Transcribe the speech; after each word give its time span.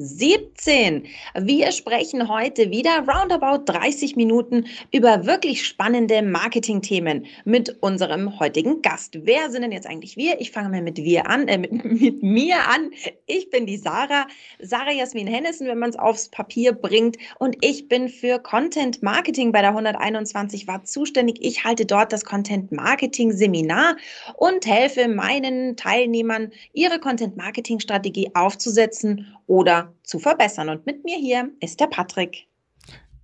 17. 0.00 1.06
Wir 1.34 1.72
sprechen 1.72 2.28
heute 2.28 2.70
wieder 2.70 3.04
roundabout 3.08 3.64
30 3.64 4.14
Minuten 4.14 4.66
über 4.92 5.26
wirklich 5.26 5.66
spannende 5.66 6.22
Marketing-Themen 6.22 7.26
mit 7.44 7.76
unserem 7.80 8.38
heutigen 8.38 8.80
Gast. 8.80 9.18
Wer 9.24 9.50
sind 9.50 9.62
denn 9.62 9.72
jetzt 9.72 9.88
eigentlich 9.88 10.16
wir? 10.16 10.40
Ich 10.40 10.52
fange 10.52 10.68
mal 10.68 10.82
mit 10.82 10.98
wir 10.98 11.28
an, 11.28 11.48
äh, 11.48 11.58
mit, 11.58 11.72
mit 11.84 12.22
mir 12.22 12.58
an. 12.68 12.90
Ich 13.26 13.50
bin 13.50 13.66
die 13.66 13.76
Sarah, 13.76 14.28
Sarah 14.60 14.92
Jasmin 14.92 15.26
Hennissen, 15.26 15.66
wenn 15.66 15.80
man 15.80 15.90
es 15.90 15.98
aufs 15.98 16.28
Papier 16.28 16.72
bringt. 16.74 17.16
Und 17.40 17.56
ich 17.60 17.88
bin 17.88 18.08
für 18.08 18.38
Content 18.38 19.02
Marketing 19.02 19.50
bei 19.50 19.62
der 19.62 19.70
121 19.70 20.68
Watt 20.68 20.86
zuständig. 20.86 21.38
Ich 21.40 21.64
halte 21.64 21.84
dort 21.84 22.12
das 22.12 22.24
Content 22.24 22.70
Marketing 22.70 23.32
Seminar 23.32 23.96
und 24.36 24.64
helfe 24.64 25.08
meinen 25.08 25.76
Teilnehmern, 25.76 26.52
ihre 26.72 27.00
Content 27.00 27.36
Marketing 27.36 27.80
Strategie 27.80 28.30
aufzusetzen 28.34 29.26
oder 29.48 29.94
zu 30.04 30.20
verbessern. 30.20 30.68
Und 30.68 30.86
mit 30.86 31.04
mir 31.04 31.16
hier 31.16 31.50
ist 31.58 31.80
der 31.80 31.88
Patrick. 31.88 32.46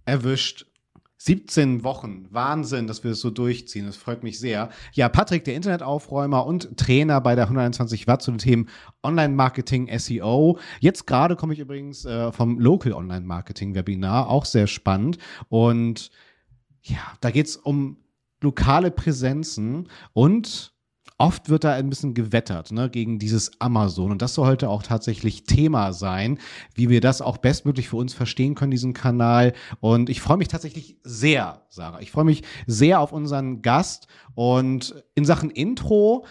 Erwischt. 0.05 0.67
17 1.19 1.85
Wochen. 1.85 2.27
Wahnsinn, 2.31 2.87
dass 2.87 3.03
wir 3.03 3.13
es 3.13 3.21
so 3.21 3.31
durchziehen. 3.31 3.87
Das 3.87 3.97
freut 3.97 4.23
mich 4.23 4.39
sehr. 4.39 4.69
Ja, 4.93 5.09
Patrick, 5.09 5.45
der 5.45 5.55
Internetaufräumer 5.55 6.45
und 6.45 6.77
Trainer 6.77 7.19
bei 7.23 7.35
der 7.35 7.45
121 7.45 8.07
Watt 8.07 8.21
zu 8.21 8.31
den 8.31 8.39
Themen 8.39 8.69
Online-Marketing, 9.03 9.89
SEO. 9.99 10.59
Jetzt 10.81 11.07
gerade 11.07 11.37
komme 11.37 11.55
ich 11.55 11.61
übrigens 11.61 12.05
äh, 12.05 12.31
vom 12.31 12.59
Local 12.59 12.93
Online-Marketing-Webinar, 12.93 14.29
auch 14.29 14.45
sehr 14.45 14.67
spannend. 14.67 15.17
Und 15.49 16.11
ja, 16.83 16.99
da 17.23 17.31
geht 17.31 17.47
es 17.47 17.57
um 17.57 17.97
lokale 18.43 18.91
Präsenzen 18.91 19.89
und 20.13 20.74
oft 21.19 21.49
wird 21.49 21.65
da 21.65 21.73
ein 21.73 21.89
bisschen 21.89 22.15
gewettert 22.15 22.73
ne, 22.73 22.91
gegen 22.91 23.19
dieses 23.19 23.61
Amazon. 23.61 24.11
Und 24.11 24.23
das 24.23 24.35
soll 24.35 24.47
heute 24.47 24.69
auch 24.69 24.83
tatsächlich 24.83 25.45
Thema 25.45 25.93
sein, 25.93 26.39
wie 26.75 26.89
wir 26.89 27.01
das 27.01 27.21
auch 27.23 27.39
bestmöglich 27.39 27.89
für 27.89 27.97
uns 27.97 28.15
verstehen 28.15 28.55
können, 28.55 28.73
diesen 28.73 28.95
Kanal. 28.95 29.53
Und 29.81 30.11
ich 30.11 30.21
freue 30.21 30.37
mich 30.37 30.49
tatsächlich 30.49 30.99
sehr, 31.05 31.63
Sarah. 31.69 32.01
Ich 32.01 32.11
freue 32.11 32.25
mich 32.25 32.43
sehr 32.67 33.01
auf 33.01 33.13
unseren 33.13 33.63
Gast. 33.63 34.09
Und 34.35 35.05
in 35.15 35.25
Sachen 35.25 35.51
Intro, 35.51 36.27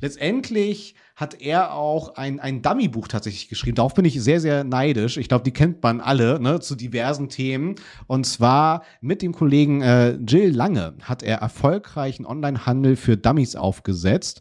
letztendlich 0.00 0.96
hat 1.14 1.40
er 1.40 1.74
auch 1.74 2.16
ein, 2.16 2.40
ein 2.40 2.60
Dummy-Buch 2.60 3.06
tatsächlich 3.06 3.48
geschrieben. 3.48 3.76
Darauf 3.76 3.94
bin 3.94 4.04
ich 4.04 4.20
sehr, 4.20 4.40
sehr 4.40 4.64
neidisch. 4.64 5.16
Ich 5.16 5.28
glaube, 5.28 5.44
die 5.44 5.52
kennt 5.52 5.82
man 5.82 6.00
alle 6.00 6.40
ne, 6.40 6.58
zu 6.58 6.74
diversen 6.74 7.28
Themen. 7.28 7.76
Und 8.08 8.26
zwar 8.26 8.82
mit 9.00 9.22
dem 9.22 9.32
Kollegen 9.32 9.80
äh, 9.80 10.14
Jill 10.14 10.50
Lange 10.50 10.94
hat 11.02 11.22
er 11.22 11.38
erfolgreichen 11.38 12.26
Online-Handel 12.26 12.96
für 12.96 13.16
Dummies 13.16 13.54
aufgesetzt. 13.54 14.40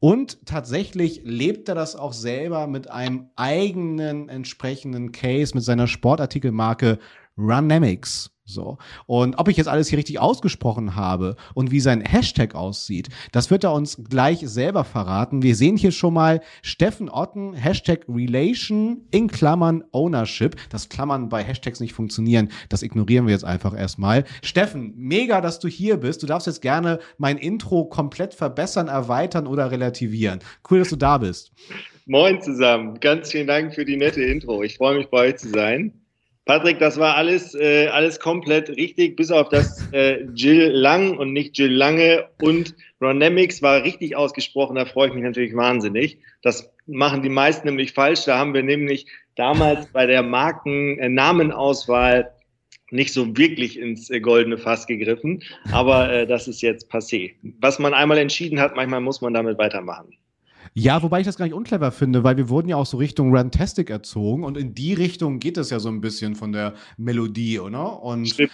Und 0.00 0.46
tatsächlich 0.46 1.20
lebt 1.24 1.68
er 1.68 1.74
das 1.74 1.94
auch 1.94 2.14
selber 2.14 2.66
mit 2.66 2.90
einem 2.90 3.28
eigenen 3.36 4.28
entsprechenden 4.30 5.12
Case 5.12 5.54
mit 5.54 5.64
seiner 5.64 5.86
Sportartikelmarke 5.86 6.98
Runamics. 7.36 8.30
So. 8.46 8.76
Und 9.06 9.38
ob 9.38 9.48
ich 9.48 9.56
jetzt 9.56 9.68
alles 9.68 9.88
hier 9.88 9.98
richtig 9.98 10.18
ausgesprochen 10.18 10.96
habe 10.96 11.36
und 11.54 11.70
wie 11.70 11.80
sein 11.80 12.02
Hashtag 12.02 12.54
aussieht, 12.54 13.08
das 13.32 13.50
wird 13.50 13.64
er 13.64 13.72
uns 13.72 14.04
gleich 14.10 14.40
selber 14.40 14.84
verraten. 14.84 15.42
Wir 15.42 15.56
sehen 15.56 15.78
hier 15.78 15.92
schon 15.92 16.12
mal 16.12 16.40
Steffen 16.60 17.08
Otten, 17.08 17.54
Hashtag 17.54 18.04
Relation 18.06 19.06
in 19.10 19.28
Klammern 19.28 19.82
Ownership. 19.92 20.56
Das 20.68 20.90
Klammern 20.90 21.30
bei 21.30 21.42
Hashtags 21.42 21.80
nicht 21.80 21.94
funktionieren. 21.94 22.50
Das 22.68 22.82
ignorieren 22.82 23.26
wir 23.26 23.32
jetzt 23.32 23.46
einfach 23.46 23.74
erstmal. 23.76 24.24
Steffen, 24.42 24.92
mega, 24.96 25.40
dass 25.40 25.58
du 25.58 25.68
hier 25.68 25.96
bist. 25.96 26.22
Du 26.22 26.26
darfst 26.26 26.46
jetzt 26.46 26.60
gerne 26.60 26.98
mein 27.16 27.38
Intro 27.38 27.86
komplett 27.86 28.34
verbessern, 28.34 28.88
erweitern 28.88 29.46
oder 29.46 29.70
relativieren. 29.70 30.40
Cool, 30.70 30.80
dass 30.80 30.90
du 30.90 30.96
da 30.96 31.16
bist. 31.16 31.52
Moin 32.04 32.42
zusammen. 32.42 33.00
Ganz 33.00 33.32
vielen 33.32 33.46
Dank 33.46 33.74
für 33.74 33.86
die 33.86 33.96
nette 33.96 34.22
Intro. 34.22 34.62
Ich 34.62 34.76
freue 34.76 34.98
mich 34.98 35.08
bei 35.08 35.28
euch 35.28 35.36
zu 35.36 35.48
sein. 35.48 36.03
Patrick, 36.46 36.78
das 36.78 36.98
war 36.98 37.16
alles, 37.16 37.54
äh, 37.54 37.86
alles 37.88 38.20
komplett 38.20 38.68
richtig, 38.68 39.16
bis 39.16 39.30
auf 39.30 39.48
das 39.48 39.82
äh, 39.92 40.24
Jill 40.34 40.72
Lang 40.72 41.16
und 41.16 41.32
nicht 41.32 41.56
Jill 41.56 41.72
Lange 41.72 42.28
und 42.42 42.74
Ronemics 43.00 43.62
war 43.62 43.82
richtig 43.82 44.14
ausgesprochen. 44.14 44.76
Da 44.76 44.84
freue 44.84 45.08
ich 45.08 45.14
mich 45.14 45.24
natürlich 45.24 45.56
wahnsinnig. 45.56 46.18
Das 46.42 46.70
machen 46.86 47.22
die 47.22 47.30
meisten 47.30 47.66
nämlich 47.66 47.92
falsch. 47.92 48.26
Da 48.26 48.36
haben 48.38 48.52
wir 48.52 48.62
nämlich 48.62 49.06
damals 49.36 49.86
bei 49.92 50.04
der 50.04 50.22
Markennamenauswahl 50.22 52.30
nicht 52.90 53.14
so 53.14 53.34
wirklich 53.36 53.78
ins 53.78 54.10
äh, 54.10 54.20
goldene 54.20 54.58
Fass 54.58 54.86
gegriffen. 54.86 55.42
Aber 55.72 56.12
äh, 56.12 56.26
das 56.26 56.46
ist 56.46 56.60
jetzt 56.60 56.92
passé. 56.92 57.36
Was 57.60 57.78
man 57.78 57.94
einmal 57.94 58.18
entschieden 58.18 58.60
hat, 58.60 58.76
manchmal 58.76 59.00
muss 59.00 59.22
man 59.22 59.32
damit 59.32 59.56
weitermachen. 59.56 60.14
Ja, 60.76 61.02
wobei 61.04 61.20
ich 61.20 61.26
das 61.26 61.36
gar 61.36 61.44
nicht 61.44 61.54
unclever 61.54 61.92
finde, 61.92 62.24
weil 62.24 62.36
wir 62.36 62.48
wurden 62.48 62.68
ja 62.68 62.76
auch 62.76 62.86
so 62.86 62.96
Richtung 62.96 63.34
Rantastic 63.34 63.90
erzogen 63.90 64.42
und 64.42 64.58
in 64.58 64.74
die 64.74 64.92
Richtung 64.92 65.38
geht 65.38 65.56
es 65.56 65.70
ja 65.70 65.78
so 65.78 65.88
ein 65.88 66.00
bisschen 66.00 66.34
von 66.34 66.50
der 66.52 66.74
Melodie, 66.96 67.60
oder? 67.60 68.02
Und 68.02 68.26
Stimmt. 68.26 68.50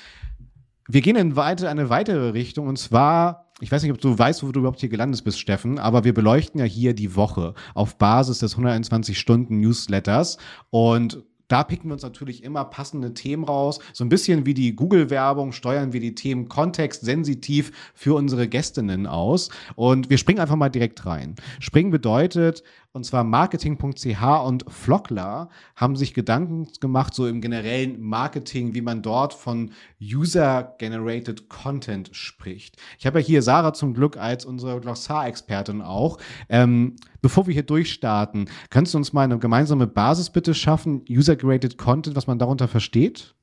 wir 0.86 1.00
gehen 1.00 1.16
in 1.16 1.34
weite, 1.34 1.70
eine 1.70 1.88
weitere 1.88 2.30
Richtung 2.30 2.66
und 2.66 2.78
zwar 2.78 3.46
ich 3.62 3.70
weiß 3.70 3.82
nicht, 3.82 3.92
ob 3.92 4.00
du 4.00 4.18
weißt, 4.18 4.42
wo 4.42 4.52
du 4.52 4.60
überhaupt 4.60 4.80
hier 4.80 4.88
gelandet 4.88 5.22
bist, 5.22 5.38
Steffen, 5.38 5.78
aber 5.78 6.04
wir 6.04 6.14
beleuchten 6.14 6.58
ja 6.58 6.64
hier 6.64 6.94
die 6.94 7.14
Woche 7.14 7.54
auf 7.74 7.98
Basis 7.98 8.38
des 8.38 8.52
121 8.52 9.18
Stunden 9.18 9.60
Newsletters 9.60 10.38
und 10.70 11.22
da 11.50 11.64
picken 11.64 11.90
wir 11.90 11.94
uns 11.94 12.02
natürlich 12.02 12.44
immer 12.44 12.64
passende 12.64 13.12
Themen 13.12 13.44
raus. 13.44 13.80
So 13.92 14.04
ein 14.04 14.08
bisschen 14.08 14.46
wie 14.46 14.54
die 14.54 14.76
Google-Werbung 14.76 15.50
steuern 15.52 15.92
wir 15.92 16.00
die 16.00 16.14
Themen 16.14 16.48
kontextsensitiv 16.48 17.72
für 17.92 18.14
unsere 18.14 18.46
Gästinnen 18.46 19.06
aus. 19.08 19.50
Und 19.74 20.10
wir 20.10 20.18
springen 20.18 20.38
einfach 20.38 20.56
mal 20.56 20.68
direkt 20.68 21.04
rein. 21.06 21.34
Springen 21.58 21.90
bedeutet, 21.90 22.62
und 22.92 23.04
zwar 23.04 23.22
marketing.ch 23.22 24.22
und 24.44 24.64
Flockler 24.68 25.48
haben 25.76 25.94
sich 25.94 26.12
Gedanken 26.12 26.68
gemacht, 26.80 27.14
so 27.14 27.26
im 27.28 27.40
generellen 27.40 28.00
Marketing, 28.00 28.74
wie 28.74 28.80
man 28.80 29.00
dort 29.00 29.32
von 29.32 29.70
User-Generated 30.02 31.48
Content 31.48 32.10
spricht. 32.12 32.76
Ich 32.98 33.06
habe 33.06 33.20
ja 33.20 33.26
hier 33.26 33.42
Sarah 33.42 33.72
zum 33.72 33.94
Glück 33.94 34.16
als 34.16 34.44
unsere 34.44 34.80
Glossar-Expertin 34.80 35.82
auch. 35.82 36.18
Ähm, 36.48 36.96
bevor 37.22 37.46
wir 37.46 37.54
hier 37.54 37.62
durchstarten, 37.62 38.50
kannst 38.70 38.94
du 38.94 38.98
uns 38.98 39.12
mal 39.12 39.22
eine 39.22 39.38
gemeinsame 39.38 39.86
Basis 39.86 40.30
bitte 40.30 40.52
schaffen, 40.52 41.04
User-Generated 41.08 41.78
Content, 41.78 42.16
was 42.16 42.26
man 42.26 42.40
darunter 42.40 42.66
versteht? 42.66 43.34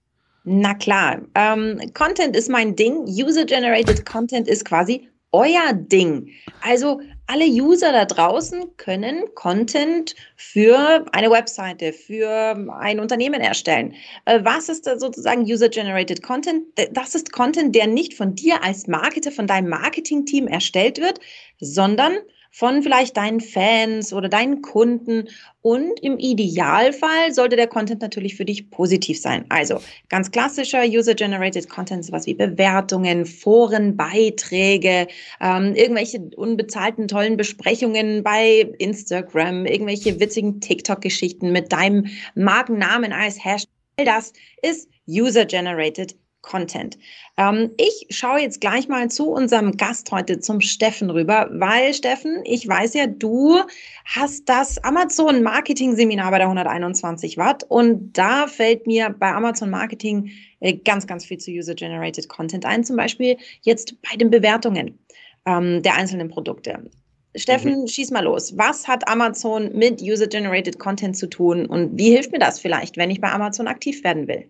Na 0.44 0.74
klar, 0.74 1.22
ähm, 1.36 1.80
Content 1.94 2.36
ist 2.36 2.50
mein 2.50 2.76
Ding. 2.76 3.06
User-Generated 3.06 4.06
Content 4.06 4.48
ist 4.48 4.66
quasi 4.66 5.08
euer 5.32 5.74
Ding. 5.74 6.30
Also 6.62 7.02
alle 7.28 7.46
User 7.46 7.92
da 7.92 8.06
draußen 8.06 8.78
können 8.78 9.24
Content 9.36 10.16
für 10.36 11.06
eine 11.12 11.30
Webseite, 11.30 11.94
für 11.94 12.30
ein 12.80 13.00
Unternehmen 13.00 13.42
erstellen. 13.42 13.94
Äh, 14.26 14.40
was 14.44 14.70
ist 14.70 14.88
da 14.88 14.98
sozusagen 14.98 15.44
User-Generated 15.44 16.24
Content? 16.24 16.64
Das 16.92 17.16
ist 17.16 17.32
Content, 17.32 17.76
der 17.76 17.88
nicht 17.88 18.14
von 18.14 18.34
dir 18.34 18.64
als 18.64 18.88
Marketer, 18.88 19.32
von 19.32 19.46
deinem 19.46 19.70
Marketing-Team 19.70 20.48
erstellt 20.48 21.00
wird, 21.00 21.20
sondern 21.60 22.18
von 22.58 22.82
vielleicht 22.82 23.18
deinen 23.18 23.40
Fans 23.40 24.12
oder 24.12 24.30
deinen 24.30 24.64
Kunden. 24.64 25.30
Und 25.62 26.00
im 26.02 26.18
Idealfall 26.18 27.32
sollte 27.32 27.56
der 27.56 27.68
Content 27.68 28.02
natürlich 28.02 28.36
für 28.36 28.46
dich 28.46 28.72
positiv 28.72 29.22
sein. 29.22 29.46
Also 29.50 29.80
ganz 30.10 30.32
klassischer 30.32 30.84
User-Generated 30.84 31.70
Content, 31.70 32.04
sowas 32.04 32.26
wie 32.26 32.34
Bewertungen, 32.34 33.28
Foren, 33.28 33.96
Beiträge, 33.96 35.08
ähm, 35.40 35.76
irgendwelche 35.76 36.20
unbezahlten 36.36 37.08
tollen 37.08 37.38
Besprechungen 37.38 38.24
bei 38.24 38.68
Instagram, 38.80 39.68
irgendwelche 39.68 40.20
witzigen 40.20 40.60
TikTok-Geschichten 40.60 41.52
mit 41.52 41.72
deinem 41.72 42.08
Markennamen 42.34 43.14
als 43.14 43.44
Hashtag. 43.46 43.70
Das 43.98 44.34
ist 44.64 44.90
User-Generated 45.08 46.16
Content. 46.48 46.98
Ähm, 47.38 47.72
ich 47.78 48.08
schaue 48.10 48.40
jetzt 48.40 48.62
gleich 48.62 48.88
mal 48.88 49.12
zu 49.12 49.30
unserem 49.30 49.78
Gast 49.78 50.12
heute, 50.12 50.40
zum 50.40 50.62
Steffen 50.62 51.12
rüber, 51.12 51.50
weil 51.52 51.94
Steffen, 51.94 52.42
ich 52.46 52.68
weiß 52.68 52.96
ja, 52.96 53.06
du 53.06 53.60
hast 54.06 54.50
das 54.50 54.84
Amazon 54.84 55.44
Marketing 55.44 55.96
Seminar 55.96 56.32
bei 56.32 56.40
der 56.40 56.48
121 56.48 57.38
Watt 57.38 57.64
und 57.68 58.18
da 58.18 58.48
fällt 58.48 58.88
mir 58.88 59.10
bei 59.10 59.32
Amazon 59.32 59.70
Marketing 59.70 60.32
äh, 60.62 60.74
ganz, 60.74 61.06
ganz 61.06 61.26
viel 61.26 61.38
zu 61.38 61.52
User-Generated 61.52 62.28
Content 62.30 62.66
ein, 62.66 62.84
zum 62.84 62.96
Beispiel 62.96 63.38
jetzt 63.62 64.02
bei 64.02 64.16
den 64.16 64.32
Bewertungen 64.32 64.98
ähm, 65.46 65.84
der 65.84 65.96
einzelnen 65.96 66.30
Produkte. 66.30 66.90
Steffen, 67.36 67.82
mhm. 67.82 67.88
schieß 67.88 68.10
mal 68.12 68.24
los. 68.24 68.58
Was 68.58 68.88
hat 68.88 69.08
Amazon 69.08 69.72
mit 69.74 70.02
User-Generated 70.02 70.80
Content 70.80 71.16
zu 71.18 71.28
tun 71.28 71.66
und 71.66 71.98
wie 71.98 72.10
hilft 72.10 72.32
mir 72.32 72.40
das 72.40 72.60
vielleicht, 72.60 72.98
wenn 72.98 73.12
ich 73.12 73.22
bei 73.22 73.32
Amazon 73.32 73.68
aktiv 73.68 74.04
werden 74.04 74.28
will? 74.28 74.50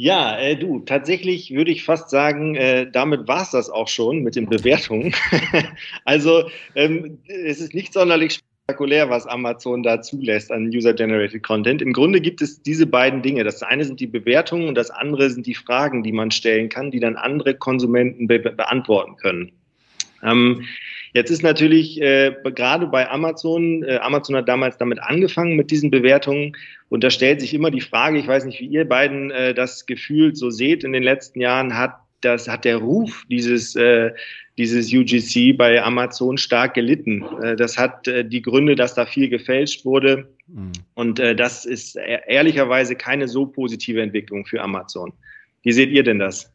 Ja, 0.00 0.38
äh, 0.38 0.54
du, 0.54 0.78
tatsächlich 0.78 1.50
würde 1.50 1.72
ich 1.72 1.82
fast 1.82 2.08
sagen, 2.08 2.54
äh, 2.54 2.88
damit 2.88 3.26
war 3.26 3.42
es 3.42 3.50
das 3.50 3.68
auch 3.68 3.88
schon 3.88 4.20
mit 4.22 4.36
den 4.36 4.48
Bewertungen. 4.48 5.12
also 6.04 6.48
ähm, 6.76 7.18
es 7.26 7.60
ist 7.60 7.74
nicht 7.74 7.92
sonderlich 7.92 8.34
spektakulär, 8.34 9.10
was 9.10 9.26
Amazon 9.26 9.82
da 9.82 10.00
zulässt 10.00 10.52
an 10.52 10.68
User-Generated 10.68 11.42
Content. 11.42 11.82
Im 11.82 11.92
Grunde 11.92 12.20
gibt 12.20 12.42
es 12.42 12.62
diese 12.62 12.86
beiden 12.86 13.22
Dinge. 13.22 13.42
Das 13.42 13.64
eine 13.64 13.84
sind 13.84 13.98
die 13.98 14.06
Bewertungen 14.06 14.68
und 14.68 14.76
das 14.76 14.92
andere 14.92 15.30
sind 15.30 15.48
die 15.48 15.56
Fragen, 15.56 16.04
die 16.04 16.12
man 16.12 16.30
stellen 16.30 16.68
kann, 16.68 16.92
die 16.92 17.00
dann 17.00 17.16
andere 17.16 17.54
Konsumenten 17.54 18.28
be 18.28 18.38
beantworten 18.38 19.16
können. 19.16 19.50
Ähm, 20.22 20.64
Jetzt 21.12 21.30
ist 21.30 21.42
natürlich 21.42 22.00
äh, 22.00 22.34
gerade 22.54 22.86
bei 22.86 23.08
Amazon, 23.10 23.82
äh, 23.82 23.98
Amazon 23.98 24.36
hat 24.36 24.48
damals 24.48 24.76
damit 24.78 25.00
angefangen 25.00 25.56
mit 25.56 25.70
diesen 25.70 25.90
Bewertungen 25.90 26.56
und 26.88 27.04
da 27.04 27.10
stellt 27.10 27.40
sich 27.40 27.54
immer 27.54 27.70
die 27.70 27.80
Frage, 27.80 28.18
ich 28.18 28.26
weiß 28.26 28.44
nicht, 28.44 28.60
wie 28.60 28.66
ihr 28.66 28.86
beiden 28.86 29.30
äh, 29.30 29.54
das 29.54 29.86
gefühlt 29.86 30.36
so 30.36 30.50
seht 30.50 30.84
in 30.84 30.92
den 30.92 31.02
letzten 31.02 31.40
Jahren, 31.40 31.76
hat 31.76 31.96
das 32.20 32.48
hat 32.48 32.64
der 32.64 32.78
Ruf 32.78 33.24
dieses 33.30 33.76
äh, 33.76 34.10
dieses 34.56 34.92
UGC 34.92 35.56
bei 35.56 35.80
Amazon 35.80 36.36
stark 36.36 36.74
gelitten. 36.74 37.24
Äh, 37.42 37.56
das 37.56 37.78
hat 37.78 38.08
äh, 38.08 38.24
die 38.24 38.42
Gründe, 38.42 38.74
dass 38.74 38.94
da 38.94 39.06
viel 39.06 39.28
gefälscht 39.28 39.84
wurde 39.84 40.28
mhm. 40.48 40.72
und 40.94 41.20
äh, 41.20 41.36
das 41.36 41.64
ist 41.64 41.96
e-, 41.96 42.20
ehrlicherweise 42.26 42.96
keine 42.96 43.28
so 43.28 43.46
positive 43.46 44.02
Entwicklung 44.02 44.46
für 44.46 44.60
Amazon. 44.60 45.12
Wie 45.62 45.72
seht 45.72 45.90
ihr 45.90 46.02
denn 46.02 46.18
das? 46.18 46.52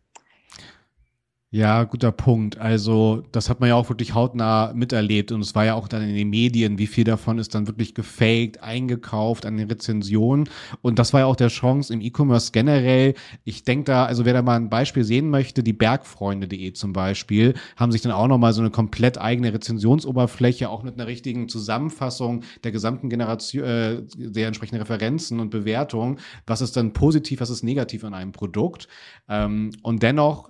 Ja, 1.56 1.84
guter 1.84 2.12
Punkt. 2.12 2.58
Also, 2.58 3.22
das 3.32 3.48
hat 3.48 3.60
man 3.60 3.70
ja 3.70 3.76
auch 3.76 3.88
wirklich 3.88 4.16
hautnah 4.16 4.74
miterlebt 4.74 5.32
und 5.32 5.42
es 5.42 5.54
war 5.54 5.64
ja 5.64 5.76
auch 5.76 5.88
dann 5.88 6.02
in 6.02 6.16
den 6.16 6.32
Medien, 6.32 6.80
wie 6.80 6.88
viel 6.88 7.04
davon 7.04 7.38
ist 7.38 7.54
dann 7.54 7.68
wirklich 7.68 7.94
gefaked, 7.94 8.64
eingekauft 8.64 9.46
an 9.46 9.58
den 9.58 9.68
Rezensionen. 9.68 10.50
Und 10.82 10.98
das 10.98 11.14
war 11.14 11.20
ja 11.20 11.26
auch 11.28 11.36
der 11.36 11.50
Chance 11.50 11.94
im 11.94 12.02
E-Commerce 12.02 12.52
generell. 12.54 13.14
Ich 13.44 13.64
denke 13.64 13.84
da, 13.84 14.06
also 14.06 14.26
wer 14.26 14.34
da 14.34 14.42
mal 14.42 14.56
ein 14.56 14.72
Beispiel 14.72 15.04
sehen 15.04 15.30
möchte, 15.30 15.62
die 15.62 15.74
Bergfreunde.de 15.74 16.74
zum 16.74 16.92
Beispiel, 16.92 17.54
haben 17.76 17.92
sich 17.92 18.02
dann 18.02 18.14
auch 18.14 18.28
nochmal 18.28 18.54
so 18.54 18.62
eine 18.62 18.72
komplett 18.72 19.22
eigene 19.22 19.54
Rezensionsoberfläche, 19.54 20.70
auch 20.70 20.82
mit 20.82 20.96
einer 20.96 21.06
richtigen 21.06 21.50
Zusammenfassung 21.50 22.42
der 22.64 22.72
gesamten 22.72 23.10
Generation, 23.10 23.64
äh, 23.64 24.02
der 24.16 24.48
entsprechenden 24.48 24.82
Referenzen 24.82 25.40
und 25.40 25.52
Bewertungen. 25.52 26.18
Was 26.48 26.62
ist 26.62 26.76
dann 26.78 26.94
positiv, 26.94 27.42
was 27.42 27.52
ist 27.52 27.62
negativ 27.62 28.04
an 28.06 28.16
einem 28.16 28.32
Produkt? 28.32 28.88
Ähm, 29.30 29.70
und 29.84 30.02
dennoch 30.02 30.50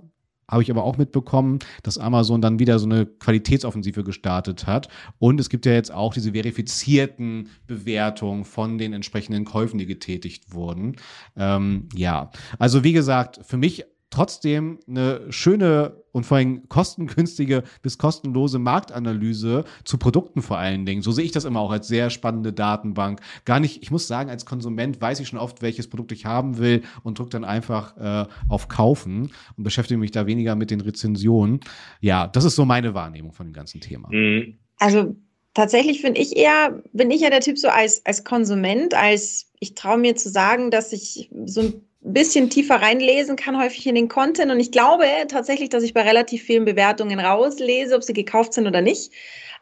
habe 0.53 0.63
ich 0.63 0.71
aber 0.71 0.83
auch 0.83 0.97
mitbekommen, 0.97 1.59
dass 1.83 1.97
Amazon 1.97 2.41
dann 2.41 2.59
wieder 2.59 2.79
so 2.79 2.85
eine 2.85 3.05
Qualitätsoffensive 3.05 4.03
gestartet 4.03 4.67
hat. 4.67 4.87
Und 5.19 5.39
es 5.39 5.49
gibt 5.49 5.65
ja 5.65 5.73
jetzt 5.73 5.91
auch 5.91 6.13
diese 6.13 6.31
verifizierten 6.31 7.49
Bewertungen 7.67 8.45
von 8.45 8.77
den 8.77 8.93
entsprechenden 8.93 9.45
Käufen, 9.45 9.77
die 9.77 9.85
getätigt 9.85 10.53
wurden. 10.53 10.95
Ähm, 11.35 11.89
ja, 11.95 12.31
also 12.59 12.83
wie 12.83 12.93
gesagt, 12.93 13.39
für 13.43 13.57
mich 13.57 13.85
trotzdem 14.13 14.79
eine 14.87 15.31
schöne 15.31 16.03
und 16.11 16.25
vor 16.25 16.37
allem 16.37 16.69
kostengünstige 16.69 17.63
bis 17.81 17.97
kostenlose 17.97 18.59
Marktanalyse 18.59 19.65
zu 19.83 19.97
Produkten 19.97 20.43
vor 20.43 20.59
allen 20.59 20.85
Dingen. 20.85 21.01
So 21.01 21.11
sehe 21.11 21.25
ich 21.25 21.31
das 21.31 21.45
immer 21.45 21.59
auch 21.59 21.71
als 21.71 21.87
sehr 21.87 22.11
spannende 22.11 22.53
Datenbank. 22.53 23.19
Gar 23.45 23.59
nicht, 23.59 23.81
ich 23.81 23.89
muss 23.89 24.07
sagen, 24.07 24.29
als 24.29 24.45
Konsument 24.45 25.01
weiß 25.01 25.19
ich 25.19 25.27
schon 25.29 25.39
oft, 25.39 25.63
welches 25.63 25.89
Produkt 25.89 26.11
ich 26.11 26.25
haben 26.25 26.59
will 26.59 26.83
und 27.01 27.17
drücke 27.17 27.31
dann 27.31 27.43
einfach 27.43 27.97
äh, 27.97 28.27
auf 28.47 28.67
Kaufen 28.67 29.31
und 29.57 29.63
beschäftige 29.63 29.97
mich 29.97 30.11
da 30.11 30.27
weniger 30.27 30.55
mit 30.55 30.69
den 30.69 30.81
Rezensionen. 30.81 31.61
Ja, 31.99 32.27
das 32.27 32.45
ist 32.45 32.55
so 32.55 32.65
meine 32.65 32.93
Wahrnehmung 32.93 33.33
von 33.33 33.47
dem 33.47 33.53
ganzen 33.53 33.81
Thema. 33.81 34.09
Mhm. 34.11 34.59
Also 34.77 35.15
tatsächlich 35.55 36.01
finde 36.01 36.21
ich 36.21 36.37
eher, 36.37 36.83
bin 36.93 37.09
ich 37.09 37.21
ja 37.21 37.31
der 37.31 37.41
Typ 37.41 37.57
so 37.57 37.69
als, 37.69 38.05
als 38.05 38.23
Konsument, 38.23 38.93
als 38.93 39.47
ich 39.59 39.73
traue 39.73 39.97
mir 39.97 40.15
zu 40.15 40.29
sagen, 40.29 40.69
dass 40.69 40.93
ich 40.93 41.31
so 41.45 41.61
ein 41.61 41.73
ein 42.05 42.13
bisschen 42.13 42.49
tiefer 42.49 42.75
reinlesen 42.75 43.35
kann, 43.35 43.59
häufig 43.59 43.87
in 43.87 43.95
den 43.95 44.09
Content. 44.09 44.51
Und 44.51 44.59
ich 44.59 44.71
glaube 44.71 45.05
tatsächlich, 45.27 45.69
dass 45.69 45.83
ich 45.83 45.93
bei 45.93 46.01
relativ 46.01 46.43
vielen 46.43 46.65
Bewertungen 46.65 47.19
rauslese, 47.19 47.95
ob 47.95 48.03
sie 48.03 48.13
gekauft 48.13 48.53
sind 48.53 48.67
oder 48.67 48.81
nicht. 48.81 49.11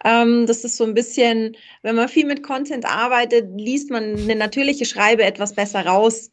Ähm, 0.04 0.48
das 0.48 0.64
ist 0.64 0.78
so 0.78 0.84
ein 0.84 0.94
bisschen, 0.94 1.56
wenn 1.84 1.96
man 1.96 2.10
viel 2.10 2.26
mit 2.26 2.42
Content 2.44 2.86
arbeitet, 2.86 3.50
liest 3.56 3.92
man 3.92 4.16
eine 4.18 4.36
natürliche 4.36 4.86
Schreibe 4.86 5.24
etwas 5.24 5.54
besser 5.54 5.86
raus. 5.86 6.32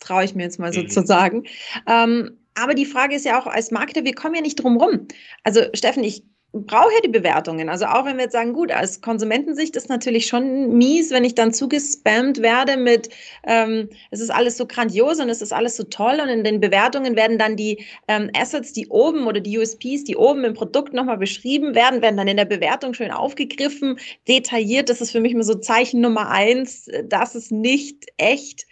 Traue 0.00 0.24
ich 0.24 0.34
mir 0.34 0.42
jetzt 0.42 0.58
mal 0.58 0.70
mhm. 0.70 0.88
sozusagen. 0.88 1.44
Ähm, 1.86 2.38
aber 2.54 2.74
die 2.74 2.86
Frage 2.86 3.14
ist 3.14 3.24
ja 3.24 3.40
auch 3.40 3.46
als 3.46 3.70
Marketer, 3.70 4.04
wir 4.04 4.14
kommen 4.14 4.34
ja 4.34 4.42
nicht 4.42 4.56
drum 4.56 4.76
rum. 4.76 5.08
Also 5.44 5.62
Steffen, 5.72 6.04
ich 6.04 6.24
brauche 6.52 6.92
ja 6.94 7.00
die 7.04 7.08
Bewertungen. 7.08 7.68
Also 7.68 7.86
auch 7.86 8.04
wenn 8.04 8.16
wir 8.16 8.24
jetzt 8.24 8.32
sagen, 8.32 8.52
gut, 8.52 8.72
als 8.72 9.00
Konsumentensicht 9.00 9.76
ist 9.76 9.88
natürlich 9.88 10.26
schon 10.26 10.76
mies, 10.76 11.10
wenn 11.10 11.24
ich 11.24 11.34
dann 11.34 11.52
zugespammt 11.52 12.42
werde 12.42 12.76
mit, 12.76 13.08
ähm, 13.46 13.88
es 14.10 14.20
ist 14.20 14.30
alles 14.30 14.56
so 14.56 14.66
grandios 14.66 15.20
und 15.20 15.28
es 15.28 15.42
ist 15.42 15.52
alles 15.52 15.76
so 15.76 15.84
toll 15.84 16.18
und 16.20 16.28
in 16.28 16.42
den 16.42 16.60
Bewertungen 16.60 17.14
werden 17.14 17.38
dann 17.38 17.56
die 17.56 17.84
ähm, 18.08 18.30
Assets, 18.36 18.72
die 18.72 18.88
oben 18.88 19.26
oder 19.26 19.40
die 19.40 19.58
USPs, 19.58 20.04
die 20.04 20.16
oben 20.16 20.44
im 20.44 20.54
Produkt 20.54 20.92
nochmal 20.92 21.18
beschrieben 21.18 21.74
werden, 21.74 22.02
werden 22.02 22.16
dann 22.16 22.28
in 22.28 22.36
der 22.36 22.44
Bewertung 22.46 22.94
schön 22.94 23.12
aufgegriffen, 23.12 23.98
detailliert. 24.26 24.90
Das 24.90 25.00
ist 25.00 25.12
für 25.12 25.20
mich 25.20 25.32
immer 25.32 25.44
so 25.44 25.54
Zeichen 25.54 26.00
Nummer 26.00 26.30
eins, 26.30 26.88
das 27.04 27.34
ist 27.36 27.52
nicht 27.52 28.06
echt. 28.16 28.66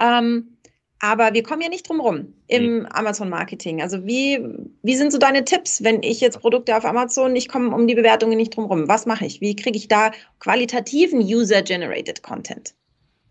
Ähm, 0.00 0.53
aber 1.04 1.34
wir 1.34 1.42
kommen 1.42 1.60
ja 1.60 1.68
nicht 1.68 1.86
drum 1.86 2.00
rum 2.00 2.32
im 2.46 2.78
mhm. 2.78 2.86
Amazon-Marketing. 2.86 3.82
Also 3.82 4.06
wie, 4.06 4.42
wie 4.82 4.96
sind 4.96 5.12
so 5.12 5.18
deine 5.18 5.44
Tipps, 5.44 5.84
wenn 5.84 6.02
ich 6.02 6.20
jetzt 6.20 6.40
Produkte 6.40 6.74
auf 6.74 6.86
Amazon, 6.86 7.36
ich 7.36 7.48
komme 7.48 7.74
um 7.74 7.86
die 7.86 7.94
Bewertungen 7.94 8.38
nicht 8.38 8.56
drum 8.56 8.64
rum? 8.64 8.88
Was 8.88 9.04
mache 9.04 9.26
ich? 9.26 9.42
Wie 9.42 9.54
kriege 9.54 9.76
ich 9.76 9.88
da 9.88 10.12
qualitativen 10.40 11.20
User-Generated 11.20 12.22
Content? 12.22 12.74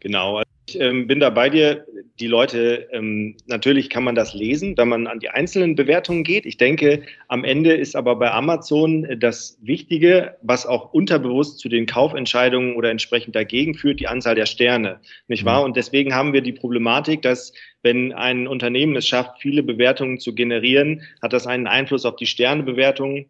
Genau, 0.03 0.41
ich 0.67 0.79
ähm, 0.79 1.07
bin 1.07 1.21
da 1.21 1.29
bei 1.29 1.49
dir. 1.49 1.85
Die 2.19 2.27
Leute, 2.27 2.89
ähm, 2.91 3.37
natürlich 3.47 3.89
kann 3.89 4.03
man 4.03 4.15
das 4.15 4.33
lesen, 4.33 4.77
wenn 4.77 4.89
man 4.89 5.07
an 5.07 5.19
die 5.19 5.29
einzelnen 5.29 5.75
Bewertungen 5.75 6.23
geht. 6.23 6.45
Ich 6.45 6.57
denke, 6.57 7.03
am 7.29 7.45
Ende 7.45 7.73
ist 7.73 7.95
aber 7.95 8.17
bei 8.17 8.29
Amazon 8.29 9.07
das 9.17 9.57
Wichtige, 9.61 10.35
was 10.41 10.65
auch 10.65 10.93
unterbewusst 10.93 11.59
zu 11.59 11.69
den 11.69 11.85
Kaufentscheidungen 11.85 12.75
oder 12.75 12.91
entsprechend 12.91 13.35
dagegen 13.35 13.75
führt, 13.75 14.01
die 14.01 14.07
Anzahl 14.07 14.35
der 14.35 14.45
Sterne. 14.45 14.99
Nicht 15.27 15.45
wahr? 15.45 15.61
Mhm. 15.61 15.65
Und 15.67 15.77
deswegen 15.77 16.13
haben 16.13 16.33
wir 16.33 16.41
die 16.41 16.53
Problematik, 16.53 17.21
dass 17.21 17.53
wenn 17.81 18.11
ein 18.11 18.45
Unternehmen 18.45 18.95
es 18.97 19.07
schafft, 19.07 19.41
viele 19.41 19.63
Bewertungen 19.63 20.19
zu 20.19 20.35
generieren, 20.35 21.01
hat 21.21 21.31
das 21.31 21.47
einen 21.47 21.65
Einfluss 21.65 22.05
auf 22.05 22.17
die 22.17 22.27
Sternebewertungen 22.27 23.29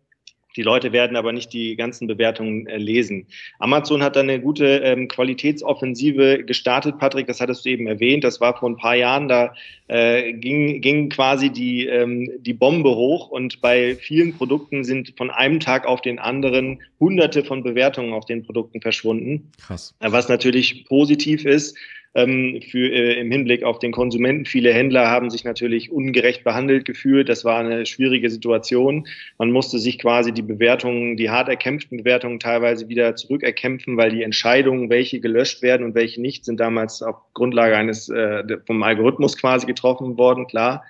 die 0.55 0.61
Leute 0.61 0.91
werden 0.91 1.17
aber 1.17 1.31
nicht 1.31 1.53
die 1.53 1.75
ganzen 1.75 2.07
Bewertungen 2.07 2.67
äh, 2.67 2.77
lesen. 2.77 3.27
Amazon 3.59 4.03
hat 4.03 4.15
dann 4.15 4.29
eine 4.29 4.39
gute 4.39 4.65
ähm, 4.65 5.07
Qualitätsoffensive 5.07 6.44
gestartet, 6.44 7.00
Patrick, 7.00 7.27
das 7.27 7.41
hattest 7.41 7.65
du 7.65 7.69
eben 7.69 7.88
erwähnt. 7.88 8.23
Das 8.23 8.39
war 8.41 8.57
vor 8.57 8.69
ein 8.69 8.77
paar 8.77 8.95
Jahren, 8.95 9.27
da 9.27 9.53
äh, 9.88 10.33
ging, 10.33 10.81
ging 10.81 11.09
quasi 11.09 11.50
die, 11.50 11.88
ähm, 11.88 12.29
die 12.39 12.53
Bombe 12.53 12.95
hoch 12.95 13.29
und 13.29 13.61
bei 13.61 13.95
vielen 13.95 14.33
Produkten 14.33 14.83
sind 14.83 15.13
von 15.17 15.29
einem 15.29 15.59
Tag 15.59 15.85
auf 15.85 16.01
den 16.01 16.19
anderen 16.19 16.81
hunderte 17.00 17.43
von 17.43 17.63
Bewertungen 17.63 18.13
auf 18.13 18.25
den 18.25 18.43
Produkten 18.43 18.81
verschwunden. 18.81 19.51
Krass. 19.65 19.95
Was 20.00 20.29
natürlich 20.29 20.86
positiv 20.86 21.45
ist, 21.45 21.77
ähm, 22.15 22.62
für, 22.70 22.91
äh, 22.91 23.20
im 23.20 23.32
Hinblick 23.32 23.63
auf 23.63 23.79
den 23.79 23.91
Konsumenten. 23.91 24.46
Viele 24.46 24.74
Händler 24.74 25.10
haben 25.10 25.29
sich 25.29 25.43
natürlich 25.43 25.91
ungerecht 25.91 26.43
behandelt 26.43 26.86
gefühlt. 26.86 27.29
Das 27.29 27.43
war 27.43 27.60
eine 27.60 27.86
schwierige 27.86 28.29
Situation. 28.29 29.08
Man 29.38 29.51
musste 29.51 29.79
sich 29.79 29.98
quasi 30.00 30.32
die 30.32 30.41
Bewertungen, 30.41 31.17
die 31.17 31.29
hart 31.29 31.50
erkämpften 31.50 31.98
Bewertungen 31.98 32.39
teilweise 32.39 32.88
wieder 32.88 33.15
zurückerkämpfen, 33.15 33.98
weil 33.98 34.12
die 34.12 34.24
Entscheidungen, 34.24 34.89
welche 34.89 35.20
gelöscht 35.20 35.62
werden 35.62 35.86
und 35.86 35.96
welche 35.96 36.22
nicht, 36.22 36.46
sind 36.46 36.60
damals 36.60 37.01
auf 37.01 37.15
Grundlage 37.34 37.75
eines 37.75 38.10
äh, 38.10 38.43
vom 38.65 38.84
Algorithmus 38.84 39.38
quasi 39.38 39.65
getroffen 39.65 40.17
worden, 40.17 40.48
klar. 40.48 40.84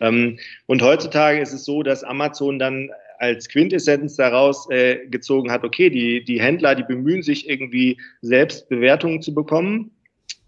Ähm, 0.00 0.38
und 0.66 0.82
heutzutage 0.82 1.40
ist 1.40 1.52
es 1.52 1.64
so, 1.64 1.82
dass 1.82 2.04
Amazon 2.04 2.60
dann 2.60 2.90
als 3.18 3.48
Quintessenz 3.48 4.14
daraus 4.14 4.70
äh, 4.70 5.06
gezogen 5.10 5.50
hat, 5.50 5.64
okay, 5.64 5.90
die, 5.90 6.22
die 6.24 6.40
Händler, 6.40 6.76
die 6.76 6.84
bemühen 6.84 7.22
sich 7.22 7.48
irgendwie 7.48 7.98
selbst 8.22 8.68
Bewertungen 8.68 9.22
zu 9.22 9.34
bekommen 9.34 9.90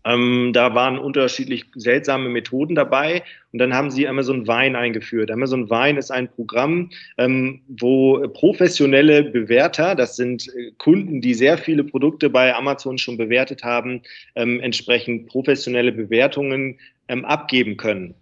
ähm, 0.05 0.53
da 0.53 0.75
waren 0.75 0.99
unterschiedlich 0.99 1.67
seltsame 1.75 2.29
Methoden 2.29 2.75
dabei 2.75 3.23
und 3.53 3.59
dann 3.59 3.75
haben 3.75 3.91
sie 3.91 4.09
Amazon 4.09 4.47
Wine 4.47 4.79
eingeführt. 4.79 5.31
Amazon 5.31 5.69
Wine 5.69 5.99
ist 5.99 6.11
ein 6.11 6.29
Programm, 6.29 6.91
ähm, 7.19 7.61
wo 7.69 8.21
professionelle 8.29 9.25
Bewerter, 9.25 9.95
das 9.95 10.17
sind 10.17 10.49
äh, 10.49 10.73
Kunden, 10.79 11.21
die 11.21 11.35
sehr 11.35 11.59
viele 11.59 11.85
Produkte 11.85 12.31
bei 12.31 12.55
Amazon 12.55 12.99
schon 12.99 13.19
bewertet 13.19 13.63
haben, 13.63 14.03
ähm, 14.37 14.61
entsprechend 14.61 15.29
professionelle 15.29 15.93
Bewertungen 15.93 16.79
ähm, 17.09 17.25
abgeben 17.25 17.77
können. 17.77 18.15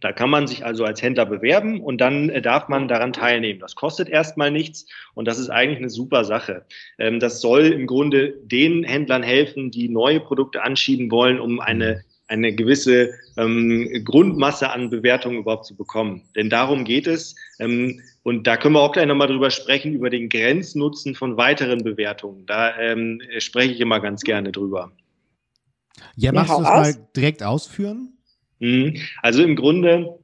Da 0.00 0.12
kann 0.12 0.30
man 0.30 0.46
sich 0.46 0.64
also 0.64 0.84
als 0.84 1.00
Händler 1.02 1.26
bewerben 1.26 1.80
und 1.80 2.00
dann 2.00 2.28
äh, 2.28 2.42
darf 2.42 2.68
man 2.68 2.88
daran 2.88 3.12
teilnehmen. 3.12 3.60
Das 3.60 3.74
kostet 3.74 4.08
erstmal 4.08 4.50
nichts 4.50 4.86
und 5.14 5.26
das 5.26 5.38
ist 5.38 5.48
eigentlich 5.48 5.78
eine 5.78 5.90
super 5.90 6.24
Sache. 6.24 6.64
Ähm, 6.98 7.20
das 7.20 7.40
soll 7.40 7.66
im 7.66 7.86
Grunde 7.86 8.34
den 8.42 8.84
Händlern 8.84 9.22
helfen, 9.22 9.70
die 9.70 9.88
neue 9.88 10.20
Produkte 10.20 10.62
anschieben 10.62 11.10
wollen, 11.10 11.40
um 11.40 11.60
eine 11.60 12.04
eine 12.28 12.54
gewisse 12.54 13.10
ähm, 13.36 13.88
Grundmasse 14.04 14.70
an 14.70 14.90
Bewertungen 14.90 15.38
überhaupt 15.38 15.66
zu 15.66 15.76
bekommen. 15.76 16.22
Denn 16.34 16.50
darum 16.50 16.84
geht 16.84 17.06
es. 17.06 17.36
Ähm, 17.58 18.00
und 18.22 18.46
da 18.46 18.56
können 18.56 18.74
wir 18.74 18.80
auch 18.80 18.92
gleich 18.92 19.06
nochmal 19.06 19.28
drüber 19.28 19.50
sprechen, 19.50 19.94
über 19.94 20.10
den 20.10 20.28
Grenznutzen 20.28 21.14
von 21.14 21.36
weiteren 21.36 21.84
Bewertungen. 21.84 22.44
Da 22.46 22.76
ähm, 22.78 23.20
spreche 23.38 23.74
ich 23.74 23.80
immer 23.80 24.00
ganz 24.00 24.22
gerne 24.22 24.50
drüber. 24.50 24.90
Ja, 26.16 26.32
magst 26.32 26.50
ja, 26.50 26.56
du 26.56 26.62
das 26.62 26.72
aus? 26.72 26.96
mal 26.96 27.08
direkt 27.14 27.42
ausführen? 27.42 28.15
Mhm. 28.58 28.96
Also 29.22 29.42
im 29.42 29.56
Grunde 29.56 30.18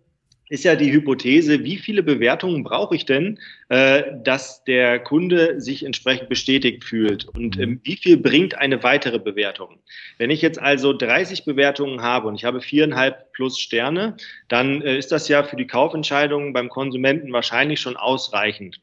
ist 0.53 0.65
ja 0.65 0.77
die 0.77 0.93
Hypothese, 0.93 1.65
wie 1.65 1.79
viele 1.79 2.03
Bewertungen 2.03 2.63
brauche 2.63 2.95
ich 2.95 3.07
denn, 3.07 3.39
äh, 3.71 4.03
dass 4.23 4.63
der 4.65 4.99
Kunde 4.99 5.59
sich 5.63 5.83
entsprechend 5.83 6.29
bestätigt 6.29 6.85
fühlt 6.85 7.25
und 7.25 7.59
ähm, 7.59 7.81
wie 7.85 7.97
viel 7.97 8.19
bringt 8.19 8.59
eine 8.59 8.83
weitere 8.83 9.19
Bewertung? 9.19 9.79
Wenn 10.19 10.29
ich 10.29 10.43
jetzt 10.43 10.61
also 10.61 10.93
30 10.93 11.47
Bewertungen 11.47 12.03
habe 12.03 12.29
und 12.29 12.35
ich 12.35 12.45
habe 12.45 12.61
viereinhalb 12.61 13.33
plus 13.33 13.59
Sterne, 13.59 14.19
dann 14.49 14.83
äh, 14.83 14.99
ist 14.99 15.11
das 15.11 15.27
ja 15.29 15.43
für 15.43 15.57
die 15.57 15.67
Kaufentscheidung 15.67 16.53
beim 16.53 16.69
Konsumenten 16.69 17.33
wahrscheinlich 17.33 17.81
schon 17.81 17.97
ausreichend. 17.97 18.79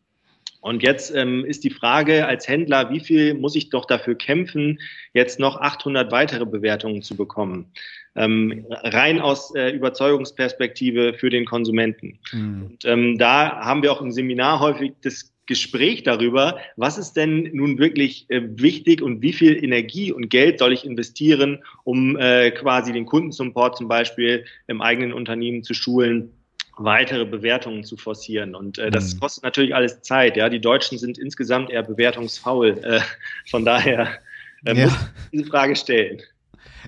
Und 0.62 0.84
jetzt 0.84 1.14
ähm, 1.16 1.46
ist 1.46 1.64
die 1.64 1.70
Frage 1.70 2.26
als 2.26 2.48
Händler, 2.48 2.90
wie 2.90 3.00
viel 3.00 3.34
muss 3.34 3.56
ich 3.56 3.70
doch 3.70 3.86
dafür 3.86 4.16
kämpfen, 4.16 4.80
jetzt 5.14 5.40
noch 5.40 5.56
800 5.62 6.12
weitere 6.12 6.46
Bewertungen 6.46 7.02
zu 7.02 7.16
bekommen? 7.16 7.72
Ähm, 8.16 8.66
rein 8.70 9.20
aus 9.20 9.54
äh, 9.56 9.70
Überzeugungsperspektive 9.70 11.14
für 11.14 11.30
den 11.30 11.46
Konsumenten. 11.46 12.20
Mhm. 12.32 12.66
Und 12.66 12.86
ähm, 12.86 13.18
da 13.18 13.60
haben 13.60 13.84
wir 13.84 13.92
auch 13.92 14.02
im 14.02 14.12
Seminar 14.12 14.60
häufig 14.60 14.94
das 15.02 15.32
Gespräch 15.46 16.04
darüber, 16.04 16.60
was 16.76 17.00
ist 17.00 17.14
denn 17.14 17.50
nun 17.54 17.80
wirklich 17.80 18.26
äh, 18.30 18.42
wichtig 18.44 19.02
und 19.02 19.22
wie 19.22 19.34
viel 19.34 19.64
Energie 19.64 20.12
und 20.12 20.30
Geld 20.30 20.60
soll 20.60 20.74
ich 20.74 20.86
investieren, 20.86 21.64
um 21.84 22.18
äh, 22.18 22.52
quasi 22.52 22.94
den 22.94 23.08
Kundensupport 23.08 23.76
zum 23.76 23.88
Beispiel 23.88 24.46
im 24.68 24.82
eigenen 24.82 25.12
Unternehmen 25.12 25.64
zu 25.64 25.74
schulen 25.74 26.32
weitere 26.80 27.26
Bewertungen 27.26 27.84
zu 27.84 27.98
forcieren. 27.98 28.56
Und 28.56 28.78
äh, 28.78 28.90
das 28.90 29.16
mhm. 29.16 29.20
kostet 29.20 29.44
natürlich 29.44 29.76
alles 29.76 30.02
Zeit. 30.02 30.38
Ja, 30.38 30.50
die 30.50 30.62
Deutschen 30.62 30.98
sind 30.98 31.18
insgesamt 31.18 31.70
eher 31.70 31.84
bewertungsfaul. 31.84 32.80
Äh, 32.84 33.02
von 33.50 33.66
daher 33.66 34.20
äh, 34.66 34.74
ja. 34.74 34.86
muss 34.86 34.94
ich 34.94 35.30
diese 35.32 35.46
Frage 35.46 35.76
stellen. 35.76 36.22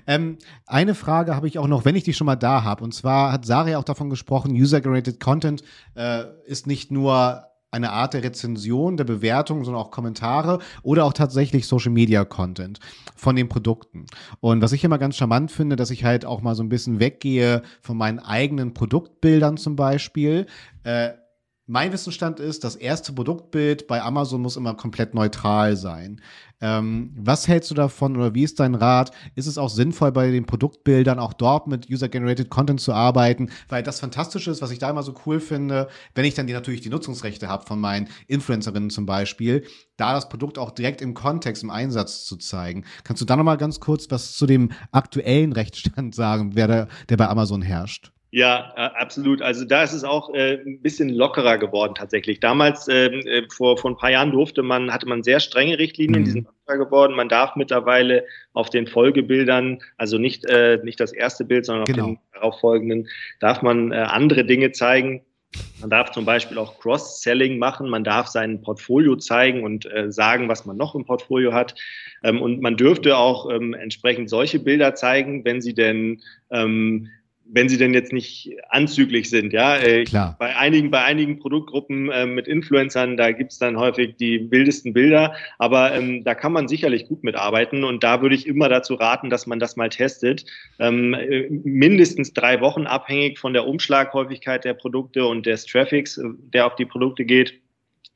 Ähm, 0.06 0.38
eine 0.66 0.94
Frage 0.94 1.34
habe 1.34 1.48
ich 1.48 1.58
auch 1.58 1.68
noch, 1.68 1.84
wenn 1.84 1.96
ich 1.96 2.04
die 2.04 2.14
schon 2.14 2.26
mal 2.26 2.36
da 2.36 2.64
habe. 2.64 2.84
Und 2.84 2.94
zwar 2.94 3.32
hat 3.32 3.44
Sari 3.44 3.74
auch 3.74 3.84
davon 3.84 4.10
gesprochen, 4.10 4.52
User-Generated 4.52 5.20
Content 5.20 5.62
äh, 5.94 6.24
ist 6.46 6.66
nicht 6.66 6.90
nur 6.90 7.44
eine 7.72 7.90
Art 7.90 8.12
der 8.12 8.22
Rezension, 8.22 8.98
der 8.98 9.04
Bewertung, 9.04 9.64
sondern 9.64 9.82
auch 9.82 9.90
Kommentare 9.90 10.58
oder 10.82 11.06
auch 11.06 11.14
tatsächlich 11.14 11.66
Social 11.66 11.90
Media 11.90 12.24
Content 12.24 12.80
von 13.16 13.34
den 13.34 13.48
Produkten. 13.48 14.06
Und 14.40 14.60
was 14.60 14.72
ich 14.72 14.84
immer 14.84 14.98
ganz 14.98 15.16
charmant 15.16 15.50
finde, 15.50 15.76
dass 15.76 15.90
ich 15.90 16.04
halt 16.04 16.26
auch 16.26 16.42
mal 16.42 16.54
so 16.54 16.62
ein 16.62 16.68
bisschen 16.68 17.00
weggehe 17.00 17.62
von 17.80 17.96
meinen 17.96 18.18
eigenen 18.18 18.74
Produktbildern 18.74 19.56
zum 19.56 19.74
Beispiel. 19.74 20.46
Äh, 20.84 21.12
mein 21.66 21.92
Wissensstand 21.92 22.40
ist, 22.40 22.64
das 22.64 22.74
erste 22.74 23.12
Produktbild 23.12 23.86
bei 23.86 24.02
Amazon 24.02 24.42
muss 24.42 24.56
immer 24.56 24.74
komplett 24.74 25.14
neutral 25.14 25.76
sein. 25.76 26.20
Ähm, 26.60 27.12
was 27.16 27.46
hältst 27.46 27.70
du 27.70 27.74
davon 27.74 28.16
oder 28.16 28.34
wie 28.34 28.42
ist 28.42 28.58
dein 28.60 28.74
Rat? 28.74 29.12
Ist 29.36 29.46
es 29.46 29.58
auch 29.58 29.68
sinnvoll, 29.68 30.12
bei 30.12 30.30
den 30.30 30.44
Produktbildern 30.44 31.18
auch 31.18 31.32
dort 31.32 31.68
mit 31.68 31.88
User-Generated 31.88 32.50
Content 32.50 32.80
zu 32.80 32.92
arbeiten? 32.92 33.50
Weil 33.68 33.82
das 33.82 34.00
Fantastische 34.00 34.50
ist, 34.50 34.60
was 34.60 34.70
ich 34.72 34.80
da 34.80 34.90
immer 34.90 35.02
so 35.02 35.14
cool 35.24 35.40
finde, 35.40 35.88
wenn 36.14 36.24
ich 36.24 36.34
dann 36.34 36.46
die, 36.46 36.52
natürlich 36.52 36.80
die 36.80 36.90
Nutzungsrechte 36.90 37.48
habe 37.48 37.64
von 37.64 37.80
meinen 37.80 38.08
Influencerinnen 38.26 38.90
zum 38.90 39.06
Beispiel, 39.06 39.64
da 39.96 40.14
das 40.14 40.28
Produkt 40.28 40.58
auch 40.58 40.72
direkt 40.72 41.00
im 41.00 41.14
Kontext, 41.14 41.62
im 41.62 41.70
Einsatz 41.70 42.24
zu 42.24 42.36
zeigen. 42.36 42.84
Kannst 43.04 43.22
du 43.22 43.26
da 43.26 43.36
nochmal 43.36 43.56
ganz 43.56 43.78
kurz 43.78 44.10
was 44.10 44.32
zu 44.32 44.46
dem 44.46 44.72
aktuellen 44.90 45.52
Rechtsstand 45.52 46.14
sagen, 46.14 46.54
wer 46.54 46.68
da, 46.68 46.88
der 47.08 47.16
bei 47.16 47.28
Amazon 47.28 47.62
herrscht? 47.62 48.12
Ja, 48.34 48.72
absolut. 48.74 49.42
Also 49.42 49.66
da 49.66 49.82
ist 49.82 49.92
es 49.92 50.04
auch 50.04 50.32
äh, 50.32 50.54
ein 50.54 50.80
bisschen 50.80 51.10
lockerer 51.10 51.58
geworden 51.58 51.94
tatsächlich. 51.94 52.40
Damals, 52.40 52.88
ähm, 52.88 53.20
äh, 53.26 53.42
vor, 53.54 53.76
vor 53.76 53.90
ein 53.90 53.98
paar 53.98 54.10
Jahren 54.10 54.32
durfte 54.32 54.62
man, 54.62 54.90
hatte 54.90 55.06
man 55.06 55.22
sehr 55.22 55.38
strenge 55.38 55.78
Richtlinien, 55.78 56.22
mhm. 56.22 56.24
die 56.24 56.30
sind 56.30 56.46
lockerer 56.46 56.82
geworden. 56.82 57.14
Man 57.14 57.28
darf 57.28 57.56
mittlerweile 57.56 58.24
auf 58.54 58.70
den 58.70 58.86
Folgebildern, 58.86 59.80
also 59.98 60.16
nicht, 60.16 60.46
äh, 60.46 60.80
nicht 60.82 60.98
das 60.98 61.12
erste 61.12 61.44
Bild, 61.44 61.66
sondern 61.66 61.84
genau. 61.84 62.04
auf 62.04 62.08
den 62.08 62.18
darauffolgenden, 62.32 63.08
darf 63.38 63.60
man 63.60 63.92
äh, 63.92 63.96
andere 63.96 64.46
Dinge 64.46 64.72
zeigen. 64.72 65.20
Man 65.82 65.90
darf 65.90 66.12
zum 66.12 66.24
Beispiel 66.24 66.56
auch 66.56 66.80
Cross-Selling 66.80 67.58
machen, 67.58 67.90
man 67.90 68.02
darf 68.02 68.28
sein 68.28 68.62
Portfolio 68.62 69.16
zeigen 69.16 69.62
und 69.62 69.84
äh, 69.92 70.10
sagen, 70.10 70.48
was 70.48 70.64
man 70.64 70.78
noch 70.78 70.94
im 70.94 71.04
Portfolio 71.04 71.52
hat. 71.52 71.74
Ähm, 72.24 72.40
und 72.40 72.62
man 72.62 72.78
dürfte 72.78 73.18
auch 73.18 73.50
ähm, 73.50 73.74
entsprechend 73.74 74.30
solche 74.30 74.58
Bilder 74.58 74.94
zeigen, 74.94 75.44
wenn 75.44 75.60
sie 75.60 75.74
denn 75.74 76.22
ähm, 76.50 77.10
wenn 77.54 77.68
sie 77.68 77.76
denn 77.76 77.92
jetzt 77.92 78.12
nicht 78.12 78.50
anzüglich 78.70 79.28
sind, 79.28 79.52
ja. 79.52 79.76
Äh, 79.76 80.04
Klar. 80.04 80.36
Bei 80.38 80.56
einigen, 80.56 80.90
bei 80.90 81.04
einigen 81.04 81.38
Produktgruppen 81.38 82.10
äh, 82.10 82.26
mit 82.26 82.48
Influencern, 82.48 83.16
da 83.16 83.30
gibt's 83.32 83.58
dann 83.58 83.78
häufig 83.78 84.16
die 84.16 84.50
wildesten 84.50 84.92
Bilder, 84.94 85.34
aber 85.58 85.94
ähm, 85.94 86.24
da 86.24 86.34
kann 86.34 86.52
man 86.52 86.66
sicherlich 86.66 87.06
gut 87.06 87.22
mitarbeiten 87.24 87.84
und 87.84 88.02
da 88.02 88.22
würde 88.22 88.34
ich 88.34 88.46
immer 88.46 88.68
dazu 88.68 88.94
raten, 88.94 89.28
dass 89.28 89.46
man 89.46 89.58
das 89.58 89.76
mal 89.76 89.90
testet. 89.90 90.46
Ähm, 90.78 91.14
äh, 91.14 91.48
mindestens 91.50 92.32
drei 92.32 92.60
Wochen 92.60 92.86
abhängig 92.86 93.38
von 93.38 93.52
der 93.52 93.66
Umschlaghäufigkeit 93.66 94.64
der 94.64 94.74
Produkte 94.74 95.26
und 95.26 95.44
des 95.44 95.66
Traffics, 95.66 96.16
äh, 96.16 96.24
der 96.54 96.66
auf 96.66 96.76
die 96.76 96.86
Produkte 96.86 97.24
geht 97.24 97.61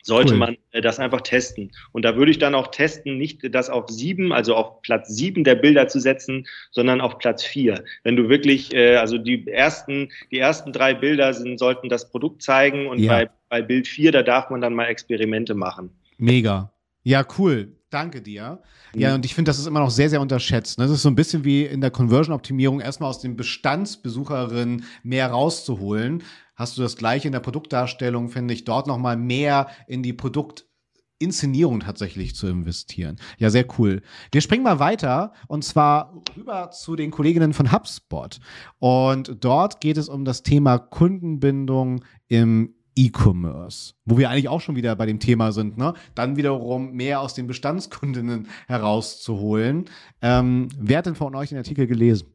sollte 0.07 0.33
cool. 0.33 0.39
man 0.39 0.57
äh, 0.71 0.81
das 0.81 0.99
einfach 0.99 1.21
testen. 1.21 1.73
Und 1.93 2.05
da 2.05 2.17
würde 2.17 2.31
ich 2.31 2.39
dann 2.39 2.55
auch 2.55 2.69
testen, 2.69 3.19
nicht 3.19 3.41
das 3.55 3.69
auf 3.69 3.89
sieben, 3.89 4.33
also 4.33 4.55
auf 4.55 4.81
Platz 4.83 5.09
sieben 5.09 5.45
der 5.45 5.57
Bilder 5.57 5.89
zu 5.89 6.01
setzen, 6.01 6.47
sondern 6.71 7.01
auf 7.01 7.19
Platz 7.19 7.45
vier. 7.45 7.85
Wenn 8.05 8.17
du 8.17 8.29
wirklich, 8.29 8.73
äh, 8.73 8.97
also 8.97 9.19
die 9.19 9.47
ersten, 9.49 10.11
die 10.31 10.39
ersten 10.39 10.73
drei 10.73 10.95
Bilder 10.95 11.35
sind, 11.35 11.59
sollten 11.59 11.89
das 11.89 12.09
Produkt 12.09 12.43
zeigen 12.43 12.87
und 12.87 13.01
ja. 13.01 13.13
bei, 13.13 13.31
bei 13.49 13.63
Bild 13.63 13.89
vier, 13.89 14.13
da 14.13 14.23
darf 14.23 14.49
man 14.49 14.61
dann 14.61 14.75
mal 14.75 14.87
Experimente 14.87 15.55
machen. 15.55 15.91
Mega. 16.19 16.73
Ja, 17.03 17.27
cool. 17.39 17.73
Danke 17.91 18.21
dir. 18.21 18.61
Ja, 18.95 19.15
und 19.15 19.25
ich 19.25 19.35
finde, 19.35 19.49
das 19.49 19.59
ist 19.59 19.67
immer 19.67 19.81
noch 19.81 19.91
sehr, 19.91 20.11
sehr 20.11 20.21
unterschätzt. 20.21 20.79
Ne? 20.79 20.85
Das 20.85 20.93
ist 20.93 21.03
so 21.03 21.09
ein 21.09 21.15
bisschen 21.15 21.45
wie 21.45 21.65
in 21.65 21.81
der 21.81 21.91
Conversion-Optimierung, 21.91 22.81
erstmal 22.81 23.11
aus 23.11 23.21
den 23.21 23.37
Bestandsbesucherinnen 23.37 24.85
mehr 25.03 25.29
rauszuholen 25.29 26.23
hast 26.57 26.77
du 26.77 26.83
das 26.83 26.97
gleiche 26.97 27.29
in 27.29 27.33
der 27.33 27.41
Produktdarstellung, 27.41 28.29
finde 28.31 28.55
ich, 28.55 28.65
dort 28.65 28.87
nochmal 28.87 29.17
mehr 29.17 29.69
in 29.87 30.03
die 30.03 30.13
Produktinszenierung 30.13 31.81
tatsächlich 31.81 32.35
zu 32.35 32.49
investieren. 32.49 33.17
Ja, 33.39 33.51
sehr 33.51 33.67
cool. 33.79 34.03
Wir 34.33 34.41
springen 34.41 34.65
mal 34.65 34.79
weiter 34.79 35.33
und 35.47 35.63
zwar 35.65 36.23
rüber 36.37 36.71
zu 36.71 36.97
den 36.97 37.11
Kolleginnen 37.11 37.53
von 37.53 37.71
HubSpot. 37.71 38.41
Und 38.79 39.45
dort 39.45 39.81
geht 39.81 39.99
es 39.99 40.09
um 40.09 40.25
das 40.25 40.43
Thema 40.43 40.79
Kundenbindung 40.79 42.03
im 42.29 42.75
E-Commerce, 42.99 43.93
wo 44.07 44.17
wir 44.17 44.31
eigentlich 44.31 44.49
auch 44.49 44.63
schon 44.63 44.75
wieder 44.75 44.97
bei 44.97 45.05
dem 45.05 45.21
Thema 45.21 45.53
sind, 45.53 45.77
ne? 45.77 45.93
Dann 46.15 46.37
wiederum 46.37 46.93
mehr 46.93 47.21
aus 47.21 47.35
den 47.35 47.47
Bestandskundinnen 47.47 48.49
herauszuholen. 48.67 49.85
Ähm, 50.23 50.69
wer 50.79 50.99
hat 50.99 51.07
denn 51.07 51.15
von 51.15 51.35
euch 51.35 51.51
den 51.51 51.59
Artikel 51.59 51.87
gelesen? 51.87 52.29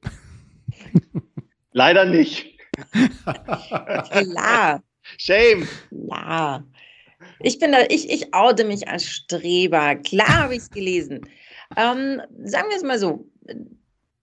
Leider 1.71 2.05
nicht. 2.05 2.50
Klar. 4.11 4.83
Shame. 5.17 5.67
Ja. 6.09 6.63
Ich 7.39 7.59
bin 7.59 7.71
da, 7.71 7.81
ich, 7.89 8.09
ich 8.09 8.33
oute 8.33 8.63
mich 8.63 8.87
als 8.87 9.05
Streber. 9.05 9.95
Klar 9.95 10.43
habe 10.43 10.53
ich 10.53 10.61
es 10.61 10.69
gelesen. 10.69 11.21
Ähm, 11.77 12.21
sagen 12.43 12.69
wir 12.69 12.77
es 12.77 12.83
mal 12.83 12.99
so. 12.99 13.25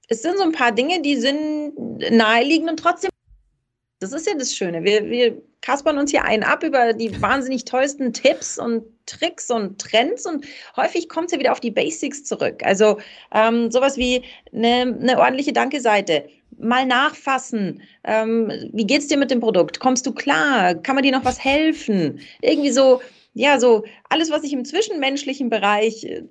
Es 0.09 0.23
sind 0.23 0.39
so 0.39 0.45
ein 0.45 0.53
paar 0.53 0.73
Dinge, 0.73 1.03
die 1.03 1.17
sind 1.17 1.73
naheliegend 2.11 2.71
und 2.71 2.79
trotzdem. 2.79 3.11
Das 4.01 4.13
ist 4.13 4.27
ja 4.27 4.35
das 4.35 4.55
Schöne. 4.55 4.85
Wir, 4.85 5.05
wir 5.07 5.43
kaspern 5.61 5.99
uns 5.99 6.13
hier 6.13 6.25
einen 6.25 6.45
ab 6.45 6.63
über 6.63 6.93
die 6.93 7.21
wahnsinnig 7.21 7.65
tollsten 7.65 8.13
Tipps 8.13 8.59
und 8.59 8.85
Tricks 9.07 9.51
und 9.51 9.81
Trends 9.81 10.25
und 10.27 10.47
häufig 10.77 11.09
kommt 11.09 11.27
es 11.27 11.33
ja 11.33 11.39
wieder 11.39 11.53
auf 11.53 11.61
die 11.61 11.71
Basics 11.71 12.25
zurück. 12.25 12.63
Also 12.63 12.99
ähm, 13.33 13.71
sowas 13.71 13.97
wie 13.97 14.23
eine, 14.53 14.97
eine 15.01 15.19
ordentliche 15.19 15.53
Danke-Seite 15.53 16.29
mal 16.57 16.87
nachfassen. 16.87 17.83
Ähm, 18.05 18.51
wie 18.73 18.87
geht's 18.87 19.09
dir 19.09 19.19
mit 19.19 19.31
dem 19.31 19.41
Produkt? 19.41 19.81
Kommst 19.81 20.07
du 20.07 20.13
klar? 20.13 20.75
Kann 20.75 20.95
man 20.95 21.05
dir 21.05 21.13
noch 21.13 21.25
was 21.25 21.43
helfen? 21.43 22.21
Irgendwie 22.43 22.71
so, 22.71 23.01
ja, 23.35 23.61
so 23.61 23.85
alles, 24.09 24.31
was 24.31 24.45
ich 24.45 24.53
im 24.53 24.65
zwischenmenschlichen 24.65 25.51
Bereich 25.51 26.05
äh, 26.05 26.23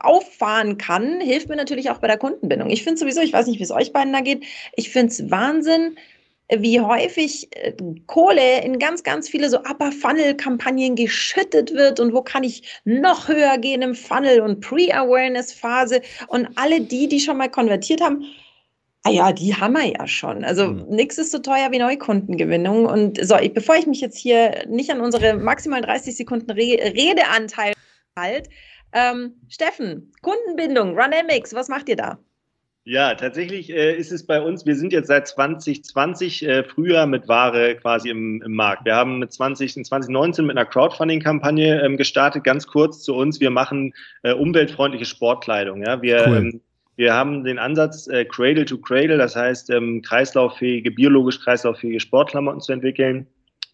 auffahren 0.00 0.78
kann, 0.78 1.20
hilft 1.20 1.48
mir 1.48 1.56
natürlich 1.56 1.90
auch 1.90 1.98
bei 1.98 2.08
der 2.08 2.18
Kundenbindung. 2.18 2.70
Ich 2.70 2.84
finde 2.84 2.98
sowieso, 2.98 3.20
ich 3.20 3.32
weiß 3.32 3.46
nicht, 3.46 3.58
wie 3.58 3.64
es 3.64 3.70
euch 3.70 3.92
beiden 3.92 4.12
da 4.12 4.20
geht, 4.20 4.44
ich 4.76 4.90
finde 4.90 5.12
es 5.12 5.30
Wahnsinn, 5.30 5.96
wie 6.50 6.80
häufig 6.80 7.48
äh, 7.56 7.74
Kohle 8.06 8.62
in 8.62 8.78
ganz, 8.78 9.02
ganz 9.02 9.28
viele 9.28 9.50
so 9.50 9.58
Upper-Funnel-Kampagnen 9.58 10.96
geschüttet 10.96 11.74
wird 11.74 12.00
und 12.00 12.14
wo 12.14 12.22
kann 12.22 12.42
ich 12.42 12.62
noch 12.84 13.28
höher 13.28 13.58
gehen 13.58 13.82
im 13.82 13.94
Funnel 13.94 14.40
und 14.40 14.60
Pre-Awareness-Phase 14.60 16.00
und 16.28 16.48
alle 16.56 16.80
die, 16.80 17.08
die 17.08 17.20
schon 17.20 17.36
mal 17.36 17.50
konvertiert 17.50 18.00
haben, 18.00 18.24
Ah 19.04 19.10
ja, 19.10 19.32
die 19.32 19.54
haben 19.54 19.74
wir 19.74 19.86
ja 19.86 20.06
schon. 20.06 20.44
Also 20.44 20.68
mhm. 20.68 20.86
nichts 20.88 21.18
ist 21.18 21.32
so 21.32 21.38
teuer 21.38 21.70
wie 21.70 21.78
Neukundengewinnung. 21.78 22.86
Und 22.86 23.24
so, 23.24 23.36
ich, 23.38 23.54
bevor 23.54 23.76
ich 23.76 23.86
mich 23.86 24.00
jetzt 24.00 24.18
hier 24.18 24.64
nicht 24.68 24.90
an 24.90 25.00
unsere 25.00 25.34
maximal 25.34 25.80
30 25.80 26.16
Sekunden 26.16 26.50
Re 26.50 26.78
Redeanteil 26.94 27.72
halte, 28.16 28.50
ähm, 28.92 29.34
Steffen, 29.48 30.12
Kundenbindung, 30.22 30.98
Runamics, 30.98 31.54
was 31.54 31.68
macht 31.68 31.88
ihr 31.88 31.96
da? 31.96 32.18
Ja, 32.84 33.14
tatsächlich 33.14 33.68
äh, 33.68 33.94
ist 33.96 34.12
es 34.12 34.26
bei 34.26 34.40
uns, 34.40 34.64
wir 34.64 34.74
sind 34.74 34.94
jetzt 34.94 35.08
seit 35.08 35.28
2020 35.28 36.48
äh, 36.48 36.64
früher 36.64 37.04
mit 37.04 37.28
Ware 37.28 37.76
quasi 37.76 38.08
im, 38.08 38.40
im 38.40 38.52
Markt. 38.52 38.86
Wir 38.86 38.94
haben 38.94 39.18
mit 39.18 39.30
20, 39.30 39.84
2019 39.84 40.46
mit 40.46 40.56
einer 40.56 40.64
Crowdfunding-Kampagne 40.64 41.82
ähm, 41.82 41.98
gestartet, 41.98 42.44
ganz 42.44 42.66
kurz 42.66 43.02
zu 43.02 43.14
uns. 43.14 43.40
Wir 43.40 43.50
machen 43.50 43.92
äh, 44.22 44.32
umweltfreundliche 44.32 45.04
Sportkleidung. 45.04 45.82
Ja? 45.82 46.00
Wir 46.00 46.24
cool. 46.26 46.36
ähm, 46.38 46.60
Wir 46.98 47.14
haben 47.14 47.44
den 47.44 47.60
Ansatz 47.60 48.08
äh, 48.08 48.24
Cradle 48.24 48.64
to 48.64 48.76
Cradle, 48.76 49.18
das 49.18 49.36
heißt 49.36 49.70
ähm, 49.70 50.02
kreislauffähige, 50.02 50.90
biologisch 50.90 51.38
kreislauffähige 51.38 52.00
Sportklamotten 52.00 52.60
zu 52.60 52.72
entwickeln. 52.72 53.24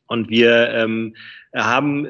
Und 0.08 0.28
wir 0.28 0.68
ähm, 0.68 1.16
haben 1.54 2.06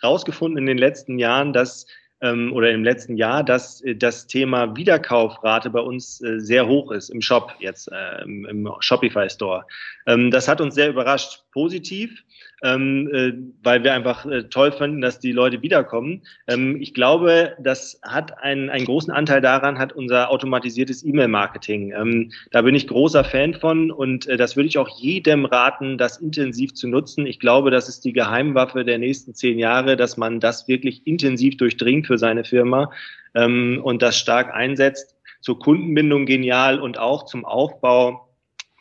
herausgefunden 0.00 0.58
äh, 0.58 0.60
in 0.60 0.66
den 0.66 0.78
letzten 0.78 1.18
Jahren, 1.18 1.52
dass 1.52 1.86
ähm, 2.22 2.52
oder 2.52 2.70
im 2.70 2.84
letzten 2.84 3.16
Jahr, 3.16 3.42
dass 3.42 3.80
äh, 3.82 3.96
das 3.96 4.26
Thema 4.28 4.76
Wiederkaufrate 4.76 5.68
bei 5.70 5.80
uns 5.80 6.20
äh, 6.22 6.38
sehr 6.38 6.66
hoch 6.66 6.92
ist 6.92 7.10
im 7.10 7.20
Shop 7.20 7.52
jetzt, 7.58 7.90
äh, 7.90 8.22
im, 8.22 8.46
im 8.46 8.72
Shopify 8.78 9.28
Store. 9.28 9.64
Ähm, 10.06 10.30
das 10.30 10.48
hat 10.48 10.60
uns 10.60 10.74
sehr 10.74 10.88
überrascht, 10.88 11.44
positiv 11.52 12.24
ähm, 12.62 13.10
äh, 13.12 13.32
weil 13.62 13.82
wir 13.82 13.92
einfach 13.92 14.24
äh, 14.24 14.44
toll 14.44 14.70
finden, 14.72 15.00
dass 15.00 15.18
die 15.18 15.32
Leute 15.32 15.62
wiederkommen. 15.62 16.22
Ähm, 16.46 16.80
ich 16.80 16.94
glaube, 16.94 17.56
das 17.58 18.00
hat 18.02 18.38
einen, 18.38 18.70
einen 18.70 18.84
großen 18.84 19.12
Anteil 19.12 19.40
daran, 19.40 19.78
hat 19.78 19.92
unser 19.92 20.30
automatisiertes 20.30 21.04
E-Mail-Marketing. 21.04 22.30
Da 22.50 22.62
bin 22.62 22.74
ich 22.74 22.86
großer 22.86 23.24
Fan 23.24 23.54
von 23.54 23.90
und 23.90 24.26
äh, 24.28 24.36
das 24.36 24.56
würde 24.56 24.68
ich 24.68 24.78
auch 24.78 24.88
jedem 24.88 25.44
raten, 25.44 25.98
das 25.98 26.18
intensiv 26.18 26.74
zu 26.74 26.88
nutzen. 26.88 27.26
Ich 27.26 27.40
glaube, 27.40 27.70
das 27.70 27.88
ist 27.88 28.04
die 28.04 28.12
Geheimwaffe 28.12 28.84
der 28.84 28.98
nächsten 28.98 29.34
zehn 29.34 29.58
Jahre, 29.58 29.96
dass 29.96 30.16
man 30.16 30.38
das 30.38 30.68
wirklich 30.68 31.06
intensiv 31.06 31.56
durchdringt 31.56 32.06
für 32.06 32.18
seine 32.18 32.44
Firma 32.44 32.90
und 33.34 34.02
das 34.02 34.18
stark 34.18 34.52
einsetzt. 34.52 35.16
Zur 35.40 35.58
Kundenbindung 35.58 36.26
genial 36.26 36.78
und 36.78 36.98
auch 36.98 37.24
zum 37.24 37.46
Aufbau 37.46 38.31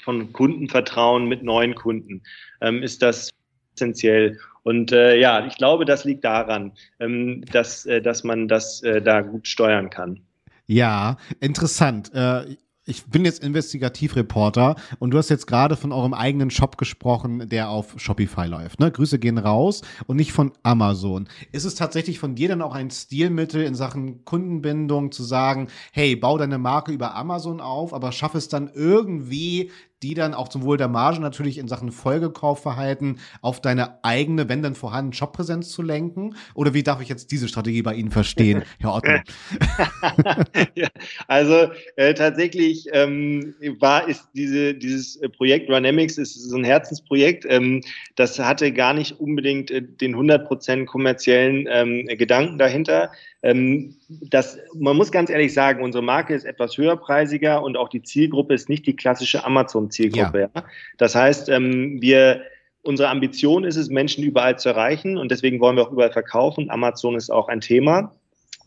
von 0.03 0.33
Kundenvertrauen 0.33 1.27
mit 1.27 1.43
neuen 1.43 1.75
Kunden 1.75 2.23
ähm, 2.61 2.83
ist 2.83 3.01
das 3.01 3.31
essentiell. 3.75 4.39
Und 4.63 4.91
äh, 4.91 5.19
ja, 5.19 5.45
ich 5.45 5.57
glaube, 5.57 5.85
das 5.85 6.05
liegt 6.05 6.23
daran, 6.23 6.73
ähm, 6.99 7.43
dass, 7.51 7.85
äh, 7.85 8.01
dass 8.01 8.23
man 8.23 8.47
das 8.47 8.83
äh, 8.83 9.01
da 9.01 9.21
gut 9.21 9.47
steuern 9.47 9.89
kann. 9.89 10.21
Ja, 10.67 11.17
interessant. 11.39 12.13
Äh, 12.13 12.55
ich 12.83 13.05
bin 13.05 13.25
jetzt 13.25 13.43
Investigativreporter 13.43 14.75
und 14.97 15.11
du 15.11 15.17
hast 15.19 15.29
jetzt 15.29 15.45
gerade 15.45 15.75
von 15.75 15.91
eurem 15.91 16.15
eigenen 16.15 16.49
Shop 16.49 16.77
gesprochen, 16.77 17.47
der 17.47 17.69
auf 17.69 17.93
Shopify 17.97 18.47
läuft. 18.47 18.79
Ne? 18.79 18.91
Grüße 18.91 19.19
gehen 19.19 19.37
raus 19.37 19.81
und 20.07 20.17
nicht 20.17 20.31
von 20.31 20.51
Amazon. 20.63 21.29
Ist 21.51 21.65
es 21.65 21.75
tatsächlich 21.75 22.17
von 22.17 22.33
dir 22.33 22.49
dann 22.49 22.63
auch 22.63 22.73
ein 22.73 22.89
Stilmittel 22.89 23.63
in 23.63 23.75
Sachen 23.75 24.25
Kundenbindung 24.25 25.11
zu 25.11 25.23
sagen, 25.23 25.67
hey, 25.91 26.15
bau 26.15 26.39
deine 26.39 26.57
Marke 26.57 26.91
über 26.91 27.15
Amazon 27.15 27.61
auf, 27.61 27.93
aber 27.93 28.11
schaff 28.11 28.33
es 28.33 28.49
dann 28.49 28.71
irgendwie 28.73 29.69
die 30.03 30.13
dann 30.13 30.33
auch 30.33 30.47
zum 30.47 30.63
Wohl 30.63 30.77
der 30.77 30.87
Marge 30.87 31.19
natürlich 31.19 31.57
in 31.57 31.67
Sachen 31.67 31.91
Folgekaufverhalten 31.91 33.19
auf 33.41 33.61
deine 33.61 34.03
eigene, 34.03 34.49
wenn 34.49 34.61
dann 34.61 34.75
vorhanden, 34.75 35.11
Jobpräsenz 35.11 35.69
zu 35.69 35.81
lenken? 35.81 36.35
Oder 36.55 36.73
wie 36.73 36.83
darf 36.83 37.01
ich 37.01 37.09
jetzt 37.09 37.31
diese 37.31 37.47
Strategie 37.47 37.81
bei 37.81 37.93
Ihnen 37.93 38.11
verstehen, 38.11 38.63
Herr 38.79 38.95
Otto? 38.95 39.11
ja, 40.75 40.87
also 41.27 41.71
äh, 41.95 42.13
tatsächlich 42.13 42.87
ähm, 42.91 43.53
war 43.79 44.07
ist 44.07 44.27
diese 44.33 44.73
dieses 44.73 45.19
Projekt 45.37 45.69
Runamics 45.69 46.17
ist 46.17 46.33
so 46.33 46.57
ein 46.57 46.63
Herzensprojekt. 46.63 47.45
Ähm, 47.47 47.81
das 48.15 48.39
hatte 48.39 48.71
gar 48.71 48.93
nicht 48.93 49.19
unbedingt 49.19 49.71
äh, 49.71 49.81
den 49.81 50.15
100% 50.15 50.85
kommerziellen 50.85 51.67
ähm, 51.69 52.05
Gedanken 52.17 52.57
dahinter. 52.57 53.11
Ähm, 53.43 53.95
das, 54.07 54.59
man 54.75 54.95
muss 54.97 55.11
ganz 55.11 55.29
ehrlich 55.29 55.53
sagen, 55.53 55.83
unsere 55.83 56.03
Marke 56.03 56.35
ist 56.35 56.45
etwas 56.45 56.77
höherpreisiger 56.77 57.63
und 57.63 57.77
auch 57.77 57.89
die 57.89 58.03
Zielgruppe 58.03 58.53
ist 58.53 58.69
nicht 58.69 58.85
die 58.85 58.95
klassische 58.95 59.43
Amazon-Zielgruppe. 59.43 60.49
Ja. 60.53 60.63
Das 60.97 61.15
heißt, 61.15 61.49
ähm, 61.49 62.01
wir 62.01 62.41
Unsere 62.83 63.09
Ambition 63.09 63.63
ist 63.63 63.75
es, 63.75 63.89
Menschen 63.89 64.23
überall 64.23 64.57
zu 64.57 64.69
erreichen 64.69 65.17
und 65.17 65.29
deswegen 65.29 65.59
wollen 65.59 65.75
wir 65.75 65.83
auch 65.83 65.91
überall 65.91 66.11
verkaufen. 66.11 66.71
Amazon 66.71 67.15
ist 67.15 67.29
auch 67.29 67.47
ein 67.47 67.61
Thema. 67.61 68.11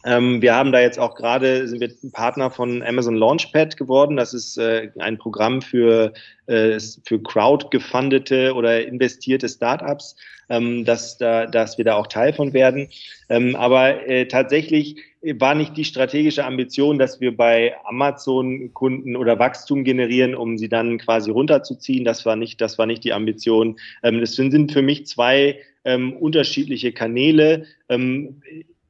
Ähm, 0.04 0.42
wir 0.42 0.54
haben 0.54 0.70
da 0.70 0.80
jetzt 0.80 0.98
auch 0.98 1.14
gerade, 1.14 1.66
sind 1.66 1.80
wir 1.80 1.90
Partner 2.12 2.50
von 2.50 2.82
Amazon 2.82 3.16
Launchpad 3.16 3.76
geworden. 3.76 4.16
Das 4.16 4.34
ist 4.34 4.58
äh, 4.58 4.90
ein 4.98 5.16
Programm 5.16 5.62
für, 5.62 6.12
äh, 6.46 6.78
für 7.04 7.22
crowd-gefundete 7.22 8.54
oder 8.54 8.86
investierte 8.86 9.48
Startups, 9.48 10.16
ähm, 10.50 10.84
dass, 10.84 11.16
da, 11.16 11.46
dass 11.46 11.78
wir 11.78 11.86
da 11.86 11.96
auch 11.96 12.06
Teil 12.06 12.34
von 12.34 12.52
werden. 12.52 12.88
Ähm, 13.30 13.56
aber 13.56 14.06
äh, 14.06 14.28
tatsächlich 14.28 14.96
war 15.38 15.54
nicht 15.54 15.74
die 15.76 15.86
strategische 15.86 16.44
Ambition, 16.44 16.98
dass 16.98 17.20
wir 17.20 17.34
bei 17.34 17.74
Amazon 17.84 18.74
Kunden 18.74 19.16
oder 19.16 19.38
Wachstum 19.38 19.82
generieren, 19.82 20.34
um 20.34 20.58
sie 20.58 20.68
dann 20.68 20.98
quasi 20.98 21.30
runterzuziehen. 21.30 22.04
Das 22.04 22.26
war 22.26 22.36
nicht, 22.36 22.60
das 22.60 22.76
war 22.76 22.84
nicht 22.84 23.04
die 23.04 23.14
Ambition. 23.14 23.76
Ähm, 24.02 24.20
das 24.20 24.34
sind 24.34 24.70
für 24.70 24.82
mich 24.82 25.06
zwei 25.06 25.60
ähm, 25.84 26.12
unterschiedliche 26.12 26.92
Kanäle. 26.92 27.64
Ähm, 27.88 28.42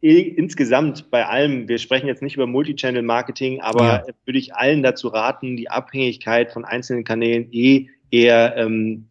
insgesamt 0.05 1.11
bei 1.11 1.27
allem, 1.27 1.67
wir 1.67 1.79
sprechen 1.79 2.07
jetzt 2.07 2.21
nicht 2.21 2.37
über 2.37 2.47
Multichannel-Marketing, 2.47 3.61
aber 3.63 3.85
ja. 3.85 4.03
würde 4.27 4.39
ich 4.39 4.55
allen 4.55 4.83
dazu 4.83 5.09
raten, 5.09 5.57
die 5.57 5.71
Abhängigkeit 5.71 6.53
von 6.53 6.65
einzelnen 6.65 7.05
Kanälen 7.05 7.49
eh 7.53 7.89
eher 8.11 8.55
ähm, 8.57 9.09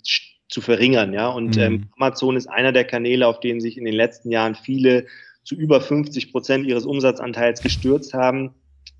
zu 0.49 0.61
verringern. 0.61 1.11
Ja? 1.11 1.29
Und 1.29 1.55
mhm. 1.55 1.61
ähm, 1.61 1.87
Amazon 1.97 2.35
ist 2.35 2.47
einer 2.47 2.71
der 2.71 2.85
Kanäle, 2.85 3.27
auf 3.27 3.39
denen 3.39 3.59
sich 3.59 3.77
in 3.77 3.85
den 3.85 3.95
letzten 3.95 4.29
Jahren 4.29 4.53
viele 4.53 5.07
zu 5.43 5.55
über 5.55 5.81
50 5.81 6.31
Prozent 6.31 6.67
ihres 6.67 6.85
Umsatzanteils 6.85 7.61
gestürzt 7.61 8.13
haben, 8.13 8.51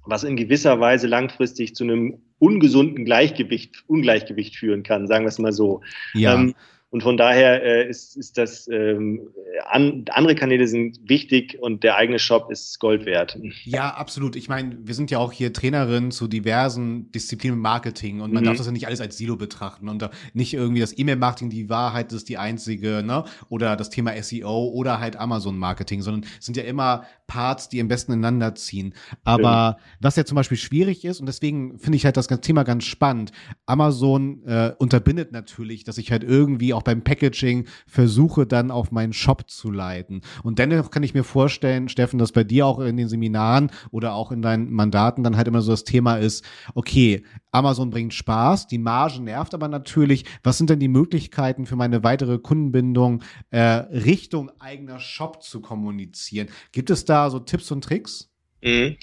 was 0.06 0.24
in 0.24 0.36
gewisser 0.36 0.80
Weise 0.80 1.08
langfristig 1.08 1.76
zu 1.76 1.84
einem 1.84 2.18
ungesunden 2.40 3.06
Gleichgewicht, 3.06 3.84
Ungleichgewicht 3.88 4.56
führen 4.56 4.84
kann, 4.84 5.08
sagen 5.08 5.26
wir 5.26 5.30
es 5.30 5.40
mal 5.40 5.54
so. 5.54 5.82
Ja. 6.14 6.34
Ähm, 6.34 6.56
und 6.94 7.02
von 7.02 7.18
daher 7.18 7.64
äh, 7.64 7.90
ist, 7.90 8.16
ist 8.16 8.38
das, 8.38 8.68
ähm, 8.68 9.20
an, 9.66 10.06
andere 10.12 10.36
Kanäle 10.36 10.68
sind 10.68 11.00
wichtig 11.10 11.58
und 11.60 11.84
der 11.84 11.96
eigene 11.96 12.20
Shop 12.20 12.52
ist 12.52 12.80
Gold 12.80 13.08
wert. 13.08 13.36
Ja, 13.64 13.90
absolut. 13.96 14.36
Ich 14.36 14.48
meine, 14.48 14.78
wir 14.80 14.94
sind 14.94 15.10
ja 15.10 15.18
auch 15.18 15.32
hier 15.32 15.52
Trainerin 15.54 16.12
zu 16.12 16.28
diversen 16.28 17.12
Disziplinen 17.12 17.58
Marketing 17.58 18.22
und 18.22 18.32
man 18.32 18.44
mhm. 18.44 18.46
darf 18.46 18.58
das 18.58 18.68
ja 18.68 18.72
nicht 18.72 18.86
alles 18.86 19.02
als 19.02 19.18
Silo 19.18 19.38
betrachten 19.38 19.90
und 19.90 20.08
nicht 20.34 20.54
irgendwie 20.54 20.82
das 20.82 20.96
E-Mail-Marketing, 20.96 21.50
die 21.50 21.68
Wahrheit 21.68 22.14
ist 22.14 22.30
die 22.30 22.38
einzige, 22.38 23.02
ne? 23.02 23.24
Oder 23.50 23.76
das 23.76 23.90
Thema 23.90 24.14
SEO 24.22 24.68
oder 24.68 25.00
halt 25.00 25.16
Amazon-Marketing, 25.16 26.04
sondern 26.04 26.30
es 26.40 26.46
sind 26.46 26.58
ja 26.58 26.64
immer 26.64 27.06
Parts, 27.26 27.70
die 27.70 27.82
am 27.82 27.88
besten 27.88 28.12
ineinander 28.12 28.54
ziehen. 28.54 28.94
Aber 29.24 29.42
ja. 29.42 29.78
was 30.00 30.16
ja 30.16 30.26
zum 30.26 30.36
Beispiel 30.36 30.58
schwierig 30.58 31.06
ist, 31.06 31.20
und 31.20 31.26
deswegen 31.26 31.80
finde 31.80 31.96
ich 31.96 32.06
halt 32.06 32.18
das 32.18 32.28
Thema 32.28 32.62
ganz 32.62 32.84
spannend, 32.84 33.32
Amazon 33.66 34.44
äh, 34.46 34.74
unterbindet 34.78 35.32
natürlich, 35.32 35.84
dass 35.84 35.98
ich 35.98 36.12
halt 36.12 36.24
irgendwie 36.24 36.72
auch 36.76 36.83
beim 36.84 37.04
Packaging 37.04 37.66
versuche, 37.88 38.46
dann 38.46 38.72
auf 38.72 38.92
meinen 38.92 39.14
Shop 39.14 39.50
zu 39.50 39.72
leiten. 39.72 40.22
Und 40.44 40.60
dennoch 40.60 40.92
kann 40.92 41.04
ich 41.04 41.14
mir 41.14 41.24
vorstellen, 41.24 41.90
Steffen, 41.90 42.20
dass 42.20 42.32
bei 42.32 42.44
dir 42.44 42.66
auch 42.66 42.80
in 42.80 42.98
den 42.98 43.10
Seminaren 43.10 43.72
oder 43.92 44.14
auch 44.14 44.32
in 44.32 44.42
deinen 44.42 44.72
Mandaten 44.72 45.24
dann 45.24 45.38
halt 45.38 45.48
immer 45.48 45.62
so 45.62 45.72
das 45.72 45.84
Thema 45.84 46.18
ist, 46.18 46.46
okay, 46.76 47.24
Amazon 47.52 47.90
bringt 47.90 48.14
Spaß, 48.14 48.68
die 48.68 48.78
Marge 48.78 49.22
nervt 49.22 49.54
aber 49.54 49.68
natürlich. 49.68 50.26
Was 50.44 50.58
sind 50.58 50.70
denn 50.70 50.80
die 50.80 50.88
Möglichkeiten 50.88 51.66
für 51.66 51.76
meine 51.76 52.04
weitere 52.04 52.40
Kundenbindung 52.40 53.24
äh, 53.52 53.60
Richtung 53.60 54.52
eigener 54.60 55.00
Shop 55.00 55.44
zu 55.44 55.62
kommunizieren? 55.62 56.50
Gibt 56.72 56.90
es 56.90 57.06
da 57.06 57.30
so 57.30 57.40
Tipps 57.40 57.72
und 57.72 57.84
Tricks? 57.84 58.32
Mhm. 58.62 58.98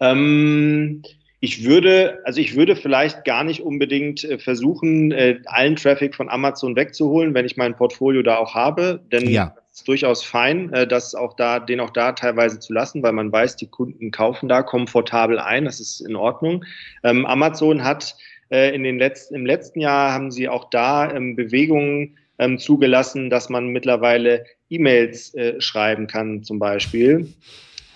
Ähm 0.00 1.02
ich 1.44 1.62
würde, 1.62 2.22
also 2.24 2.40
ich 2.40 2.56
würde 2.56 2.74
vielleicht 2.74 3.26
gar 3.26 3.44
nicht 3.44 3.60
unbedingt 3.60 4.24
äh, 4.24 4.38
versuchen, 4.38 5.12
äh, 5.12 5.40
allen 5.44 5.76
Traffic 5.76 6.14
von 6.14 6.30
Amazon 6.30 6.74
wegzuholen, 6.74 7.34
wenn 7.34 7.44
ich 7.44 7.58
mein 7.58 7.76
Portfolio 7.76 8.22
da 8.22 8.38
auch 8.38 8.54
habe, 8.54 9.00
denn 9.12 9.28
ja. 9.28 9.54
es 9.70 9.80
ist 9.80 9.88
durchaus 9.88 10.24
fein, 10.24 10.72
äh, 10.72 10.86
das 10.86 11.14
auch 11.14 11.36
da, 11.36 11.60
den 11.60 11.80
auch 11.80 11.90
da 11.90 12.12
teilweise 12.12 12.60
zu 12.60 12.72
lassen, 12.72 13.02
weil 13.02 13.12
man 13.12 13.30
weiß, 13.30 13.56
die 13.56 13.66
Kunden 13.66 14.10
kaufen 14.10 14.48
da 14.48 14.62
komfortabel 14.62 15.38
ein, 15.38 15.66
das 15.66 15.80
ist 15.80 16.00
in 16.00 16.16
Ordnung. 16.16 16.64
Ähm, 17.02 17.26
Amazon 17.26 17.84
hat 17.84 18.16
in 18.50 18.84
den 18.84 18.98
letzten, 18.98 19.34
im 19.34 19.46
letzten 19.46 19.80
Jahr 19.80 20.12
haben 20.12 20.30
sie 20.30 20.48
auch 20.48 20.68
da 20.68 21.10
ähm, 21.10 21.34
Bewegungen 21.34 22.18
ähm, 22.38 22.58
zugelassen, 22.58 23.28
dass 23.28 23.48
man 23.48 23.68
mittlerweile 23.68 24.44
E-Mails 24.68 25.34
schreiben 25.58 26.06
kann, 26.06 26.44
zum 26.44 26.58
Beispiel 26.58 27.32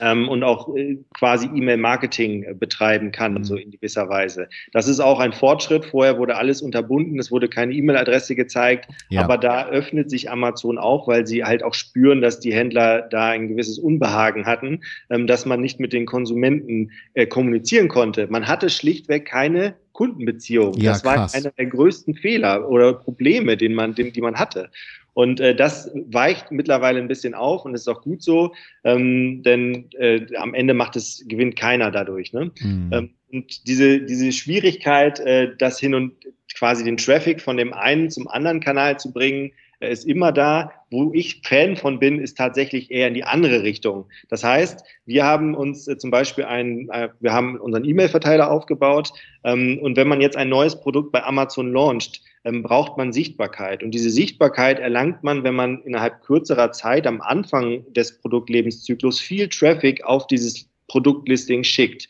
ähm, 0.00 0.28
und 0.28 0.42
auch 0.42 0.74
äh, 0.76 0.98
quasi 1.14 1.46
E-Mail-Marketing 1.46 2.42
äh, 2.44 2.54
betreiben 2.54 3.12
kann, 3.12 3.34
mhm. 3.34 3.44
so 3.44 3.56
in 3.56 3.70
gewisser 3.70 4.08
Weise. 4.08 4.48
Das 4.72 4.88
ist 4.88 5.00
auch 5.00 5.20
ein 5.20 5.32
Fortschritt. 5.32 5.84
Vorher 5.84 6.18
wurde 6.18 6.36
alles 6.36 6.62
unterbunden, 6.62 7.18
es 7.18 7.30
wurde 7.30 7.48
keine 7.48 7.72
E-Mail-Adresse 7.72 8.34
gezeigt, 8.34 8.88
ja. 9.08 9.22
aber 9.22 9.38
da 9.38 9.68
öffnet 9.68 10.10
sich 10.10 10.30
Amazon 10.30 10.78
auch, 10.78 11.08
weil 11.08 11.26
sie 11.26 11.44
halt 11.44 11.62
auch 11.62 11.74
spüren, 11.74 12.20
dass 12.20 12.40
die 12.40 12.52
Händler 12.52 13.02
da 13.02 13.30
ein 13.30 13.48
gewisses 13.48 13.78
Unbehagen 13.78 14.46
hatten, 14.46 14.80
ähm, 15.10 15.26
dass 15.26 15.46
man 15.46 15.60
nicht 15.60 15.80
mit 15.80 15.92
den 15.92 16.06
Konsumenten 16.06 16.90
äh, 17.14 17.26
kommunizieren 17.26 17.88
konnte. 17.88 18.26
Man 18.28 18.48
hatte 18.48 18.70
schlichtweg 18.70 19.26
keine 19.26 19.74
Kundenbeziehung. 19.98 20.74
Ja, 20.74 20.92
das 20.92 21.04
war 21.04 21.34
einer 21.34 21.50
der 21.50 21.66
größten 21.66 22.14
Fehler 22.14 22.68
oder 22.68 22.92
Probleme, 22.92 23.56
den 23.56 23.74
man, 23.74 23.96
den, 23.96 24.12
die 24.12 24.20
man 24.20 24.36
hatte. 24.36 24.70
Und 25.18 25.40
äh, 25.40 25.52
das 25.52 25.90
weicht 26.12 26.52
mittlerweile 26.52 27.00
ein 27.00 27.08
bisschen 27.08 27.34
auf 27.34 27.64
und 27.64 27.74
ist 27.74 27.88
auch 27.88 28.02
gut 28.02 28.22
so, 28.22 28.54
ähm, 28.84 29.42
denn 29.42 29.90
äh, 29.98 30.24
am 30.36 30.54
Ende 30.54 30.74
macht 30.74 30.94
es, 30.94 31.24
gewinnt 31.26 31.56
keiner 31.56 31.90
dadurch. 31.90 32.32
Ne? 32.32 32.52
Mhm. 32.60 32.90
Ähm, 32.92 33.10
und 33.32 33.66
diese, 33.66 34.00
diese 34.00 34.30
Schwierigkeit, 34.30 35.18
äh, 35.18 35.56
das 35.58 35.80
hin 35.80 35.96
und 35.96 36.12
quasi 36.54 36.84
den 36.84 36.98
Traffic 36.98 37.40
von 37.40 37.56
dem 37.56 37.72
einen 37.72 38.10
zum 38.10 38.28
anderen 38.28 38.60
Kanal 38.60 39.00
zu 39.00 39.12
bringen, 39.12 39.50
Er 39.80 39.90
ist 39.90 40.04
immer 40.06 40.32
da. 40.32 40.72
Wo 40.90 41.12
ich 41.12 41.42
Fan 41.44 41.76
von 41.76 41.98
bin, 41.98 42.18
ist 42.18 42.36
tatsächlich 42.38 42.90
eher 42.90 43.08
in 43.08 43.14
die 43.14 43.24
andere 43.24 43.62
Richtung. 43.62 44.06
Das 44.28 44.42
heißt, 44.42 44.82
wir 45.04 45.24
haben 45.24 45.54
uns 45.54 45.86
äh, 45.86 45.98
zum 45.98 46.10
Beispiel 46.10 46.44
ein, 46.44 46.88
äh, 46.90 47.08
wir 47.20 47.32
haben 47.32 47.60
unseren 47.60 47.84
E-Mail-Verteiler 47.84 48.50
aufgebaut. 48.50 49.12
Ähm, 49.44 49.78
und 49.82 49.96
wenn 49.96 50.08
man 50.08 50.20
jetzt 50.20 50.36
ein 50.36 50.48
neues 50.48 50.80
Produkt 50.80 51.12
bei 51.12 51.22
Amazon 51.22 51.72
launcht, 51.72 52.22
ähm, 52.44 52.62
braucht 52.62 52.96
man 52.96 53.12
Sichtbarkeit. 53.12 53.82
Und 53.82 53.92
diese 53.92 54.10
Sichtbarkeit 54.10 54.78
erlangt 54.78 55.22
man, 55.22 55.44
wenn 55.44 55.54
man 55.54 55.82
innerhalb 55.82 56.22
kürzerer 56.22 56.72
Zeit 56.72 57.06
am 57.06 57.20
Anfang 57.20 57.84
des 57.92 58.18
Produktlebenszyklus 58.18 59.20
viel 59.20 59.48
Traffic 59.48 60.04
auf 60.04 60.26
dieses 60.26 60.68
Produktlisting 60.88 61.64
schickt. 61.64 62.08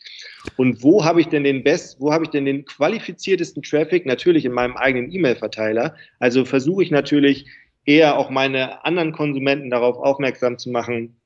Und 0.57 0.81
wo 0.81 1.03
habe 1.03 1.21
ich 1.21 1.27
denn 1.27 1.43
den 1.43 1.63
best, 1.63 1.99
wo 1.99 2.13
habe 2.13 2.23
ich 2.23 2.29
denn 2.29 2.45
den 2.45 2.65
qualifiziertesten 2.65 3.61
Traffic? 3.61 4.05
Natürlich 4.05 4.45
in 4.45 4.53
meinem 4.53 4.77
eigenen 4.77 5.11
E-Mail-Verteiler. 5.11 5.95
Also 6.19 6.45
versuche 6.45 6.83
ich 6.83 6.91
natürlich 6.91 7.45
eher 7.85 8.17
auch 8.17 8.29
meine 8.29 8.85
anderen 8.85 9.11
Konsumenten 9.11 9.69
darauf 9.69 9.97
aufmerksam 9.97 10.57
zu 10.57 10.69
machen, 10.69 11.18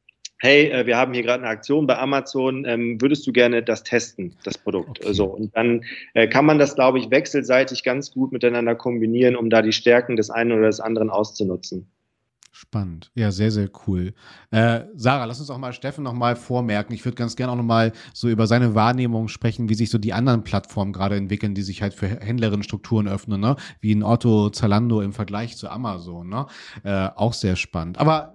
hey, 0.43 0.69
äh, 0.69 0.85
wir 0.85 0.97
haben 0.97 1.13
hier 1.13 1.23
gerade 1.23 1.41
eine 1.41 1.51
Aktion 1.51 1.87
bei 1.87 1.97
Amazon, 1.97 2.65
ähm, 2.65 3.01
würdest 3.01 3.25
du 3.25 3.31
gerne 3.31 3.63
das 3.63 3.83
testen, 3.83 4.35
das 4.43 4.57
Produkt? 4.57 4.99
Okay. 4.99 5.13
So, 5.13 5.25
und 5.25 5.55
dann 5.55 5.85
äh, 6.13 6.27
kann 6.27 6.45
man 6.45 6.59
das, 6.59 6.75
glaube 6.75 6.99
ich, 6.99 7.09
wechselseitig 7.09 7.83
ganz 7.83 8.11
gut 8.11 8.33
miteinander 8.33 8.75
kombinieren, 8.75 9.37
um 9.37 9.49
da 9.49 9.61
die 9.61 9.71
Stärken 9.71 10.17
des 10.17 10.29
einen 10.29 10.51
oder 10.51 10.67
des 10.67 10.81
anderen 10.81 11.09
auszunutzen. 11.09 11.87
Spannend. 12.51 13.09
Ja, 13.15 13.31
sehr, 13.31 13.51
sehr 13.51 13.69
cool. 13.87 14.13
Äh, 14.51 14.81
Sarah, 14.95 15.25
lass 15.25 15.39
uns 15.39 15.49
auch 15.49 15.57
mal 15.57 15.73
Steffen 15.73 16.03
noch 16.03 16.13
mal 16.13 16.35
vormerken. 16.35 16.93
Ich 16.93 17.03
würde 17.05 17.15
ganz 17.15 17.35
gerne 17.35 17.51
auch 17.53 17.57
noch 17.57 17.63
mal 17.63 17.93
so 18.13 18.27
über 18.27 18.45
seine 18.45 18.75
Wahrnehmung 18.75 19.29
sprechen, 19.29 19.69
wie 19.69 19.75
sich 19.75 19.89
so 19.89 19.97
die 19.97 20.13
anderen 20.13 20.43
Plattformen 20.43 20.93
gerade 20.93 21.15
entwickeln, 21.15 21.55
die 21.55 21.61
sich 21.61 21.81
halt 21.81 21.93
für 21.93 22.07
Händlerinnen-Strukturen 22.07 23.07
öffnen, 23.07 23.39
ne? 23.39 23.55
Wie 23.79 23.95
ein 23.95 24.03
Otto, 24.03 24.49
Zalando 24.49 25.01
im 25.01 25.13
Vergleich 25.13 25.57
zu 25.57 25.69
Amazon, 25.69 26.29
ne? 26.29 26.45
Äh, 26.83 27.09
auch 27.15 27.33
sehr 27.33 27.55
spannend. 27.55 27.97
Aber 27.97 28.32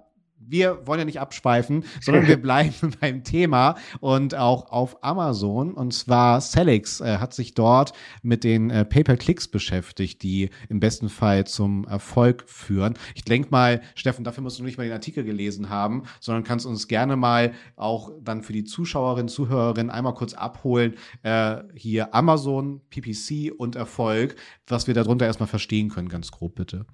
wir 0.49 0.85
wollen 0.87 0.99
ja 0.99 1.05
nicht 1.05 1.19
abschweifen, 1.19 1.85
sondern 2.01 2.27
wir 2.27 2.37
bleiben 2.41 2.93
beim 2.99 3.23
Thema 3.23 3.75
und 3.99 4.35
auch 4.35 4.71
auf 4.71 5.03
Amazon. 5.03 5.73
Und 5.73 5.93
zwar 5.93 6.41
Celix 6.41 7.01
äh, 7.01 7.17
hat 7.17 7.33
sich 7.33 7.53
dort 7.53 7.93
mit 8.21 8.43
den 8.43 8.69
äh, 8.69 8.85
Pay-per-Clicks 8.85 9.47
beschäftigt, 9.47 10.23
die 10.23 10.49
im 10.69 10.79
besten 10.79 11.09
Fall 11.09 11.45
zum 11.45 11.85
Erfolg 11.85 12.43
führen. 12.47 12.95
Ich 13.15 13.23
denke 13.23 13.49
mal, 13.51 13.81
Steffen, 13.95 14.23
dafür 14.23 14.43
musst 14.43 14.59
du 14.59 14.63
nicht 14.63 14.77
mal 14.77 14.83
den 14.83 14.93
Artikel 14.93 15.23
gelesen 15.23 15.69
haben, 15.69 16.03
sondern 16.19 16.43
kannst 16.43 16.65
uns 16.65 16.87
gerne 16.87 17.15
mal 17.15 17.53
auch 17.75 18.11
dann 18.21 18.43
für 18.43 18.53
die 18.53 18.63
Zuschauerinnen, 18.63 19.29
Zuhörerinnen 19.29 19.91
einmal 19.91 20.13
kurz 20.13 20.33
abholen. 20.33 20.95
Äh, 21.23 21.57
hier 21.75 22.13
Amazon, 22.13 22.81
PPC 22.89 23.51
und 23.55 23.75
Erfolg, 23.75 24.35
was 24.67 24.87
wir 24.87 24.93
darunter 24.93 25.25
erstmal 25.25 25.47
verstehen 25.47 25.89
können, 25.89 26.09
ganz 26.09 26.31
grob 26.31 26.55
bitte. 26.55 26.85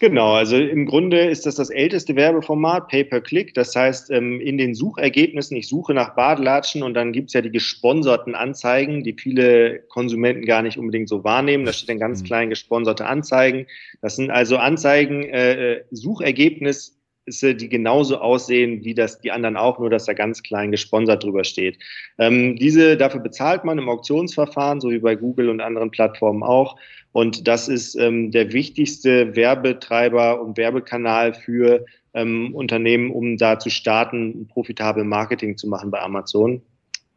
Genau, 0.00 0.32
also 0.32 0.56
im 0.56 0.86
Grunde 0.86 1.26
ist 1.26 1.44
das 1.44 1.56
das 1.56 1.68
älteste 1.68 2.16
Werbeformat, 2.16 2.88
Pay-per-Click. 2.88 3.52
Das 3.52 3.76
heißt, 3.76 4.10
ähm, 4.10 4.40
in 4.40 4.56
den 4.56 4.74
Suchergebnissen, 4.74 5.58
ich 5.58 5.68
suche 5.68 5.92
nach 5.92 6.14
Badelatschen 6.14 6.82
und 6.82 6.94
dann 6.94 7.12
gibt's 7.12 7.34
ja 7.34 7.42
die 7.42 7.50
gesponserten 7.50 8.34
Anzeigen, 8.34 9.04
die 9.04 9.12
viele 9.12 9.80
Konsumenten 9.90 10.46
gar 10.46 10.62
nicht 10.62 10.78
unbedingt 10.78 11.10
so 11.10 11.22
wahrnehmen. 11.22 11.66
Da 11.66 11.74
steht 11.74 11.90
dann 11.90 11.98
ganz 11.98 12.22
mhm. 12.22 12.26
klein 12.26 12.48
gesponserte 12.48 13.04
Anzeigen. 13.04 13.66
Das 14.00 14.16
sind 14.16 14.30
also 14.30 14.56
Anzeigen, 14.56 15.22
äh, 15.24 15.72
äh, 15.72 15.84
Suchergebnis 15.90 16.98
die 17.30 17.68
genauso 17.68 18.18
aussehen 18.18 18.84
wie 18.84 18.94
das 18.94 19.20
die 19.20 19.30
anderen 19.30 19.56
auch, 19.56 19.78
nur 19.78 19.90
dass 19.90 20.04
da 20.04 20.12
ganz 20.12 20.42
klein 20.42 20.70
gesponsert 20.70 21.24
drüber 21.24 21.44
steht. 21.44 21.78
Ähm, 22.18 22.56
diese, 22.56 22.96
dafür 22.96 23.20
bezahlt 23.20 23.64
man 23.64 23.78
im 23.78 23.88
Auktionsverfahren, 23.88 24.80
so 24.80 24.90
wie 24.90 24.98
bei 24.98 25.14
Google 25.14 25.48
und 25.48 25.60
anderen 25.60 25.90
Plattformen 25.90 26.42
auch. 26.42 26.76
Und 27.12 27.48
das 27.48 27.68
ist 27.68 27.96
ähm, 27.96 28.30
der 28.30 28.52
wichtigste 28.52 29.34
Werbetreiber 29.34 30.40
und 30.40 30.56
Werbekanal 30.56 31.34
für 31.34 31.84
ähm, 32.14 32.54
Unternehmen, 32.54 33.10
um 33.10 33.36
da 33.36 33.58
zu 33.58 33.70
starten, 33.70 34.48
profitabel 34.48 35.04
Marketing 35.04 35.56
zu 35.56 35.68
machen 35.68 35.90
bei 35.90 36.00
Amazon. 36.00 36.62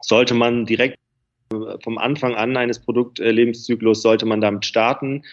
Sollte 0.02 0.34
man 0.34 0.65
direkt 0.65 0.97
äh, 1.54 1.78
vom 1.84 1.97
Anfang 1.97 2.36
an 2.36 2.58
eines 2.58 2.80
Produktlebenszyklus 2.80 4.02
sollte 4.02 4.26
man 4.26 4.41
damit 4.41 4.65
starten. 4.65 5.23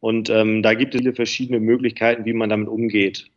Und 0.00 0.30
ähm, 0.30 0.62
da 0.62 0.74
gibt 0.74 0.94
es 0.94 1.00
viele 1.00 1.14
verschiedene 1.14 1.60
Möglichkeiten, 1.60 2.24
wie 2.24 2.32
man 2.32 2.50
damit 2.50 2.68
umgeht. 2.68 3.30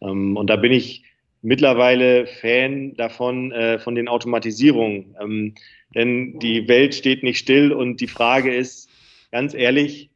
Ähm, 0.00 0.36
und 0.36 0.48
da 0.48 0.56
bin 0.56 0.72
ich 0.72 1.04
mittlerweile 1.42 2.26
Fan 2.26 2.94
davon, 2.96 3.52
äh, 3.52 3.78
von 3.78 3.94
den 3.94 4.08
Automatisierungen. 4.08 5.14
Ähm, 5.20 5.54
denn 5.94 6.38
die 6.40 6.66
Welt 6.68 6.94
steht 6.94 7.22
nicht 7.22 7.38
still 7.38 7.72
und 7.72 8.00
die 8.00 8.08
Frage 8.08 8.54
ist, 8.54 8.90
ganz 9.30 9.54
ehrlich, 9.54 10.10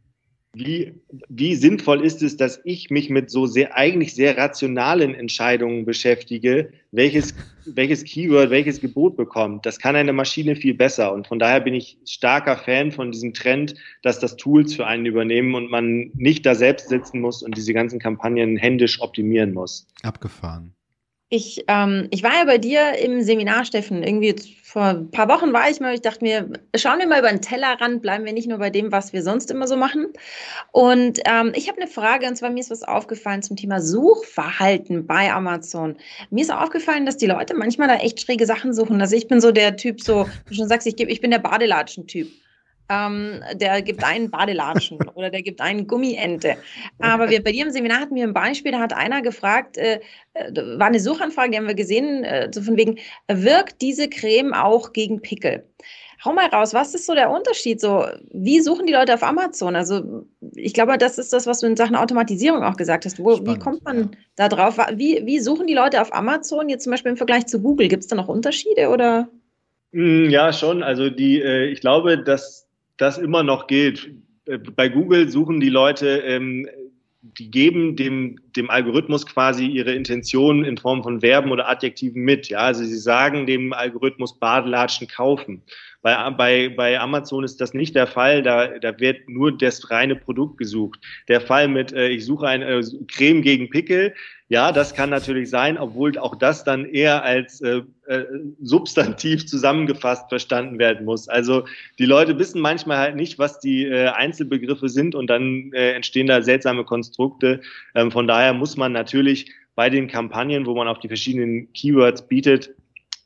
wie, 0.52 0.94
wie 1.28 1.54
sinnvoll 1.54 2.04
ist 2.04 2.22
es, 2.22 2.36
dass 2.36 2.60
ich 2.64 2.90
mich 2.90 3.08
mit 3.08 3.30
so 3.30 3.46
sehr, 3.46 3.76
eigentlich 3.76 4.14
sehr 4.14 4.36
rationalen 4.36 5.14
Entscheidungen 5.14 5.84
beschäftige, 5.84 6.72
welches, 6.90 7.34
welches 7.66 8.04
Keyword, 8.04 8.50
welches 8.50 8.80
Gebot 8.80 9.16
bekommt? 9.16 9.64
Das 9.64 9.78
kann 9.78 9.94
eine 9.94 10.12
Maschine 10.12 10.56
viel 10.56 10.74
besser. 10.74 11.12
Und 11.12 11.28
von 11.28 11.38
daher 11.38 11.60
bin 11.60 11.74
ich 11.74 11.98
starker 12.04 12.56
Fan 12.56 12.90
von 12.90 13.12
diesem 13.12 13.32
Trend, 13.32 13.74
dass 14.02 14.18
das 14.18 14.36
Tools 14.36 14.74
für 14.74 14.86
einen 14.86 15.06
übernehmen 15.06 15.54
und 15.54 15.70
man 15.70 16.10
nicht 16.14 16.44
da 16.44 16.56
selbst 16.56 16.88
sitzen 16.88 17.20
muss 17.20 17.42
und 17.42 17.56
diese 17.56 17.72
ganzen 17.72 18.00
Kampagnen 18.00 18.56
händisch 18.56 19.00
optimieren 19.00 19.54
muss. 19.54 19.86
Abgefahren. 20.02 20.74
Ich, 21.32 21.64
ähm, 21.68 22.08
ich 22.10 22.24
war 22.24 22.32
ja 22.32 22.44
bei 22.44 22.58
dir 22.58 22.98
im 22.98 23.22
Seminar, 23.22 23.64
Steffen. 23.64 24.02
Irgendwie 24.02 24.34
vor 24.64 24.82
ein 24.82 25.12
paar 25.12 25.28
Wochen 25.28 25.52
war 25.52 25.70
ich 25.70 25.78
mal. 25.78 25.94
Ich 25.94 26.00
dachte 26.00 26.24
mir, 26.24 26.50
schauen 26.74 26.98
wir 26.98 27.06
mal 27.06 27.20
über 27.20 27.28
den 27.28 27.40
Tellerrand, 27.40 28.02
bleiben 28.02 28.24
wir 28.24 28.32
nicht 28.32 28.48
nur 28.48 28.58
bei 28.58 28.68
dem, 28.68 28.90
was 28.90 29.12
wir 29.12 29.22
sonst 29.22 29.48
immer 29.48 29.68
so 29.68 29.76
machen. 29.76 30.08
Und 30.72 31.20
ähm, 31.26 31.52
ich 31.54 31.68
habe 31.68 31.80
eine 31.80 31.88
Frage, 31.88 32.26
und 32.26 32.34
zwar 32.34 32.50
mir 32.50 32.58
ist 32.58 32.72
was 32.72 32.82
aufgefallen 32.82 33.42
zum 33.42 33.56
Thema 33.56 33.80
Suchverhalten 33.80 35.06
bei 35.06 35.32
Amazon. 35.32 35.96
Mir 36.30 36.42
ist 36.42 36.52
aufgefallen, 36.52 37.06
dass 37.06 37.16
die 37.16 37.26
Leute 37.26 37.54
manchmal 37.54 37.86
da 37.86 37.94
echt 37.94 38.20
schräge 38.20 38.44
Sachen 38.44 38.74
suchen. 38.74 39.00
Also 39.00 39.14
ich 39.14 39.28
bin 39.28 39.40
so 39.40 39.52
der 39.52 39.76
Typ, 39.76 40.00
so, 40.00 40.26
du 40.48 40.54
schon 40.54 40.66
sagst, 40.66 40.88
ich, 40.88 40.98
ich 40.98 41.20
bin 41.20 41.30
der 41.30 41.38
Badelatschen-Typ 41.38 42.28
ähm, 42.90 43.40
der 43.54 43.80
gibt 43.82 44.04
einen 44.04 44.30
Badelatschen 44.30 44.98
oder 45.14 45.30
der 45.30 45.42
gibt 45.42 45.60
einen 45.60 45.86
Gummiente. 45.86 46.56
Aber 46.98 47.30
wir, 47.30 47.42
bei 47.42 47.52
dir 47.52 47.64
im 47.64 47.70
Seminar 47.70 48.00
hatten 48.00 48.16
wir 48.16 48.24
ein 48.24 48.34
Beispiel, 48.34 48.72
da 48.72 48.80
hat 48.80 48.92
einer 48.92 49.22
gefragt, 49.22 49.78
äh, 49.78 50.00
äh, 50.34 50.52
war 50.78 50.88
eine 50.88 51.00
Suchanfrage, 51.00 51.52
die 51.52 51.56
haben 51.56 51.68
wir 51.68 51.74
gesehen, 51.74 52.24
äh, 52.24 52.50
so 52.52 52.60
von 52.60 52.76
wegen, 52.76 52.98
wirkt 53.28 53.80
diese 53.80 54.08
Creme 54.08 54.52
auch 54.52 54.92
gegen 54.92 55.22
Pickel? 55.22 55.64
Hau 56.22 56.34
mal 56.34 56.48
raus, 56.48 56.74
was 56.74 56.94
ist 56.94 57.06
so 57.06 57.14
der 57.14 57.30
Unterschied? 57.30 57.80
So, 57.80 58.04
wie 58.30 58.60
suchen 58.60 58.86
die 58.86 58.92
Leute 58.92 59.14
auf 59.14 59.22
Amazon? 59.22 59.74
Also, 59.74 60.26
ich 60.54 60.74
glaube, 60.74 60.98
das 60.98 61.16
ist 61.16 61.32
das, 61.32 61.46
was 61.46 61.60
du 61.60 61.66
in 61.66 61.76
Sachen 61.76 61.96
Automatisierung 61.96 62.62
auch 62.62 62.76
gesagt 62.76 63.06
hast. 63.06 63.18
Wo, 63.18 63.36
Spannend, 63.36 63.48
wie 63.48 63.58
kommt 63.58 63.84
man 63.84 63.98
ja. 63.98 64.08
da 64.36 64.48
drauf? 64.50 64.76
Wie, 64.96 65.22
wie 65.24 65.40
suchen 65.40 65.66
die 65.66 65.72
Leute 65.72 66.02
auf 66.02 66.12
Amazon 66.12 66.68
jetzt 66.68 66.84
zum 66.84 66.90
Beispiel 66.90 67.12
im 67.12 67.16
Vergleich 67.16 67.46
zu 67.46 67.62
Google? 67.62 67.88
Gibt 67.88 68.02
es 68.02 68.08
da 68.08 68.16
noch 68.16 68.28
Unterschiede 68.28 68.90
oder? 68.90 69.30
Mm, 69.92 70.28
ja, 70.28 70.52
schon. 70.52 70.82
Also 70.82 71.08
die, 71.08 71.40
äh, 71.40 71.70
ich 71.70 71.80
glaube, 71.80 72.18
dass 72.18 72.69
das 73.00 73.18
immer 73.18 73.42
noch 73.42 73.66
gilt. 73.66 74.10
Äh, 74.46 74.58
bei 74.58 74.88
Google 74.88 75.28
suchen 75.28 75.60
die 75.60 75.68
Leute, 75.68 76.18
ähm, 76.18 76.68
die 77.22 77.50
geben 77.50 77.96
dem, 77.96 78.38
dem 78.56 78.70
Algorithmus 78.70 79.26
quasi 79.26 79.66
ihre 79.66 79.92
Intention 79.92 80.64
in 80.64 80.78
Form 80.78 81.02
von 81.02 81.20
Verben 81.20 81.52
oder 81.52 81.68
Adjektiven 81.68 82.22
mit. 82.22 82.48
Ja, 82.48 82.60
also 82.60 82.82
sie 82.82 82.98
sagen 82.98 83.46
dem 83.46 83.72
Algorithmus 83.72 84.38
Badelatschen 84.38 85.06
kaufen. 85.06 85.62
Bei, 86.02 86.30
bei, 86.30 86.68
bei 86.70 86.98
Amazon 86.98 87.44
ist 87.44 87.60
das 87.60 87.74
nicht 87.74 87.94
der 87.94 88.06
Fall. 88.06 88.42
Da, 88.42 88.78
da 88.78 88.98
wird 88.98 89.28
nur 89.28 89.56
das 89.56 89.90
reine 89.90 90.16
Produkt 90.16 90.58
gesucht. 90.58 91.00
Der 91.28 91.40
Fall 91.40 91.68
mit, 91.68 91.92
äh, 91.92 92.08
ich 92.08 92.24
suche 92.24 92.46
eine 92.46 92.66
äh, 92.66 92.82
Creme 93.08 93.42
gegen 93.42 93.70
Pickel, 93.70 94.14
ja, 94.50 94.72
das 94.72 94.94
kann 94.94 95.10
natürlich 95.10 95.48
sein, 95.48 95.78
obwohl 95.78 96.18
auch 96.18 96.34
das 96.34 96.64
dann 96.64 96.84
eher 96.84 97.22
als 97.22 97.60
äh, 97.60 97.82
äh, 98.08 98.24
substantiv 98.60 99.46
zusammengefasst 99.46 100.28
verstanden 100.28 100.80
werden 100.80 101.06
muss. 101.06 101.28
Also 101.28 101.64
die 102.00 102.04
Leute 102.04 102.36
wissen 102.36 102.60
manchmal 102.60 102.98
halt 102.98 103.14
nicht, 103.14 103.38
was 103.38 103.60
die 103.60 103.84
äh, 103.84 104.08
Einzelbegriffe 104.08 104.88
sind 104.88 105.14
und 105.14 105.28
dann 105.28 105.70
äh, 105.72 105.92
entstehen 105.92 106.26
da 106.26 106.42
seltsame 106.42 106.82
Konstrukte. 106.82 107.60
Ähm, 107.94 108.10
von 108.10 108.26
daher 108.26 108.52
muss 108.52 108.76
man 108.76 108.90
natürlich 108.90 109.52
bei 109.76 109.88
den 109.88 110.08
Kampagnen, 110.08 110.66
wo 110.66 110.74
man 110.74 110.88
auf 110.88 110.98
die 110.98 111.06
verschiedenen 111.06 111.72
Keywords 111.72 112.26
bietet, 112.26 112.74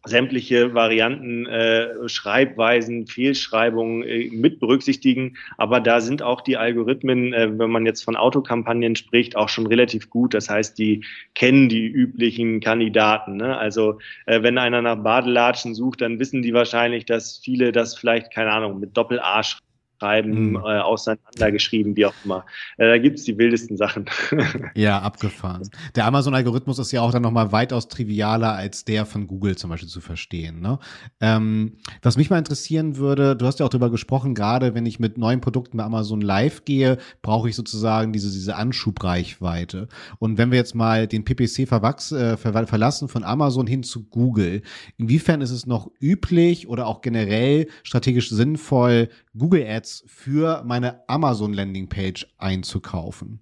sämtliche 0.05 0.75
Varianten, 0.75 1.47
äh, 1.47 2.09
Schreibweisen, 2.09 3.07
Fehlschreibungen 3.07 4.03
äh, 4.03 4.29
mit 4.31 4.61
berücksichtigen. 4.61 5.37
Aber 5.57 5.81
da 5.81 6.01
sind 6.01 6.23
auch 6.23 6.41
die 6.41 6.57
Algorithmen, 6.57 7.33
äh, 7.33 7.59
wenn 7.59 7.71
man 7.71 7.87
jetzt 7.87 8.05
von 8.05 8.17
Autokampagnen 8.17 8.97
spricht, 8.97 9.37
auch 9.37 9.49
schon 9.49 9.67
relativ 9.67 10.11
gut. 10.11 10.35
Das 10.35 10.51
heißt, 10.51 10.79
die 10.79 11.05
kennen 11.35 11.69
die 11.69 11.87
üblichen 11.87 12.61
Kandidaten. 12.61 13.37
Ne? 13.37 13.57
Also 13.57 13.99
äh, 14.27 14.43
wenn 14.43 14.59
einer 14.59 14.83
nach 14.83 15.03
Badelatschen 15.03 15.75
sucht, 15.75 16.03
dann 16.03 16.19
wissen 16.19 16.43
die 16.43 16.55
wahrscheinlich, 16.55 17.07
dass 17.07 17.39
viele 17.39 17.73
das 17.73 17.97
vielleicht, 17.97 18.33
keine 18.33 18.53
Ahnung, 18.53 18.81
mit 18.81 18.97
Doppel-A 18.97 19.43
schreiben, 19.43 19.65
mhm. 20.03 20.57
äh, 20.57 20.81
auseinandergeschrieben, 20.81 21.97
wie 21.97 22.07
auch 22.07 22.15
immer. 22.25 22.45
Äh, 22.77 22.89
da 22.89 22.99
gibt 22.99 23.19
es 23.19 23.25
die 23.25 23.39
wildesten 23.39 23.77
Sachen. 23.77 24.07
ja, 24.75 25.01
abgefahren. 25.01 25.69
Der 25.95 26.07
Amazon-Algorithmus 26.07 26.79
ist 26.79 26.93
ja 26.93 27.01
auch 27.01 27.13
dann 27.13 27.23
nochmal 27.23 27.53
weitaus 27.53 27.89
trivialer 27.89 28.53
als 28.55 28.85
der 28.85 29.07
von 29.07 29.27
Google 29.27 29.57
zum 29.57 29.71
Beispiel 29.71 29.89
zu 29.89 30.01
verstehen. 30.01 30.61
Ne? 30.61 30.79
Ähm, 31.21 31.79
was 32.03 32.17
mich 32.17 32.31
mal 32.31 32.39
interessieren 32.39 32.97
würde, 32.97 33.37
du 33.37 33.47
hast 33.47 33.61
ja 33.61 33.67
auch 33.67 33.71
darüber 33.71 33.91
gesprochen, 33.91 34.35
gerade 34.35 34.75
wenn 34.75 34.87
ich 34.87 34.99
mit 34.99 35.19
neuen 35.19 35.41
Produkten 35.41 35.77
bei 35.77 35.85
Amazon 35.85 36.21
live 36.21 36.65
gehe, 36.65 36.99
brauche 37.23 37.49
ich 37.49 37.57
sozusagen 37.57 38.13
diese, 38.13 38.31
diese 38.31 38.57
Anschubreichweite. 38.57 39.89
Und 40.19 40.39
wenn 40.39 40.51
wir 40.51 40.59
jetzt 40.59 40.75
mal 40.75 41.07
den 41.07 41.25
PPC 41.25 41.69
verwachs, 41.69 42.13
äh, 42.13 42.37
ver 42.37 42.67
verlassen 42.67 43.09
von 43.09 43.25
Amazon 43.25 43.67
hin 43.67 43.83
zu 43.83 44.05
Google, 44.05 44.63
inwiefern 44.97 45.41
ist 45.41 45.51
es 45.51 45.67
noch 45.67 45.91
üblich 46.01 46.69
oder 46.69 46.87
auch 46.87 47.01
generell 47.01 47.69
strategisch 47.83 48.31
sinnvoll, 48.31 49.09
Google 49.37 49.67
Ads 49.67 49.94
für 50.07 50.63
meine 50.65 51.09
Amazon 51.09 51.53
Landingpage 51.53 52.27
einzukaufen? 52.39 53.41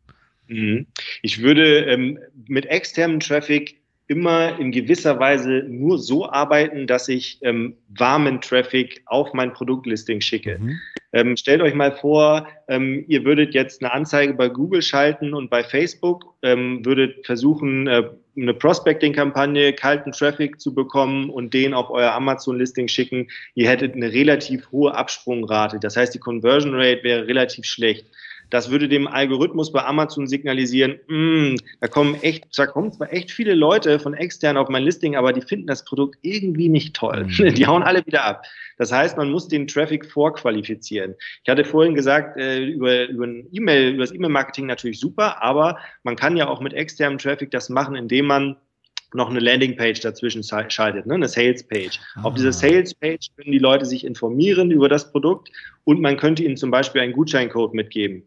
Mhm. 0.48 0.86
Ich 1.22 1.40
würde 1.40 1.84
ähm, 1.84 2.18
mit 2.46 2.66
externem 2.66 3.20
Traffic 3.20 3.81
immer 4.12 4.58
in 4.58 4.72
gewisser 4.72 5.18
Weise 5.18 5.64
nur 5.66 5.98
so 5.98 6.28
arbeiten, 6.28 6.86
dass 6.86 7.08
ich 7.08 7.38
ähm, 7.40 7.76
warmen 7.88 8.42
Traffic 8.42 9.00
auf 9.06 9.32
mein 9.32 9.54
Produktlisting 9.54 10.20
schicke. 10.20 10.58
Mhm. 10.58 10.80
Ähm, 11.14 11.36
stellt 11.38 11.62
euch 11.62 11.74
mal 11.74 11.92
vor, 11.92 12.46
ähm, 12.68 13.06
ihr 13.08 13.24
würdet 13.24 13.54
jetzt 13.54 13.82
eine 13.82 13.90
Anzeige 13.90 14.34
bei 14.34 14.50
Google 14.50 14.82
schalten 14.82 15.32
und 15.32 15.48
bei 15.48 15.64
Facebook 15.64 16.34
ähm, 16.42 16.84
würdet 16.84 17.24
versuchen, 17.24 17.86
äh, 17.86 18.02
eine 18.36 18.52
Prospecting-Kampagne, 18.52 19.72
kalten 19.72 20.12
Traffic 20.12 20.60
zu 20.60 20.74
bekommen 20.74 21.30
und 21.30 21.54
den 21.54 21.72
auf 21.72 21.88
euer 21.88 22.12
Amazon-Listing 22.12 22.88
schicken. 22.88 23.28
Ihr 23.54 23.68
hättet 23.68 23.94
eine 23.94 24.12
relativ 24.12 24.70
hohe 24.72 24.94
Absprungrate. 24.94 25.78
Das 25.80 25.96
heißt, 25.96 26.14
die 26.14 26.18
Conversion 26.18 26.74
Rate 26.74 27.02
wäre 27.02 27.26
relativ 27.26 27.64
schlecht. 27.64 28.06
Das 28.52 28.70
würde 28.70 28.86
dem 28.86 29.08
Algorithmus 29.08 29.72
bei 29.72 29.82
Amazon 29.82 30.26
signalisieren, 30.26 31.00
mm, 31.08 31.56
da 31.80 31.88
kommen 31.88 32.16
echt, 32.20 32.44
da 32.58 32.66
kommen 32.66 32.92
zwar 32.92 33.10
echt 33.10 33.30
viele 33.30 33.54
Leute 33.54 33.98
von 33.98 34.12
extern 34.12 34.58
auf 34.58 34.68
mein 34.68 34.82
Listing, 34.82 35.16
aber 35.16 35.32
die 35.32 35.40
finden 35.40 35.66
das 35.66 35.86
Produkt 35.86 36.18
irgendwie 36.20 36.68
nicht 36.68 36.94
toll. 36.94 37.24
Mhm. 37.24 37.54
Die 37.54 37.66
hauen 37.66 37.82
alle 37.82 38.04
wieder 38.04 38.24
ab. 38.24 38.44
Das 38.76 38.92
heißt, 38.92 39.16
man 39.16 39.30
muss 39.30 39.48
den 39.48 39.66
Traffic 39.66 40.04
vorqualifizieren. 40.04 41.14
Ich 41.42 41.48
hatte 41.48 41.64
vorhin 41.64 41.94
gesagt, 41.94 42.36
äh, 42.36 42.62
über, 42.62 43.08
über 43.08 43.26
ein 43.26 43.48
E-Mail, 43.52 43.94
über 43.94 44.02
das 44.02 44.12
E-Mail-Marketing 44.12 44.66
natürlich 44.66 45.00
super, 45.00 45.42
aber 45.42 45.78
man 46.02 46.16
kann 46.16 46.36
ja 46.36 46.46
auch 46.46 46.60
mit 46.60 46.74
externem 46.74 47.16
Traffic 47.16 47.50
das 47.52 47.70
machen, 47.70 47.94
indem 47.94 48.26
man 48.26 48.56
noch 49.14 49.30
eine 49.30 49.40
Landingpage 49.40 50.00
dazwischen 50.00 50.42
schaltet, 50.42 51.06
ne? 51.06 51.14
eine 51.14 51.28
Salespage. 51.28 51.98
Ah. 52.14 52.24
Auf 52.24 52.34
dieser 52.34 52.52
Salespage 52.52 53.28
können 53.36 53.52
die 53.52 53.58
Leute 53.58 53.84
sich 53.84 54.04
informieren 54.04 54.70
über 54.70 54.88
das 54.88 55.10
Produkt 55.10 55.50
und 55.84 56.00
man 56.00 56.16
könnte 56.16 56.44
ihnen 56.44 56.56
zum 56.56 56.70
Beispiel 56.70 57.00
einen 57.00 57.12
Gutscheincode 57.12 57.74
mitgeben. 57.74 58.24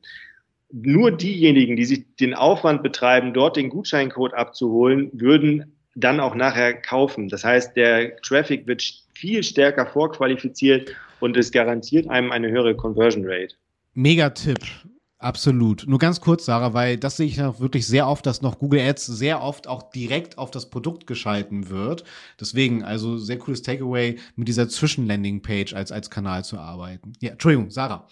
Nur 0.72 1.12
diejenigen, 1.12 1.76
die 1.76 1.86
sich 1.86 2.06
den 2.20 2.34
Aufwand 2.34 2.84
betreiben, 2.84 3.34
dort 3.34 3.56
den 3.56 3.70
Gutscheincode 3.70 4.34
abzuholen, 4.34 5.10
würden 5.14 5.76
dann 5.96 6.20
auch 6.20 6.36
nachher 6.36 6.74
kaufen. 6.74 7.30
Das 7.30 7.44
heißt, 7.44 7.76
der 7.78 8.18
Traffic 8.18 8.68
wird 8.68 8.84
viel 9.14 9.44
stärker 9.44 9.86
vorqualifiziert 9.86 10.94
und 11.20 11.38
es 11.38 11.52
garantiert 11.52 12.10
einem 12.10 12.32
eine 12.32 12.50
höhere 12.50 12.76
Conversion 12.76 13.24
Rate. 13.26 13.56
Mega 13.94 14.30
Tipp. 14.30 14.60
Absolut. 15.26 15.86
Nur 15.88 15.98
ganz 15.98 16.22
kurz, 16.22 16.46
Sarah, 16.46 16.76
weil 16.76 16.98
das 16.98 17.18
sehe 17.18 17.26
ich 17.26 17.38
noch 17.38 17.60
wirklich 17.60 17.88
sehr 17.88 18.08
oft, 18.08 18.28
dass 18.28 18.44
noch 18.44 18.60
Google 18.60 18.82
Ads 18.82 19.08
sehr 19.08 19.42
oft 19.42 19.68
auch 19.68 19.90
direkt 19.90 20.38
auf 20.38 20.52
das 20.52 20.70
Produkt 20.70 21.08
geschalten 21.08 21.72
wird. 21.72 22.04
Deswegen, 22.40 22.84
also 22.84 23.18
sehr 23.18 23.40
cooles 23.40 23.64
Takeaway, 23.64 24.20
mit 24.36 24.48
dieser 24.48 24.70
Zwischenlanding-Page 24.70 25.74
als, 25.74 25.92
als 25.92 26.12
Kanal 26.12 26.46
zu 26.46 26.60
arbeiten. 26.60 27.14
Ja, 27.22 27.32
Entschuldigung, 27.32 27.72
Sarah. 27.72 28.08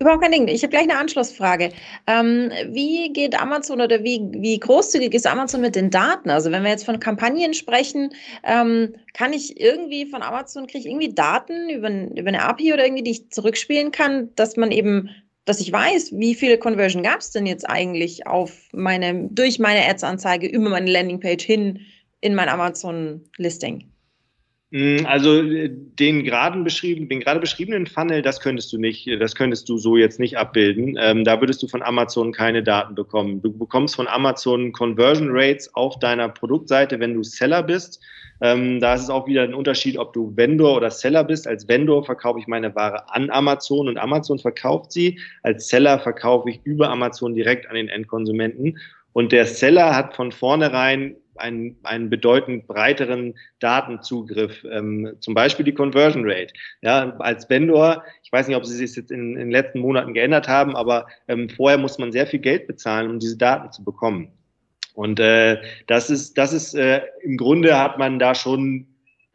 Überhaupt 0.00 0.20
kein 0.20 0.32
Ding. 0.32 0.48
Ich 0.48 0.62
habe 0.62 0.70
gleich 0.70 0.82
eine 0.82 0.98
Anschlussfrage. 0.98 1.70
Ähm, 2.06 2.52
wie 2.72 3.10
geht 3.10 3.40
Amazon 3.40 3.80
oder 3.80 4.04
wie, 4.04 4.20
wie 4.32 4.60
großzügig 4.60 5.14
ist 5.14 5.26
Amazon 5.26 5.62
mit 5.62 5.76
den 5.76 5.88
Daten? 5.88 6.28
Also 6.28 6.50
wenn 6.50 6.62
wir 6.62 6.70
jetzt 6.70 6.84
von 6.84 7.00
Kampagnen 7.00 7.54
sprechen, 7.54 8.10
ähm, 8.44 8.94
kann 9.14 9.32
ich 9.32 9.58
irgendwie 9.58 10.04
von 10.04 10.20
Amazon, 10.20 10.66
kriege 10.66 10.80
ich 10.80 10.86
irgendwie 10.86 11.14
Daten 11.14 11.70
über, 11.70 11.88
über 11.88 12.28
eine 12.28 12.42
API 12.42 12.74
oder 12.74 12.84
irgendwie, 12.84 13.02
die 13.02 13.12
ich 13.12 13.30
zurückspielen 13.30 13.92
kann, 13.92 14.28
dass 14.36 14.58
man 14.58 14.72
eben 14.72 15.08
dass 15.48 15.60
ich 15.60 15.72
weiß, 15.72 16.12
wie 16.12 16.34
viele 16.34 16.58
Conversion 16.58 17.02
gab 17.02 17.20
es 17.20 17.30
denn 17.30 17.46
jetzt 17.46 17.68
eigentlich 17.68 18.26
auf 18.26 18.68
meine, 18.72 19.28
durch 19.30 19.58
meine 19.58 19.88
Ads-Anzeige 19.88 20.46
über 20.46 20.68
meine 20.68 20.90
Landingpage 20.90 21.42
hin 21.42 21.80
in 22.20 22.34
mein 22.34 22.48
Amazon-Listing? 22.48 23.90
Mm, 24.70 25.06
also 25.06 25.42
äh, 25.42 25.70
den 25.70 26.24
gerade 26.24 26.62
beschrieben, 26.62 27.08
beschriebenen 27.08 27.86
Funnel, 27.86 28.20
das 28.20 28.40
könntest 28.40 28.70
du 28.74 28.78
nicht, 28.78 29.08
das 29.18 29.34
könntest 29.34 29.68
du 29.70 29.78
so 29.78 29.96
jetzt 29.96 30.20
nicht 30.20 30.36
abbilden. 30.36 30.98
Ähm, 31.00 31.24
da 31.24 31.40
würdest 31.40 31.62
du 31.62 31.68
von 31.68 31.82
Amazon 31.82 32.32
keine 32.32 32.62
Daten 32.62 32.94
bekommen. 32.94 33.40
Du 33.40 33.50
bekommst 33.56 33.96
von 33.96 34.06
Amazon 34.06 34.72
Conversion 34.72 35.28
Rates 35.30 35.74
auf 35.74 35.98
deiner 35.98 36.28
Produktseite, 36.28 37.00
wenn 37.00 37.14
du 37.14 37.22
Seller 37.22 37.62
bist. 37.62 38.02
Ähm, 38.40 38.80
da 38.80 38.94
ist 38.94 39.02
es 39.02 39.10
auch 39.10 39.26
wieder 39.26 39.42
ein 39.42 39.54
Unterschied, 39.54 39.98
ob 39.98 40.12
du 40.12 40.36
Vendor 40.36 40.76
oder 40.76 40.90
Seller 40.90 41.24
bist. 41.24 41.46
Als 41.46 41.68
Vendor 41.68 42.04
verkaufe 42.04 42.38
ich 42.38 42.46
meine 42.46 42.74
Ware 42.74 43.12
an 43.12 43.30
Amazon 43.30 43.88
und 43.88 43.98
Amazon 43.98 44.38
verkauft 44.38 44.92
sie. 44.92 45.18
Als 45.42 45.68
Seller 45.68 45.98
verkaufe 45.98 46.50
ich 46.50 46.60
über 46.64 46.90
Amazon 46.90 47.34
direkt 47.34 47.68
an 47.68 47.74
den 47.74 47.88
Endkonsumenten. 47.88 48.78
Und 49.12 49.32
der 49.32 49.46
Seller 49.46 49.96
hat 49.96 50.14
von 50.14 50.30
vornherein 50.30 51.16
einen, 51.38 51.76
einen 51.82 52.10
bedeutend 52.10 52.66
breiteren 52.66 53.34
Datenzugriff, 53.60 54.64
ähm, 54.70 55.14
zum 55.20 55.34
Beispiel 55.34 55.64
die 55.64 55.74
Conversion 55.74 56.24
Rate. 56.24 56.52
Ja, 56.82 57.16
als 57.18 57.48
Vendor, 57.48 58.04
ich 58.22 58.32
weiß 58.32 58.48
nicht, 58.48 58.56
ob 58.56 58.64
sie 58.64 58.76
sich 58.76 58.94
jetzt 58.96 59.10
in, 59.10 59.32
in 59.32 59.38
den 59.38 59.50
letzten 59.50 59.80
Monaten 59.80 60.14
geändert 60.14 60.48
haben, 60.48 60.76
aber 60.76 61.06
ähm, 61.28 61.48
vorher 61.48 61.78
muss 61.78 61.98
man 61.98 62.12
sehr 62.12 62.26
viel 62.26 62.40
Geld 62.40 62.66
bezahlen, 62.66 63.10
um 63.10 63.18
diese 63.18 63.36
Daten 63.36 63.72
zu 63.72 63.84
bekommen. 63.84 64.32
Und 64.98 65.20
äh, 65.20 65.58
das 65.86 66.10
ist, 66.10 66.36
das 66.38 66.52
ist 66.52 66.74
äh, 66.74 67.02
im 67.22 67.36
Grunde 67.36 67.78
hat 67.78 67.98
man 67.98 68.18
da 68.18 68.34
schon 68.34 68.88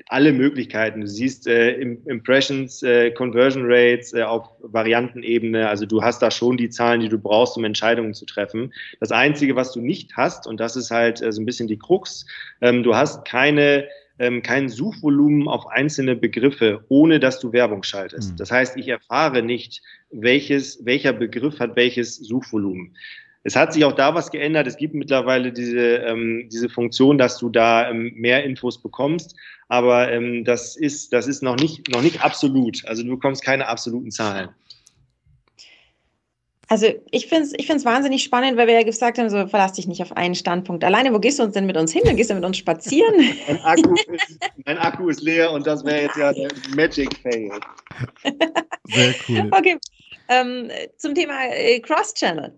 alle 0.07 0.33
Möglichkeiten. 0.33 0.99
Du 0.99 1.07
siehst 1.07 1.47
äh, 1.47 1.75
Impressions, 1.75 2.83
äh, 2.83 3.11
Conversion 3.11 3.63
Rates 3.65 4.13
äh, 4.13 4.23
auf 4.23 4.49
Variantenebene. 4.59 5.69
Also 5.69 5.85
du 5.85 6.03
hast 6.03 6.21
da 6.21 6.31
schon 6.31 6.57
die 6.57 6.69
Zahlen, 6.69 6.99
die 6.99 7.07
du 7.07 7.17
brauchst, 7.17 7.55
um 7.55 7.63
Entscheidungen 7.63 8.13
zu 8.13 8.25
treffen. 8.25 8.73
Das 8.99 9.13
Einzige, 9.13 9.55
was 9.55 9.71
du 9.71 9.79
nicht 9.79 10.17
hast, 10.17 10.47
und 10.47 10.59
das 10.59 10.75
ist 10.75 10.91
halt 10.91 11.21
äh, 11.21 11.31
so 11.31 11.41
ein 11.41 11.45
bisschen 11.45 11.69
die 11.69 11.79
Krux, 11.79 12.25
ähm, 12.59 12.83
du 12.83 12.93
hast 12.93 13.23
keine 13.23 13.87
ähm, 14.19 14.41
kein 14.43 14.67
Suchvolumen 14.67 15.47
auf 15.47 15.65
einzelne 15.67 16.17
Begriffe, 16.17 16.83
ohne 16.89 17.21
dass 17.21 17.39
du 17.39 17.53
Werbung 17.53 17.83
schaltest. 17.83 18.33
Mhm. 18.33 18.37
Das 18.37 18.51
heißt, 18.51 18.75
ich 18.75 18.89
erfahre 18.89 19.41
nicht, 19.41 19.81
welches, 20.11 20.85
welcher 20.85 21.13
Begriff 21.13 21.59
hat 21.59 21.77
welches 21.77 22.17
Suchvolumen. 22.17 22.95
Es 23.43 23.55
hat 23.55 23.73
sich 23.73 23.83
auch 23.83 23.91
da 23.91 24.15
was 24.15 24.31
geändert. 24.31 24.67
Es 24.67 24.77
gibt 24.77 24.93
mittlerweile 24.93 25.51
diese, 25.51 25.97
ähm, 25.97 26.47
diese 26.51 26.69
Funktion, 26.69 27.17
dass 27.17 27.37
du 27.37 27.49
da 27.49 27.89
ähm, 27.89 28.13
mehr 28.15 28.43
Infos 28.43 28.81
bekommst. 28.81 29.35
Aber 29.67 30.11
ähm, 30.11 30.45
das, 30.45 30.75
ist, 30.75 31.11
das 31.11 31.27
ist 31.27 31.43
noch 31.43 31.57
nicht, 31.57 31.89
noch 31.89 32.01
nicht 32.01 32.23
absolut. 32.23 32.85
Also 32.85 33.03
du 33.03 33.09
bekommst 33.09 33.43
keine 33.43 33.67
absoluten 33.67 34.11
Zahlen. 34.11 34.49
Also 36.69 36.87
ich 37.11 37.27
finde 37.27 37.43
es 37.43 37.53
ich 37.55 37.67
find's 37.67 37.85
wahnsinnig 37.85 38.23
spannend, 38.23 38.57
weil 38.57 38.67
wir 38.67 38.73
ja 38.73 38.83
gesagt 38.83 39.17
haben, 39.17 39.29
so 39.29 39.45
verlass 39.47 39.73
dich 39.73 39.85
nicht 39.85 40.01
auf 40.01 40.15
einen 40.15 40.33
Standpunkt. 40.33 40.83
Alleine, 40.83 41.13
wo 41.13 41.19
gehst 41.19 41.37
du 41.37 41.43
uns 41.43 41.53
denn 41.53 41.65
mit 41.65 41.77
uns 41.77 41.91
hin? 41.91 42.01
Dann 42.05 42.15
gehst 42.15 42.31
du 42.31 42.33
mit 42.35 42.43
uns 42.43 42.57
spazieren. 42.57 43.13
mein, 43.47 43.59
Akku 43.61 43.93
ist, 43.93 44.39
mein 44.65 44.77
Akku 44.77 45.09
ist 45.09 45.21
leer 45.21 45.51
und 45.51 45.67
das 45.67 45.83
wäre 45.85 46.03
jetzt 46.03 46.17
ja 46.17 46.33
der 46.33 46.49
Magic 46.75 47.15
Fail. 47.21 47.51
Sehr 48.85 49.13
cool. 49.27 49.49
Okay, 49.51 49.77
ähm, 50.29 50.69
zum 50.97 51.15
Thema 51.15 51.45
äh, 51.49 51.79
Cross-Channel. 51.79 52.53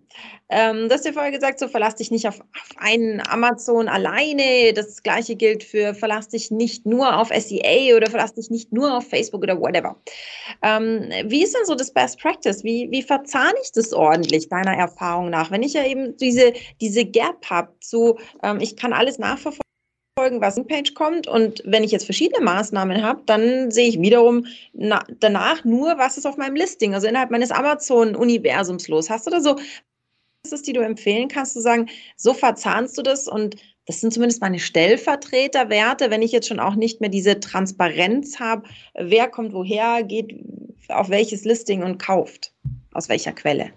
Ähm, 0.49 0.87
du 0.87 0.93
hast 0.93 1.05
ja 1.05 1.11
vorher 1.11 1.31
gesagt, 1.31 1.59
so 1.59 1.67
verlass 1.67 1.95
dich 1.95 2.11
nicht 2.11 2.27
auf, 2.27 2.39
auf 2.39 2.69
einen 2.77 3.21
Amazon 3.27 3.87
alleine. 3.87 4.73
Das 4.73 5.01
gleiche 5.01 5.35
gilt 5.35 5.63
für 5.63 5.95
verlass 5.95 6.27
dich 6.27 6.51
nicht 6.51 6.85
nur 6.85 7.17
auf 7.17 7.29
SEA 7.29 7.95
oder 7.95 8.09
verlass 8.09 8.35
dich 8.35 8.51
nicht 8.51 8.71
nur 8.71 8.95
auf 8.97 9.09
Facebook 9.09 9.41
oder 9.41 9.59
whatever. 9.59 9.99
Ähm, 10.61 11.09
wie 11.25 11.43
ist 11.43 11.55
denn 11.55 11.65
so 11.65 11.73
das 11.73 11.91
Best 11.91 12.19
Practice? 12.19 12.63
Wie, 12.63 12.89
wie 12.91 13.01
verzahne 13.01 13.55
ich 13.63 13.71
das 13.71 13.91
ordentlich, 13.91 14.49
deiner 14.49 14.75
Erfahrung 14.77 15.31
nach? 15.31 15.49
Wenn 15.49 15.63
ich 15.63 15.73
ja 15.73 15.83
eben 15.83 16.15
diese, 16.17 16.53
diese 16.79 17.05
Gap 17.05 17.49
habe, 17.49 17.73
so 17.81 18.19
ähm, 18.43 18.59
ich 18.59 18.75
kann 18.75 18.93
alles 18.93 19.17
nachverfolgen 19.17 19.65
folgen, 20.17 20.39
was 20.39 20.55
in 20.55 20.65
Page 20.65 20.93
kommt. 20.93 21.27
Und 21.27 21.61
wenn 21.65 21.83
ich 21.83 21.91
jetzt 21.91 22.05
verschiedene 22.05 22.41
Maßnahmen 22.41 23.03
habe, 23.03 23.21
dann 23.25 23.69
sehe 23.69 23.89
ich 23.89 23.99
wiederum 23.99 24.45
na, 24.71 25.03
danach 25.19 25.65
nur, 25.65 25.97
was 25.97 26.17
ist 26.17 26.25
auf 26.25 26.37
meinem 26.37 26.55
Listing, 26.55 26.93
also 26.93 27.05
innerhalb 27.05 27.31
meines 27.31 27.51
Amazon-Universums 27.51 28.87
los. 28.87 29.09
Hast 29.09 29.27
du 29.27 29.31
da 29.31 29.41
so 29.41 29.57
ist, 30.49 30.67
die 30.67 30.71
du 30.71 30.79
empfehlen 30.79 31.27
kannst, 31.27 31.51
zu 31.51 31.59
sagen, 31.59 31.89
so 32.15 32.33
verzahnst 32.33 32.97
du 32.97 33.01
das 33.01 33.27
und 33.27 33.57
das 33.87 33.99
sind 33.99 34.13
zumindest 34.13 34.39
meine 34.41 34.59
Stellvertreterwerte, 34.59 36.09
wenn 36.09 36.21
ich 36.21 36.31
jetzt 36.31 36.47
schon 36.47 36.61
auch 36.61 36.75
nicht 36.75 37.01
mehr 37.01 37.09
diese 37.09 37.41
Transparenz 37.41 38.39
habe, 38.39 38.63
wer 38.93 39.27
kommt 39.27 39.51
woher, 39.51 40.01
geht 40.03 40.33
auf 40.87 41.09
welches 41.09 41.43
Listing 41.43 41.83
und 41.83 41.97
kauft, 41.97 42.53
aus 42.93 43.09
welcher 43.09 43.33
Quelle. 43.33 43.71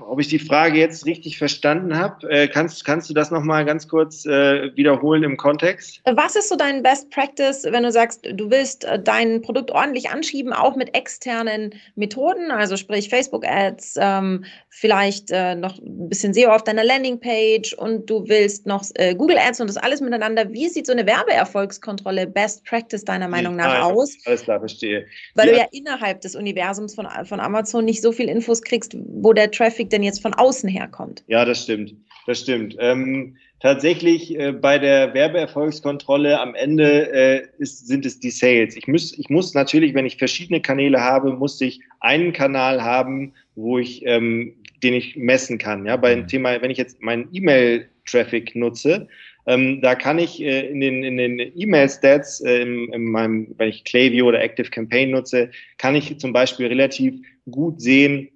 Ob 0.00 0.20
ich 0.20 0.28
die 0.28 0.38
Frage 0.38 0.78
jetzt 0.78 1.06
richtig 1.06 1.38
verstanden 1.38 1.96
habe. 1.98 2.28
Äh, 2.30 2.48
kannst, 2.48 2.84
kannst 2.84 3.08
du 3.10 3.14
das 3.14 3.30
nochmal 3.30 3.64
ganz 3.64 3.88
kurz 3.88 4.24
äh, 4.26 4.74
wiederholen 4.76 5.22
im 5.22 5.36
Kontext? 5.36 6.00
Was 6.04 6.36
ist 6.36 6.48
so 6.48 6.56
dein 6.56 6.82
Best 6.82 7.10
Practice, 7.10 7.64
wenn 7.68 7.82
du 7.82 7.90
sagst, 7.90 8.26
du 8.32 8.50
willst 8.50 8.84
äh, 8.84 9.00
dein 9.02 9.42
Produkt 9.42 9.70
ordentlich 9.70 10.10
anschieben, 10.10 10.52
auch 10.52 10.76
mit 10.76 10.94
externen 10.94 11.74
Methoden, 11.94 12.50
also 12.50 12.76
sprich 12.76 13.08
Facebook-Ads, 13.08 13.96
ähm, 14.00 14.44
vielleicht 14.68 15.30
äh, 15.30 15.54
noch 15.54 15.78
ein 15.78 16.08
bisschen 16.08 16.34
SEO 16.34 16.50
auf 16.50 16.64
deiner 16.64 16.84
Landingpage 16.84 17.72
und 17.74 18.08
du 18.10 18.28
willst 18.28 18.66
noch 18.66 18.84
äh, 18.94 19.14
Google 19.14 19.38
Ads 19.38 19.60
und 19.60 19.68
das 19.68 19.76
alles 19.78 20.00
miteinander. 20.00 20.52
Wie 20.52 20.68
sieht 20.68 20.86
so 20.86 20.92
eine 20.92 21.06
Werbeerfolgskontrolle 21.06 22.26
Best 22.26 22.64
Practice 22.64 23.04
deiner 23.04 23.28
Meinung 23.28 23.56
nach 23.56 23.66
Ah, 23.74 23.82
aus? 23.86 24.14
Alles 24.26 24.42
klar, 24.42 24.58
verstehe. 24.60 25.06
Weil 25.34 25.48
Ja. 25.48 25.52
du 25.52 25.58
ja 25.60 25.66
innerhalb 25.72 26.20
des 26.20 26.36
Universums 26.36 26.94
von, 26.94 27.06
von 27.24 27.40
Amazon 27.40 27.84
nicht 27.84 28.02
so 28.02 28.12
viel 28.12 28.28
Infos 28.28 28.62
kriegst, 28.62 28.96
wo 28.96 29.32
der 29.32 29.50
Traffic 29.56 29.90
denn 29.90 30.02
jetzt 30.02 30.20
von 30.22 30.34
außen 30.34 30.68
herkommt. 30.68 31.24
Ja, 31.26 31.44
das 31.44 31.62
stimmt. 31.62 31.94
Das 32.26 32.40
stimmt. 32.40 32.76
Ähm, 32.80 33.36
tatsächlich 33.60 34.36
äh, 34.38 34.52
bei 34.52 34.78
der 34.78 35.14
Werbeerfolgskontrolle 35.14 36.40
am 36.40 36.54
Ende 36.54 37.12
äh, 37.12 37.42
ist, 37.58 37.86
sind 37.86 38.04
es 38.04 38.18
die 38.18 38.30
Sales. 38.30 38.76
Ich 38.76 38.88
muss, 38.88 39.16
ich 39.16 39.30
muss 39.30 39.54
natürlich, 39.54 39.94
wenn 39.94 40.06
ich 40.06 40.16
verschiedene 40.16 40.60
Kanäle 40.60 41.00
habe, 41.00 41.32
muss 41.32 41.60
ich 41.60 41.80
einen 42.00 42.32
Kanal 42.32 42.82
haben, 42.82 43.32
wo 43.54 43.78
ich, 43.78 44.04
ähm, 44.06 44.54
den 44.82 44.94
ich 44.94 45.16
messen 45.16 45.58
kann. 45.58 45.86
Ja, 45.86 45.96
beim 45.96 46.20
Mhm. 46.20 46.28
Thema, 46.28 46.60
wenn 46.60 46.70
ich 46.70 46.78
jetzt 46.78 47.00
meinen 47.00 47.28
E-Mail-Traffic 47.32 48.56
nutze, 48.56 49.08
ähm, 49.46 49.80
da 49.80 49.94
kann 49.94 50.18
ich 50.18 50.42
äh, 50.42 50.68
in 50.68 50.80
den, 50.80 51.04
in 51.04 51.16
den 51.16 51.38
E-Mail-Stats, 51.38 52.40
äh, 52.40 52.62
in, 52.62 52.92
in 52.92 53.04
meinem, 53.04 53.54
wenn 53.56 53.68
ich 53.68 53.84
Klaviyo 53.84 54.26
oder 54.26 54.42
Active 54.42 54.70
Campaign 54.70 55.12
nutze, 55.12 55.50
kann 55.78 55.94
ich 55.94 56.18
zum 56.18 56.32
Beispiel 56.32 56.66
relativ 56.66 57.14
gut 57.48 57.80
sehen, 57.80 58.28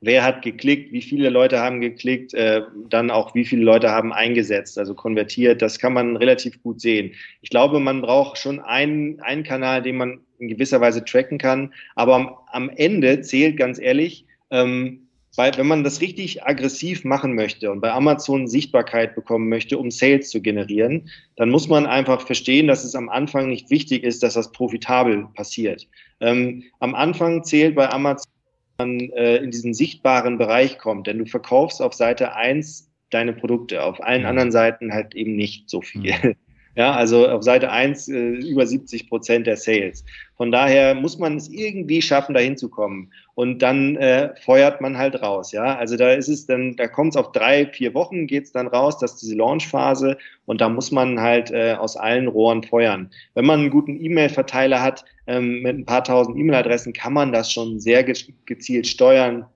wer 0.00 0.24
hat 0.24 0.42
geklickt, 0.42 0.92
wie 0.92 1.02
viele 1.02 1.28
Leute 1.28 1.60
haben 1.60 1.80
geklickt, 1.80 2.34
äh, 2.34 2.62
dann 2.88 3.10
auch 3.10 3.34
wie 3.34 3.44
viele 3.44 3.62
Leute 3.62 3.90
haben 3.90 4.12
eingesetzt, 4.12 4.78
also 4.78 4.94
konvertiert. 4.94 5.62
Das 5.62 5.78
kann 5.78 5.92
man 5.92 6.16
relativ 6.16 6.62
gut 6.62 6.80
sehen. 6.80 7.12
Ich 7.42 7.50
glaube, 7.50 7.80
man 7.80 8.00
braucht 8.00 8.38
schon 8.38 8.60
einen, 8.60 9.20
einen 9.20 9.44
Kanal, 9.44 9.82
den 9.82 9.96
man 9.96 10.20
in 10.38 10.48
gewisser 10.48 10.80
Weise 10.80 11.04
tracken 11.04 11.38
kann. 11.38 11.72
Aber 11.94 12.14
am, 12.14 12.30
am 12.46 12.70
Ende 12.70 13.20
zählt 13.20 13.56
ganz 13.56 13.78
ehrlich, 13.78 14.24
ähm, 14.50 15.06
weil 15.36 15.56
wenn 15.56 15.66
man 15.66 15.84
das 15.84 16.00
richtig 16.00 16.42
aggressiv 16.44 17.04
machen 17.04 17.34
möchte 17.34 17.70
und 17.70 17.80
bei 17.80 17.92
Amazon 17.92 18.48
Sichtbarkeit 18.48 19.14
bekommen 19.14 19.48
möchte, 19.48 19.78
um 19.78 19.90
Sales 19.90 20.30
zu 20.30 20.42
generieren, 20.42 21.08
dann 21.36 21.50
muss 21.50 21.68
man 21.68 21.86
einfach 21.86 22.26
verstehen, 22.26 22.66
dass 22.66 22.82
es 22.84 22.96
am 22.96 23.08
Anfang 23.08 23.48
nicht 23.48 23.70
wichtig 23.70 24.02
ist, 24.02 24.24
dass 24.24 24.34
das 24.34 24.50
profitabel 24.50 25.28
passiert. 25.34 25.86
Ähm, 26.20 26.64
am 26.80 26.96
Anfang 26.96 27.44
zählt 27.44 27.76
bei 27.76 27.88
Amazon 27.90 28.32
man 28.80 29.00
äh, 29.10 29.36
in 29.36 29.50
diesen 29.50 29.74
sichtbaren 29.74 30.38
Bereich 30.38 30.78
kommt. 30.78 31.06
Denn 31.06 31.18
du 31.18 31.26
verkaufst 31.26 31.80
auf 31.82 31.94
Seite 31.94 32.34
1 32.34 32.90
deine 33.10 33.32
Produkte, 33.32 33.82
auf 33.82 34.02
allen 34.02 34.24
anderen 34.24 34.52
Seiten 34.52 34.92
halt 34.92 35.14
eben 35.14 35.36
nicht 35.36 35.68
so 35.68 35.82
viel. 35.82 36.14
Mhm. 36.22 36.36
Ja, 36.76 36.92
also 36.92 37.28
auf 37.28 37.42
Seite 37.42 37.70
1 37.70 38.08
äh, 38.08 38.14
über 38.14 38.64
70 38.64 39.08
Prozent 39.08 39.46
der 39.46 39.56
Sales. 39.56 40.04
Von 40.36 40.52
daher 40.52 40.94
muss 40.94 41.18
man 41.18 41.36
es 41.36 41.48
irgendwie 41.48 42.00
schaffen, 42.00 42.32
dahin 42.32 42.56
zu 42.56 42.68
kommen. 42.68 43.12
Und 43.34 43.60
dann 43.60 43.96
äh, 43.96 44.34
feuert 44.36 44.80
man 44.80 44.96
halt 44.96 45.20
raus. 45.20 45.50
Ja, 45.50 45.76
also 45.76 45.96
da 45.96 46.12
ist 46.12 46.28
es 46.28 46.46
dann, 46.46 46.76
da 46.76 46.86
kommt 46.86 47.14
es 47.14 47.16
auf 47.16 47.32
drei, 47.32 47.66
vier 47.66 47.92
Wochen 47.94 48.26
geht's 48.26 48.52
dann 48.52 48.68
raus, 48.68 48.98
dass 48.98 49.16
diese 49.16 49.34
Launchphase 49.34 50.16
und 50.46 50.60
da 50.60 50.68
muss 50.68 50.92
man 50.92 51.20
halt 51.20 51.50
äh, 51.50 51.74
aus 51.74 51.96
allen 51.96 52.28
Rohren 52.28 52.62
feuern. 52.62 53.10
Wenn 53.34 53.46
man 53.46 53.60
einen 53.60 53.70
guten 53.70 54.02
E-Mail-Verteiler 54.02 54.80
hat 54.80 55.04
ähm, 55.26 55.62
mit 55.62 55.76
ein 55.76 55.84
paar 55.84 56.04
tausend 56.04 56.38
E-Mail-Adressen, 56.38 56.92
kann 56.92 57.12
man 57.12 57.32
das 57.32 57.52
schon 57.52 57.80
sehr 57.80 58.04
ge 58.04 58.14
gezielt 58.46 58.86
steuern 58.86 59.46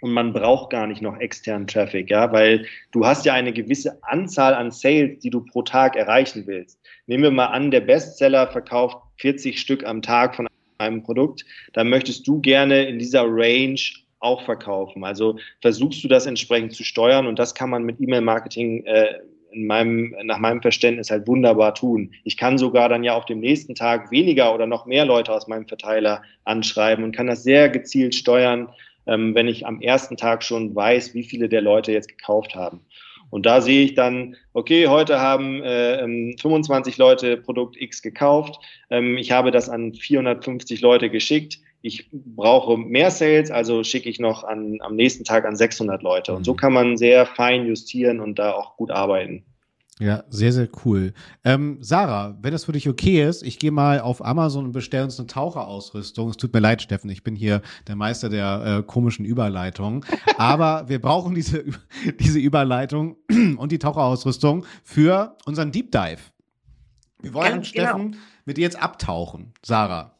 und 0.00 0.12
man 0.12 0.32
braucht 0.32 0.70
gar 0.70 0.86
nicht 0.86 1.02
noch 1.02 1.18
externen 1.18 1.66
Traffic, 1.66 2.10
ja, 2.10 2.32
weil 2.32 2.66
du 2.92 3.04
hast 3.04 3.24
ja 3.24 3.34
eine 3.34 3.52
gewisse 3.52 3.98
Anzahl 4.02 4.54
an 4.54 4.70
Sales, 4.70 5.18
die 5.20 5.30
du 5.30 5.44
pro 5.44 5.62
Tag 5.62 5.96
erreichen 5.96 6.44
willst. 6.46 6.78
Nehmen 7.06 7.24
wir 7.24 7.30
mal 7.30 7.46
an, 7.46 7.70
der 7.70 7.80
Bestseller 7.80 8.46
verkauft 8.48 8.98
40 9.18 9.58
Stück 9.60 9.84
am 9.84 10.02
Tag 10.02 10.36
von 10.36 10.46
einem 10.78 11.02
Produkt, 11.02 11.44
dann 11.72 11.88
möchtest 11.88 12.26
du 12.26 12.40
gerne 12.40 12.84
in 12.84 12.98
dieser 12.98 13.24
Range 13.26 13.80
auch 14.20 14.42
verkaufen. 14.44 15.04
Also 15.04 15.38
versuchst 15.60 16.02
du 16.02 16.08
das 16.08 16.26
entsprechend 16.26 16.74
zu 16.74 16.84
steuern 16.84 17.26
und 17.26 17.38
das 17.38 17.54
kann 17.54 17.70
man 17.70 17.84
mit 17.84 18.00
E-Mail-Marketing 18.00 18.84
äh, 18.84 19.14
in 19.50 19.66
meinem, 19.66 20.14
nach 20.24 20.38
meinem 20.38 20.60
Verständnis 20.60 21.10
halt 21.10 21.26
wunderbar 21.26 21.74
tun. 21.74 22.12
Ich 22.24 22.36
kann 22.36 22.58
sogar 22.58 22.88
dann 22.88 23.02
ja 23.02 23.14
auf 23.14 23.24
dem 23.24 23.40
nächsten 23.40 23.74
Tag 23.74 24.10
weniger 24.10 24.54
oder 24.54 24.66
noch 24.66 24.86
mehr 24.86 25.04
Leute 25.04 25.32
aus 25.32 25.48
meinem 25.48 25.66
Verteiler 25.66 26.22
anschreiben 26.44 27.04
und 27.04 27.16
kann 27.16 27.28
das 27.28 27.44
sehr 27.44 27.68
gezielt 27.68 28.14
steuern, 28.14 28.68
ähm, 29.08 29.34
wenn 29.34 29.48
ich 29.48 29.66
am 29.66 29.80
ersten 29.80 30.16
Tag 30.16 30.44
schon 30.44 30.74
weiß, 30.74 31.14
wie 31.14 31.24
viele 31.24 31.48
der 31.48 31.62
Leute 31.62 31.90
jetzt 31.92 32.08
gekauft 32.08 32.54
haben. 32.54 32.80
Und 33.30 33.44
da 33.44 33.60
sehe 33.60 33.84
ich 33.84 33.94
dann, 33.94 34.36
okay, 34.54 34.86
heute 34.86 35.20
haben 35.20 35.62
äh, 35.62 36.36
25 36.38 36.96
Leute 36.96 37.36
Produkt 37.36 37.80
X 37.80 38.00
gekauft. 38.00 38.58
Ähm, 38.90 39.18
ich 39.18 39.32
habe 39.32 39.50
das 39.50 39.68
an 39.68 39.92
450 39.94 40.80
Leute 40.80 41.10
geschickt. 41.10 41.58
Ich 41.80 42.08
brauche 42.10 42.76
mehr 42.76 43.10
Sales, 43.10 43.50
also 43.50 43.84
schicke 43.84 44.08
ich 44.08 44.18
noch 44.18 44.44
an, 44.44 44.78
am 44.80 44.96
nächsten 44.96 45.24
Tag 45.24 45.44
an 45.44 45.56
600 45.56 46.02
Leute. 46.02 46.34
Und 46.34 46.44
so 46.44 46.54
kann 46.54 46.72
man 46.72 46.96
sehr 46.96 47.26
fein 47.26 47.66
justieren 47.66 48.20
und 48.20 48.38
da 48.38 48.52
auch 48.52 48.76
gut 48.76 48.90
arbeiten. 48.90 49.44
Ja, 50.00 50.22
sehr, 50.28 50.52
sehr 50.52 50.68
cool. 50.84 51.12
Ähm, 51.44 51.78
Sarah, 51.80 52.38
wenn 52.40 52.52
das 52.52 52.64
für 52.64 52.72
dich 52.72 52.88
okay 52.88 53.26
ist, 53.26 53.42
ich 53.42 53.58
gehe 53.58 53.72
mal 53.72 54.00
auf 54.00 54.24
Amazon 54.24 54.66
und 54.66 54.72
bestelle 54.72 55.04
uns 55.04 55.18
eine 55.18 55.26
Taucherausrüstung. 55.26 56.30
Es 56.30 56.36
tut 56.36 56.52
mir 56.52 56.60
leid, 56.60 56.82
Steffen, 56.82 57.10
ich 57.10 57.24
bin 57.24 57.34
hier 57.34 57.62
der 57.88 57.96
Meister 57.96 58.28
der 58.28 58.78
äh, 58.78 58.82
komischen 58.84 59.24
Überleitung. 59.24 60.04
Aber 60.38 60.88
wir 60.88 61.00
brauchen 61.00 61.34
diese, 61.34 61.64
diese 62.20 62.38
Überleitung 62.38 63.16
und 63.56 63.72
die 63.72 63.80
Taucherausrüstung 63.80 64.64
für 64.84 65.36
unseren 65.46 65.72
Deep 65.72 65.90
Dive. 65.90 66.20
Wir 67.20 67.34
wollen, 67.34 67.54
Ganz 67.54 67.72
genau. 67.72 67.88
Steffen, 67.88 68.16
mit 68.44 68.56
dir 68.56 68.62
jetzt 68.62 68.80
abtauchen. 68.80 69.52
Sarah. 69.64 70.16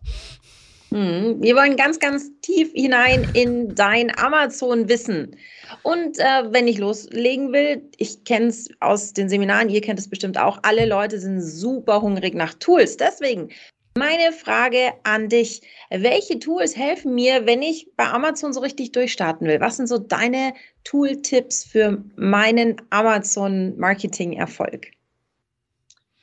Hm, 0.90 1.42
wir 1.42 1.54
wollen 1.54 1.76
ganz, 1.76 1.98
ganz 1.98 2.30
tief 2.40 2.72
hinein 2.72 3.26
in 3.34 3.74
dein 3.74 4.16
Amazon-Wissen. 4.18 5.36
Und 5.82 6.18
äh, 6.18 6.50
wenn 6.50 6.66
ich 6.66 6.78
loslegen 6.78 7.52
will, 7.52 7.82
ich 7.98 8.24
kenne 8.24 8.46
es 8.46 8.70
aus 8.80 9.12
den 9.12 9.28
Seminaren, 9.28 9.68
ihr 9.68 9.82
kennt 9.82 9.98
es 9.98 10.08
bestimmt 10.08 10.38
auch, 10.38 10.58
alle 10.62 10.86
Leute 10.86 11.18
sind 11.18 11.42
super 11.42 12.00
hungrig 12.00 12.34
nach 12.34 12.54
Tools. 12.54 12.96
Deswegen 12.96 13.50
meine 13.98 14.32
Frage 14.32 14.92
an 15.02 15.28
dich, 15.28 15.60
welche 15.90 16.38
Tools 16.38 16.74
helfen 16.76 17.14
mir, 17.14 17.44
wenn 17.46 17.60
ich 17.62 17.88
bei 17.96 18.06
Amazon 18.06 18.52
so 18.52 18.60
richtig 18.60 18.92
durchstarten 18.92 19.46
will? 19.46 19.60
Was 19.60 19.76
sind 19.76 19.88
so 19.88 19.98
deine 19.98 20.54
Tool-Tipps 20.84 21.64
für 21.64 22.02
meinen 22.16 22.76
Amazon-Marketing-Erfolg? 22.90 24.86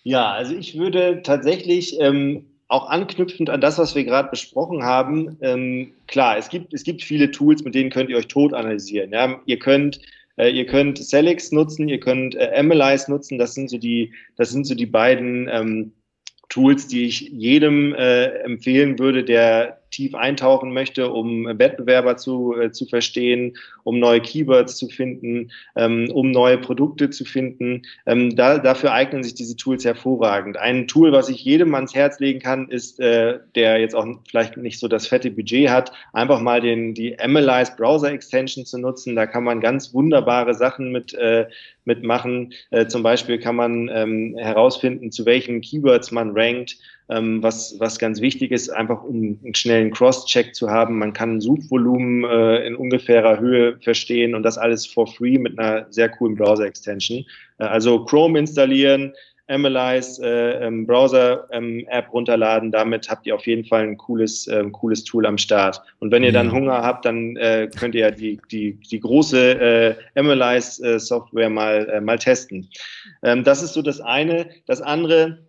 Ja, 0.04 0.32
also 0.32 0.56
ich 0.56 0.78
würde 0.78 1.22
tatsächlich 1.24 2.00
ähm, 2.00 2.46
auch 2.68 2.90
anknüpfend 2.90 3.50
an 3.50 3.62
das, 3.62 3.78
was 3.78 3.96
wir 3.96 4.04
gerade 4.04 4.30
besprochen 4.30 4.84
haben, 4.84 5.38
ähm, 5.42 5.94
klar, 6.08 6.38
es 6.38 6.50
gibt, 6.50 6.74
es 6.74 6.84
gibt 6.84 7.04
viele 7.04 7.32
Tools, 7.32 7.64
mit 7.64 7.76
denen 7.76 7.92
könnt 7.92 8.10
ihr 8.10 8.18
euch 8.18 8.28
tot 8.28 8.54
analysieren. 8.54 9.12
Ja? 9.12 9.40
Ihr 9.46 9.60
könnt 9.60 10.00
äh, 10.38 10.50
ihr 10.50 10.66
könnt 10.66 10.98
Celix 10.98 11.52
nutzen, 11.52 11.88
ihr 11.88 12.00
könnt 12.00 12.36
äh, 12.36 12.52
Analyze 12.56 13.10
nutzen. 13.10 13.38
Das 13.38 13.54
sind 13.54 13.70
so 13.70 13.78
die, 13.78 14.14
das 14.36 14.52
sind 14.52 14.66
so 14.66 14.76
die 14.76 14.86
beiden 14.86 15.48
ähm, 15.52 15.94
Tools, 16.50 16.88
die 16.88 17.06
ich 17.06 17.22
jedem 17.22 17.94
äh, 17.96 18.26
empfehlen 18.44 19.00
würde, 19.00 19.24
der 19.24 19.82
tief 19.96 20.14
eintauchen 20.14 20.74
möchte, 20.74 21.10
um 21.10 21.46
Wettbewerber 21.46 22.18
zu, 22.18 22.54
äh, 22.60 22.72
zu 22.72 22.86
verstehen, 22.86 23.56
um 23.84 24.00
neue 24.00 24.20
Keywords 24.20 24.76
zu 24.76 24.90
finden, 24.90 25.52
ähm, 25.76 26.10
um 26.12 26.32
neue 26.32 26.58
Produkte 26.58 27.10
zu 27.10 27.24
finden. 27.24 27.84
Ähm, 28.06 28.36
da, 28.36 28.58
dafür 28.58 28.92
eignen 28.92 29.24
sich 29.24 29.36
diese 29.36 29.56
Tools 29.56 29.86
hervorragend. 29.86 30.58
Ein 30.58 30.88
Tool, 30.88 31.12
was 31.12 31.30
ich 31.30 31.44
jedem 31.46 31.74
ans 31.76 31.96
Herz 31.96 32.20
legen 32.20 32.40
kann, 32.40 32.68
ist, 32.68 33.00
äh, 33.00 33.40
der 33.56 33.80
jetzt 33.80 33.96
auch 33.96 34.06
vielleicht 34.28 34.58
nicht 34.58 34.80
so 34.80 34.88
das 34.88 35.08
fette 35.08 35.32
Budget 35.32 35.70
hat, 35.70 35.92
einfach 36.12 36.42
mal 36.42 36.60
den, 36.60 36.94
die 36.94 37.18
Analyze 37.18 37.72
Browser 37.78 38.12
Extension 38.12 38.66
zu 38.66 38.78
nutzen. 38.78 39.16
Da 39.16 39.26
kann 39.26 39.46
man 39.46 39.62
ganz 39.62 39.94
wunderbare 39.94 40.54
Sachen 40.54 40.92
mit, 40.92 41.14
äh, 41.14 41.46
mitmachen. 41.86 42.54
Äh, 42.72 42.88
zum 42.88 43.02
Beispiel 43.04 43.40
kann 43.40 43.56
man 43.56 43.90
ähm, 43.94 44.36
herausfinden, 44.38 45.12
zu 45.12 45.26
welchen 45.26 45.62
Keywords 45.62 46.12
man 46.12 46.32
rankt. 46.36 46.78
Ähm, 47.08 47.44
was, 47.44 47.76
was 47.80 48.00
ganz 48.00 48.20
wichtig 48.20 48.52
ist, 48.52 48.70
einfach 48.70 49.04
um 49.04 49.38
einen 49.44 49.54
schnellen 49.54 49.92
Cross-Check 49.92 50.56
zu 50.56 50.72
haben. 50.72 50.98
Man 50.98 51.14
kann 51.14 51.40
Suchvolumen 51.40 52.24
äh, 52.24 52.66
in 52.66 52.76
ungefährer 52.76 53.40
Höhe 53.40 53.78
verstehen 53.80 54.34
und 54.34 54.42
das 54.42 54.58
alles 54.58 54.88
for 54.88 55.06
free 55.06 55.38
mit 55.38 55.60
einer 55.60 55.86
sehr 55.92 56.10
coolen 56.10 56.36
Browser-Extension. 56.36 57.24
Äh, 57.60 57.66
also 57.66 58.04
Chrome 58.06 58.40
installieren, 58.40 59.14
Analyze 59.48 60.20
äh, 60.24 60.66
ähm, 60.66 60.88
Browser-App 60.88 62.12
runterladen. 62.12 62.72
Damit 62.72 63.10
habt 63.10 63.28
ihr 63.28 63.36
auf 63.36 63.46
jeden 63.46 63.66
Fall 63.66 63.84
ein 63.84 63.98
cooles, 63.98 64.48
äh, 64.48 64.64
cooles 64.72 65.04
Tool 65.04 65.26
am 65.26 65.38
Start. 65.38 65.82
Und 66.00 66.12
wenn 66.12 66.24
ihr 66.24 66.32
dann. 66.32 66.52
Hunger 66.52 66.82
habt, 66.82 67.06
dann 67.06 67.36
äh, 67.38 67.70
könnt 67.78 67.96
ihr 67.96 68.02
ja 68.02 68.12
die, 68.12 68.40
die, 68.50 68.80
die 68.90 69.00
große 69.00 69.60
äh, 69.60 69.96
Analyze-Software 70.20 71.50
mal, 71.50 71.90
äh, 71.90 72.02
mal 72.02 72.18
testen. 72.18 72.70
Ähm, 73.24 73.44
das 73.44 73.62
ist 73.62 73.74
so 73.74 73.82
das 73.82 74.00
eine. 74.00 74.48
Das 74.68 74.82
andere 74.82 75.45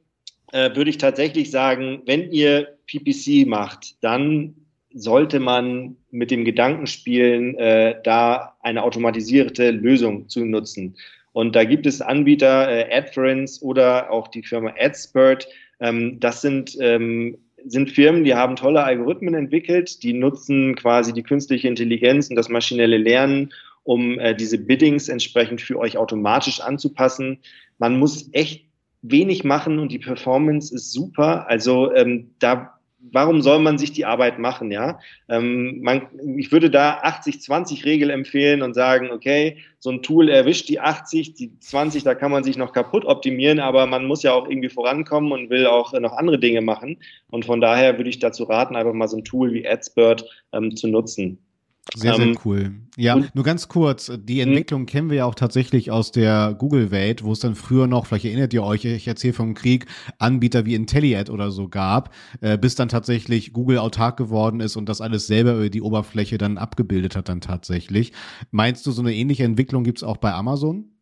äh, 0.53 0.75
würde 0.75 0.91
ich 0.91 0.99
tatsächlich 0.99 1.51
sagen, 1.51 2.03
wenn 2.07 2.31
ihr 2.31 2.77
PPC 2.87 3.47
macht, 3.47 4.03
dann 4.03 4.55
sollte 4.95 5.41
man 5.41 5.97
mit 6.11 6.31
dem 6.31 6.45
Gedanken 6.45 6.87
spielen, 6.87 7.55
äh, 7.57 7.97
da 8.03 8.57
eine 8.63 8.83
automatisierte 8.83 9.71
Lösung 9.71 10.29
zu 10.29 10.45
nutzen. 10.45 10.97
Und 11.33 11.55
da 11.55 11.65
gibt 11.65 11.85
es 11.85 12.01
Anbieter, 12.01 12.71
äh, 12.71 12.97
AdFerence 12.97 13.61
oder 13.61 14.11
auch 14.11 14.29
die 14.29 14.43
Firma 14.43 14.73
AdSpurt. 14.79 15.47
Ähm, 15.81 16.19
das 16.19 16.41
sind, 16.41 16.79
ähm, 16.81 17.37
sind 17.67 17.91
Firmen, 17.91 18.25
die 18.25 18.35
haben 18.35 18.57
tolle 18.57 18.83
Algorithmen 18.85 19.35
entwickelt, 19.35 20.03
die 20.03 20.15
nutzen 20.15 20.75
quasi 20.77 21.13
die 21.13 21.23
künstliche 21.23 21.69
Intelligenz 21.69 22.31
und 22.31 22.37
das 22.37 22.49
maschinelle 22.49 22.97
Lernen, 22.97 23.53
um 23.83 24.19
äh, 24.19 24.35
diese 24.35 24.57
Biddings 24.57 25.11
entsprechend 25.11 25.61
für 25.61 25.79
euch 25.79 25.99
automatisch 25.99 26.61
anzupassen. 26.61 27.39
Man 27.79 27.99
muss 27.99 28.31
echt 28.33 28.66
wenig 29.11 29.45
machen 29.45 29.79
und 29.79 29.93
die 29.93 29.99
Performance 29.99 30.75
ist 30.75 30.93
super. 30.93 31.49
Also 31.49 31.93
ähm, 31.95 32.31
da 32.39 32.77
warum 33.13 33.43
soll 33.43 33.59
man 33.61 33.79
sich 33.79 33.93
die 33.93 34.05
Arbeit 34.05 34.39
machen, 34.39 34.71
ja? 34.71 34.99
Ähm, 35.29 35.81
man, 35.83 36.03
ich 36.37 36.53
würde 36.53 36.71
da 36.71 37.03
80-20-Regel 37.03 38.11
empfehlen 38.11 38.63
und 38.63 38.75
sagen, 38.75 39.11
okay, 39.11 39.59
so 39.79 39.91
ein 39.91 40.03
Tool 40.03 40.29
erwischt 40.29 40.69
die 40.69 40.81
80, 40.81 41.35
die 41.35 41.59
20, 41.59 42.05
da 42.05 42.15
kann 42.15 42.31
man 42.31 42.45
sich 42.45 42.57
noch 42.57 42.73
kaputt 42.73 43.05
optimieren, 43.05 43.61
aber 43.61 43.87
man 43.87 44.07
muss 44.07 44.23
ja 44.23 44.33
auch 44.33 44.49
irgendwie 44.49 44.69
vorankommen 44.69 45.33
und 45.33 45.51
will 45.51 45.67
auch 45.67 45.93
noch 45.93 46.13
andere 46.13 46.39
Dinge 46.39 46.61
machen. 46.61 46.99
Und 47.29 47.45
von 47.45 47.61
daher 47.61 47.97
würde 47.97 48.11
ich 48.11 48.19
dazu 48.19 48.45
raten, 48.45 48.77
einfach 48.77 48.95
mal 48.95 49.09
so 49.09 49.17
ein 49.17 49.25
Tool 49.25 49.53
wie 49.53 49.67
AdSpurt 49.67 50.29
ähm, 50.53 50.77
zu 50.77 50.89
nutzen. 50.89 51.46
Sehr, 51.95 52.15
sehr 52.15 52.27
ähm, 52.27 52.39
cool. 52.45 52.75
Ja, 52.97 53.17
nur 53.35 53.45
ganz 53.45 53.69
kurz, 53.69 54.11
die 54.19 54.43
hm? 54.43 54.49
Entwicklung 54.49 54.87
kennen 54.87 55.09
wir 55.09 55.19
ja 55.19 55.25
auch 55.25 55.35
tatsächlich 55.35 55.91
aus 55.91 56.11
der 56.11 56.55
Google-Welt, 56.59 57.23
wo 57.23 57.33
es 57.33 57.41
dann 57.41 57.55
früher 57.55 57.87
noch, 57.87 58.07
vielleicht 58.07 58.25
erinnert 58.25 58.53
ihr 58.53 58.65
euch, 58.65 58.85
ich 58.85 59.07
erzähle 59.07 59.35
vom 59.35 59.55
Krieg, 59.55 59.87
Anbieter 60.19 60.67
wie 60.67 60.75
IntelliAd 60.75 61.31
oder 61.31 61.51
so 61.51 61.69
gab, 61.69 62.13
äh, 62.41 62.59
bis 62.59 62.75
dann 62.75 62.89
tatsächlich 62.89 63.53
Google 63.53 63.79
autark 63.79 64.17
geworden 64.17 64.61
ist 64.61 64.77
und 64.77 64.89
das 64.89 65.01
alles 65.01 65.27
selber 65.27 65.55
über 65.55 65.71
die 65.71 65.83
Oberfläche 65.83 66.39
dann 66.39 66.59
abgebildet 66.59 67.17
hat 67.17 67.29
dann 67.29 67.41
tatsächlich. 67.41 68.13
Meinst 68.51 68.85
du, 68.87 68.91
so 68.91 69.03
eine 69.03 69.15
ähnliche 69.15 69.45
Entwicklung 69.45 69.85
gibt 69.85 69.99
es 69.99 70.05
auch 70.05 70.17
bei 70.17 70.33
Amazon? 70.33 70.96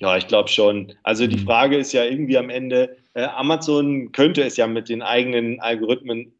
Ja, 0.00 0.16
ich 0.16 0.26
glaube 0.26 0.48
schon. 0.48 0.94
Also 1.02 1.26
die 1.26 1.36
hm. 1.36 1.44
Frage 1.44 1.76
ist 1.76 1.92
ja 1.92 2.04
irgendwie 2.04 2.38
am 2.38 2.48
Ende, 2.48 2.96
äh, 3.14 3.24
Amazon 3.24 4.12
könnte 4.12 4.42
es 4.42 4.56
ja 4.56 4.66
mit 4.66 4.88
den 4.88 5.02
eigenen 5.02 5.60
Algorithmen 5.60 6.32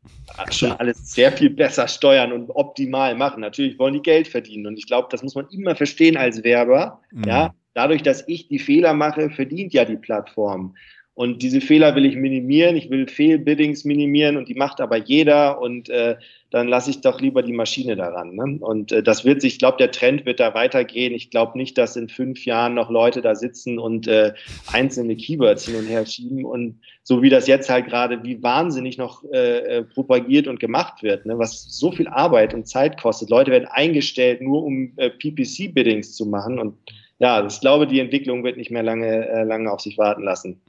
schon 0.51 0.73
alles 0.73 1.13
sehr 1.13 1.33
viel 1.33 1.51
besser 1.51 1.87
steuern 1.87 2.33
und 2.33 2.51
optimal 2.51 3.15
machen. 3.15 3.41
Natürlich 3.41 3.79
wollen 3.79 3.95
die 3.95 4.03
Geld 4.03 4.29
verdienen 4.29 4.67
und 4.67 4.79
ich 4.79 4.87
glaube, 4.87 5.09
das 5.11 5.23
muss 5.23 5.35
man 5.35 5.47
immer 5.51 5.77
verstehen 5.77 6.17
als 6.17 6.43
Werber. 6.43 7.03
Mhm. 7.11 7.25
Ja, 7.25 7.55
dadurch, 7.75 8.03
dass 8.03 8.27
ich 8.27 8.49
die 8.49 8.59
Fehler 8.59 8.95
mache, 8.95 9.29
verdient 9.29 9.75
ja 9.75 9.85
die 9.85 9.97
Plattform. 9.97 10.75
Und 11.21 11.43
diese 11.43 11.61
Fehler 11.61 11.95
will 11.97 12.07
ich 12.07 12.16
minimieren, 12.16 12.77
ich 12.77 12.89
will 12.89 13.07
Fehlbiddings 13.07 13.85
minimieren 13.85 14.39
und 14.39 14.49
die 14.49 14.55
macht 14.55 14.81
aber 14.81 14.97
jeder 14.97 15.61
und 15.61 15.91
äh, 15.91 16.16
dann 16.49 16.66
lasse 16.66 16.89
ich 16.89 17.03
doch 17.03 17.21
lieber 17.21 17.43
die 17.43 17.53
Maschine 17.53 17.95
daran. 17.95 18.37
Ne? 18.37 18.57
Und 18.59 18.91
äh, 18.91 19.03
das 19.03 19.23
wird 19.27 19.43
sich, 19.43 19.53
ich 19.53 19.59
glaube, 19.59 19.77
der 19.77 19.91
Trend 19.91 20.25
wird 20.25 20.41
da 20.41 20.55
weitergehen. 20.55 21.12
Ich 21.12 21.29
glaube 21.29 21.59
nicht, 21.59 21.77
dass 21.77 21.95
in 21.95 22.09
fünf 22.09 22.47
Jahren 22.47 22.73
noch 22.73 22.89
Leute 22.89 23.21
da 23.21 23.35
sitzen 23.35 23.79
und 23.79 24.09
äh, 24.09 24.33
einzelne 24.73 25.14
Keywords 25.14 25.66
hin 25.66 25.75
und 25.75 25.89
her 25.89 26.07
schieben 26.07 26.47
und 26.47 26.81
so 27.03 27.21
wie 27.21 27.29
das 27.29 27.47
jetzt 27.47 27.68
halt 27.68 27.89
gerade 27.89 28.23
wie 28.23 28.43
wahnsinnig 28.43 28.97
noch 28.97 29.23
äh, 29.31 29.59
äh 29.59 29.85
propagiert 29.85 30.49
und 30.49 30.59
gemacht 30.59 31.03
wird, 31.03 31.27
ne? 31.27 31.39
was 31.39 31.66
so 31.68 31.93
viel 31.93 32.09
Arbeit 32.09 32.55
und 32.55 32.66
Zeit 32.66 32.99
kostet. 32.99 33.29
Leute 33.29 33.51
werden 33.51 33.68
eingestellt, 33.71 34.41
nur 34.41 34.64
um 34.64 34.95
äh, 34.97 35.11
PPC-Biddings 35.11 36.14
zu 36.14 36.25
machen 36.25 36.59
und 36.59 36.79
ja, 37.18 37.47
ich 37.47 37.61
glaube, 37.61 37.87
die 37.87 38.01
Entwicklung 38.01 38.43
wird 38.43 38.57
nicht 38.57 38.71
mehr 38.71 38.83
lange, 38.83 39.29
äh, 39.29 39.45
lange 39.45 39.71
auf 39.71 39.81
sich 39.83 39.99
warten 39.99 40.23
lassen. 40.23 40.62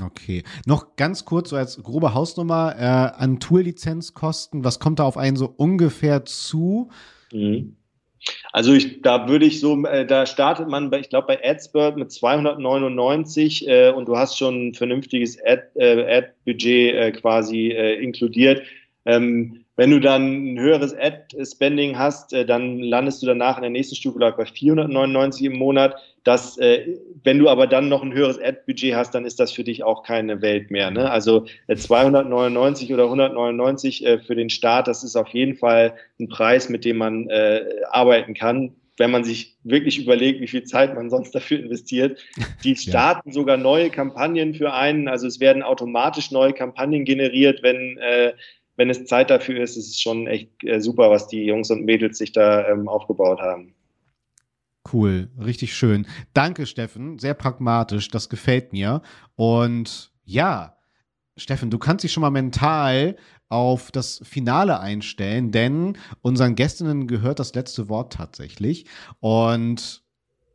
Okay. 0.00 0.42
Noch 0.64 0.96
ganz 0.96 1.24
kurz 1.24 1.50
so 1.50 1.56
als 1.56 1.82
grobe 1.82 2.14
Hausnummer 2.14 2.74
äh, 2.78 3.22
an 3.22 3.40
Tool-Lizenzkosten. 3.40 4.64
Was 4.64 4.78
kommt 4.78 5.00
da 5.00 5.04
auf 5.04 5.18
einen 5.18 5.36
so 5.36 5.52
ungefähr 5.56 6.24
zu? 6.24 6.90
Mhm. 7.32 7.76
Also 8.52 8.72
ich, 8.72 9.02
da 9.02 9.28
würde 9.28 9.46
ich 9.46 9.60
so, 9.60 9.84
äh, 9.84 10.06
da 10.06 10.26
startet 10.26 10.68
man, 10.68 10.90
bei, 10.90 11.00
ich 11.00 11.10
glaube 11.10 11.26
bei 11.26 11.44
AdSpurt 11.44 11.96
mit 11.96 12.12
299 12.12 13.68
äh, 13.68 13.90
und 13.90 14.06
du 14.06 14.16
hast 14.16 14.38
schon 14.38 14.68
ein 14.68 14.74
vernünftiges 14.74 15.38
Ad-Budget 15.44 16.94
äh, 16.94 17.06
Ad 17.08 17.20
quasi 17.20 17.68
äh, 17.70 18.00
inkludiert. 18.02 18.62
Ähm, 19.04 19.61
wenn 19.76 19.90
du 19.90 20.00
dann 20.00 20.54
ein 20.54 20.60
höheres 20.60 20.94
Ad-Spending 20.94 21.98
hast, 21.98 22.32
äh, 22.32 22.44
dann 22.44 22.78
landest 22.78 23.22
du 23.22 23.26
danach 23.26 23.56
in 23.56 23.62
der 23.62 23.70
nächsten 23.70 23.96
Stufe 23.96 24.18
bei 24.18 24.44
499 24.44 25.46
im 25.46 25.58
Monat. 25.58 25.96
Das, 26.24 26.58
äh, 26.58 26.98
wenn 27.24 27.38
du 27.38 27.48
aber 27.48 27.66
dann 27.66 27.88
noch 27.88 28.02
ein 28.02 28.12
höheres 28.12 28.38
Ad-Budget 28.38 28.94
hast, 28.94 29.14
dann 29.14 29.24
ist 29.24 29.40
das 29.40 29.52
für 29.52 29.64
dich 29.64 29.82
auch 29.82 30.02
keine 30.02 30.42
Welt 30.42 30.70
mehr. 30.70 30.90
Ne? 30.90 31.10
Also 31.10 31.46
299 31.74 32.90
äh, 32.90 32.94
oder 32.94 33.04
199 33.04 34.06
für 34.26 34.34
den 34.34 34.50
Start, 34.50 34.88
das 34.88 35.04
ist 35.04 35.16
auf 35.16 35.28
jeden 35.28 35.56
Fall 35.56 35.94
ein 36.20 36.28
Preis, 36.28 36.68
mit 36.68 36.84
dem 36.84 36.98
man 36.98 37.28
arbeiten 37.90 38.34
kann 38.34 38.74
wenn 38.98 39.10
man 39.10 39.24
sich 39.24 39.56
wirklich 39.64 39.98
überlegt, 39.98 40.40
wie 40.40 40.46
viel 40.46 40.64
Zeit 40.64 40.94
man 40.94 41.10
sonst 41.10 41.34
dafür 41.34 41.58
investiert. 41.58 42.22
Die 42.64 42.76
starten 42.76 43.30
ja. 43.30 43.32
sogar 43.32 43.56
neue 43.56 43.90
Kampagnen 43.90 44.54
für 44.54 44.72
einen. 44.72 45.08
Also 45.08 45.26
es 45.26 45.40
werden 45.40 45.62
automatisch 45.62 46.30
neue 46.30 46.52
Kampagnen 46.52 47.04
generiert, 47.04 47.62
wenn 47.62 47.98
äh, 47.98 48.32
wenn 48.76 48.90
es 48.90 49.04
Zeit 49.04 49.30
dafür 49.30 49.62
ist, 49.62 49.76
ist 49.76 49.90
es 49.90 50.00
schon 50.00 50.26
echt 50.26 50.50
äh, 50.64 50.80
super, 50.80 51.10
was 51.10 51.28
die 51.28 51.44
Jungs 51.44 51.70
und 51.70 51.84
Mädels 51.84 52.18
sich 52.18 52.32
da 52.32 52.68
ähm, 52.68 52.88
aufgebaut 52.88 53.40
haben. 53.40 53.74
Cool, 54.92 55.30
richtig 55.38 55.74
schön. 55.74 56.06
Danke, 56.34 56.66
Steffen. 56.66 57.18
Sehr 57.18 57.34
pragmatisch, 57.34 58.08
das 58.08 58.28
gefällt 58.28 58.72
mir. 58.72 59.02
Und 59.36 60.12
ja, 60.24 60.76
Steffen, 61.36 61.70
du 61.70 61.78
kannst 61.78 62.04
dich 62.04 62.12
schon 62.12 62.22
mal 62.22 62.30
mental 62.30 63.16
auf 63.48 63.90
das 63.90 64.20
Finale 64.24 64.80
einstellen, 64.80 65.52
denn 65.52 65.96
unseren 66.20 66.54
Gästinnen 66.54 67.06
gehört 67.06 67.38
das 67.38 67.54
letzte 67.54 67.88
Wort 67.88 68.12
tatsächlich. 68.12 68.86
Und 69.20 70.02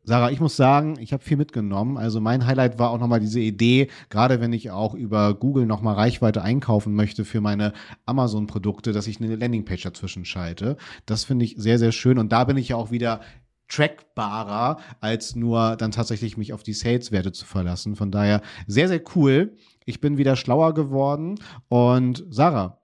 Sarah, 0.08 0.32
ich 0.32 0.40
muss 0.40 0.56
sagen, 0.56 0.98
ich 1.02 1.12
habe 1.12 1.22
viel 1.22 1.36
mitgenommen. 1.36 1.98
Also 1.98 2.22
mein 2.22 2.48
Highlight 2.48 2.80
war 2.80 2.92
auch 2.92 2.98
nochmal 2.98 3.20
diese 3.20 3.42
Idee, 3.42 3.90
gerade 4.10 4.40
wenn 4.40 4.54
ich 4.54 4.72
auch 4.72 4.94
über 4.94 5.34
Google 5.34 5.66
nochmal 5.66 5.96
Reichweite 5.96 6.42
einkaufen 6.42 6.96
möchte 6.96 7.26
für 7.26 7.42
meine 7.42 7.74
Amazon-Produkte, 8.06 8.94
dass 8.94 9.08
ich 9.08 9.20
eine 9.20 9.36
Landingpage 9.36 9.84
dazwischen 9.84 10.24
schalte. 10.24 10.78
Das 11.06 11.26
finde 11.26 11.44
ich 11.44 11.56
sehr, 11.58 11.78
sehr 11.78 11.92
schön. 11.92 12.20
Und 12.20 12.32
da 12.32 12.46
bin 12.46 12.56
ich 12.56 12.70
ja 12.70 12.78
auch 12.78 12.90
wieder 12.90 13.20
trackbarer, 13.68 14.78
als 15.02 15.36
nur 15.36 15.76
dann 15.76 15.92
tatsächlich 15.92 16.38
mich 16.38 16.54
auf 16.54 16.64
die 16.64 16.72
Sales-Werte 16.72 17.34
zu 17.34 17.46
verlassen. 17.46 17.98
Von 17.98 18.10
daher 18.10 18.42
sehr, 18.66 18.88
sehr 18.88 19.02
cool. 19.14 19.58
Ich 19.84 20.00
bin 20.00 20.18
wieder 20.18 20.38
schlauer 20.38 20.74
geworden. 20.74 21.36
Und 21.68 22.24
Sarah, 22.30 22.77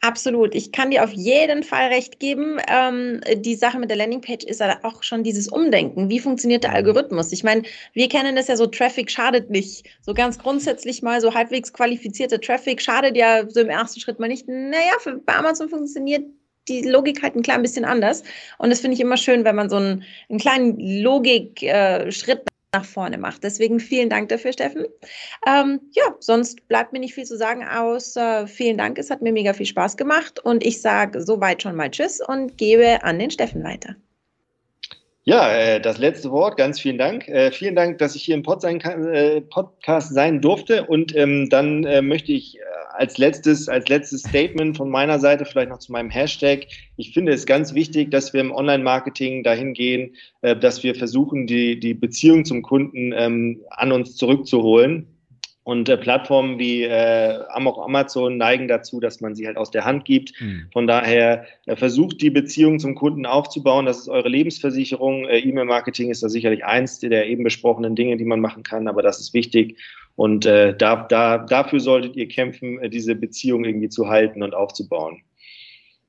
Absolut. 0.00 0.54
Ich 0.54 0.72
kann 0.72 0.90
dir 0.90 1.02
auf 1.02 1.12
jeden 1.12 1.62
Fall 1.62 1.88
recht 1.88 2.20
geben. 2.20 2.58
Ähm, 2.68 3.20
die 3.36 3.54
Sache 3.54 3.78
mit 3.78 3.90
der 3.90 3.96
Landingpage 3.96 4.44
ist 4.44 4.60
ja 4.60 4.78
auch 4.82 5.02
schon 5.02 5.24
dieses 5.24 5.48
Umdenken. 5.48 6.10
Wie 6.10 6.20
funktioniert 6.20 6.64
der 6.64 6.74
Algorithmus? 6.74 7.32
Ich 7.32 7.42
meine, 7.42 7.62
wir 7.92 8.08
kennen 8.08 8.36
das 8.36 8.48
ja 8.48 8.56
so, 8.56 8.66
Traffic 8.66 9.10
schadet 9.10 9.50
nicht. 9.50 9.86
So 10.02 10.14
ganz 10.14 10.38
grundsätzlich 10.38 11.02
mal 11.02 11.20
so 11.20 11.34
halbwegs 11.34 11.72
qualifizierter 11.72 12.40
Traffic 12.40 12.80
schadet 12.82 13.16
ja 13.16 13.48
so 13.48 13.60
im 13.60 13.70
ersten 13.70 13.98
Schritt 13.98 14.20
mal 14.20 14.28
nicht. 14.28 14.46
Naja, 14.46 14.92
für, 15.00 15.16
bei 15.16 15.34
Amazon 15.34 15.68
funktioniert 15.68 16.24
die 16.68 16.82
Logik 16.82 17.22
halt 17.22 17.34
ein 17.34 17.42
klein 17.42 17.62
bisschen 17.62 17.84
anders. 17.84 18.22
Und 18.58 18.70
das 18.70 18.80
finde 18.80 18.94
ich 18.94 19.00
immer 19.00 19.16
schön, 19.16 19.44
wenn 19.44 19.56
man 19.56 19.70
so 19.70 19.76
einen, 19.76 20.04
einen 20.28 20.38
kleinen 20.38 20.78
Logik-Schritt 20.78 22.40
äh, 22.40 22.55
nach 22.76 22.84
vorne 22.84 23.18
macht. 23.18 23.42
Deswegen 23.42 23.80
vielen 23.80 24.10
Dank 24.10 24.28
dafür, 24.28 24.52
Steffen. 24.52 24.84
Ähm, 25.46 25.80
ja, 25.92 26.14
sonst 26.20 26.68
bleibt 26.68 26.92
mir 26.92 27.00
nicht 27.00 27.14
viel 27.14 27.24
zu 27.24 27.36
sagen, 27.36 27.64
außer 27.66 28.46
vielen 28.46 28.76
Dank. 28.76 28.98
Es 28.98 29.10
hat 29.10 29.22
mir 29.22 29.32
mega 29.32 29.52
viel 29.52 29.66
Spaß 29.66 29.96
gemacht 29.96 30.40
und 30.40 30.64
ich 30.64 30.80
sage 30.80 31.22
soweit 31.22 31.62
schon 31.62 31.76
mal 31.76 31.90
Tschüss 31.90 32.20
und 32.20 32.58
gebe 32.58 33.02
an 33.02 33.18
den 33.18 33.30
Steffen 33.30 33.64
weiter. 33.64 33.96
Ja, 35.24 35.52
äh, 35.52 35.80
das 35.80 35.98
letzte 35.98 36.30
Wort, 36.30 36.56
ganz 36.56 36.78
vielen 36.80 36.98
Dank. 36.98 37.26
Äh, 37.28 37.50
vielen 37.50 37.74
Dank, 37.74 37.98
dass 37.98 38.14
ich 38.14 38.22
hier 38.22 38.36
im 38.36 38.44
äh, 38.44 39.40
Podcast 39.40 40.14
sein 40.14 40.40
durfte. 40.40 40.84
Und 40.84 41.16
ähm, 41.16 41.48
dann 41.50 41.80
möchte 42.06 42.30
ich 42.32 42.58
als 42.96 43.18
letztes, 43.18 43.68
als 43.68 43.88
letztes 43.88 44.22
Statement 44.22 44.76
von 44.76 44.90
meiner 44.90 45.18
Seite 45.18 45.44
vielleicht 45.44 45.70
noch 45.70 45.78
zu 45.78 45.92
meinem 45.92 46.10
Hashtag. 46.10 46.66
Ich 46.96 47.12
finde 47.12 47.32
es 47.32 47.46
ganz 47.46 47.74
wichtig, 47.74 48.10
dass 48.10 48.32
wir 48.32 48.40
im 48.40 48.52
Online-Marketing 48.52 49.42
dahin 49.42 49.74
gehen, 49.74 50.14
äh, 50.42 50.56
dass 50.56 50.82
wir 50.82 50.94
versuchen, 50.94 51.46
die, 51.46 51.78
die 51.78 51.94
Beziehung 51.94 52.44
zum 52.44 52.62
Kunden 52.62 53.12
ähm, 53.16 53.60
an 53.70 53.92
uns 53.92 54.16
zurückzuholen 54.16 55.06
und 55.66 55.88
äh, 55.88 55.96
Plattformen 55.96 56.60
wie 56.60 56.84
äh, 56.84 57.40
auch 57.48 57.84
Amazon 57.84 58.36
neigen 58.36 58.68
dazu, 58.68 59.00
dass 59.00 59.20
man 59.20 59.34
sie 59.34 59.48
halt 59.48 59.56
aus 59.56 59.72
der 59.72 59.84
Hand 59.84 60.04
gibt. 60.04 60.32
Mhm. 60.40 60.68
Von 60.72 60.86
daher 60.86 61.44
äh, 61.66 61.74
versucht 61.74 62.22
die 62.22 62.30
Beziehung 62.30 62.78
zum 62.78 62.94
Kunden 62.94 63.26
aufzubauen. 63.26 63.84
Das 63.84 63.98
ist 63.98 64.08
eure 64.08 64.28
Lebensversicherung. 64.28 65.24
Äh, 65.24 65.40
E-Mail-Marketing 65.40 66.08
ist 66.08 66.22
da 66.22 66.28
sicherlich 66.28 66.64
eins 66.64 67.00
der 67.00 67.26
eben 67.26 67.42
besprochenen 67.42 67.96
Dinge, 67.96 68.16
die 68.16 68.24
man 68.24 68.38
machen 68.38 68.62
kann, 68.62 68.86
aber 68.86 69.02
das 69.02 69.18
ist 69.18 69.34
wichtig. 69.34 69.76
Und 70.16 70.46
äh, 70.46 70.76
da, 70.76 71.06
da, 71.08 71.38
dafür 71.38 71.78
solltet 71.78 72.16
ihr 72.16 72.26
kämpfen, 72.26 72.80
äh, 72.80 72.88
diese 72.88 73.14
Beziehung 73.14 73.64
irgendwie 73.64 73.88
zu 73.88 74.08
halten 74.08 74.42
und 74.42 74.54
aufzubauen. 74.54 75.22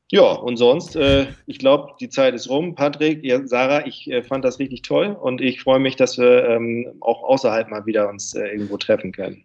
Ja, 0.09 0.31
und 0.31 0.55
sonst, 0.55 0.95
äh, 0.95 1.27
ich 1.47 1.59
glaube, 1.59 1.91
die 1.99 2.07
Zeit 2.07 2.33
ist 2.33 2.49
rum. 2.49 2.75
Patrick, 2.75 3.23
ja, 3.25 3.45
Sarah, 3.45 3.85
ich 3.85 4.09
äh, 4.09 4.23
fand 4.23 4.45
das 4.45 4.57
richtig 4.57 4.81
toll 4.83 5.17
und 5.21 5.41
ich 5.41 5.61
freue 5.61 5.79
mich, 5.79 5.97
dass 5.97 6.17
wir 6.17 6.47
ähm, 6.47 6.93
auch 7.01 7.23
außerhalb 7.23 7.69
mal 7.69 7.85
wieder 7.85 8.07
uns 8.07 8.33
äh, 8.33 8.47
irgendwo 8.47 8.77
treffen 8.77 9.11
können. 9.11 9.43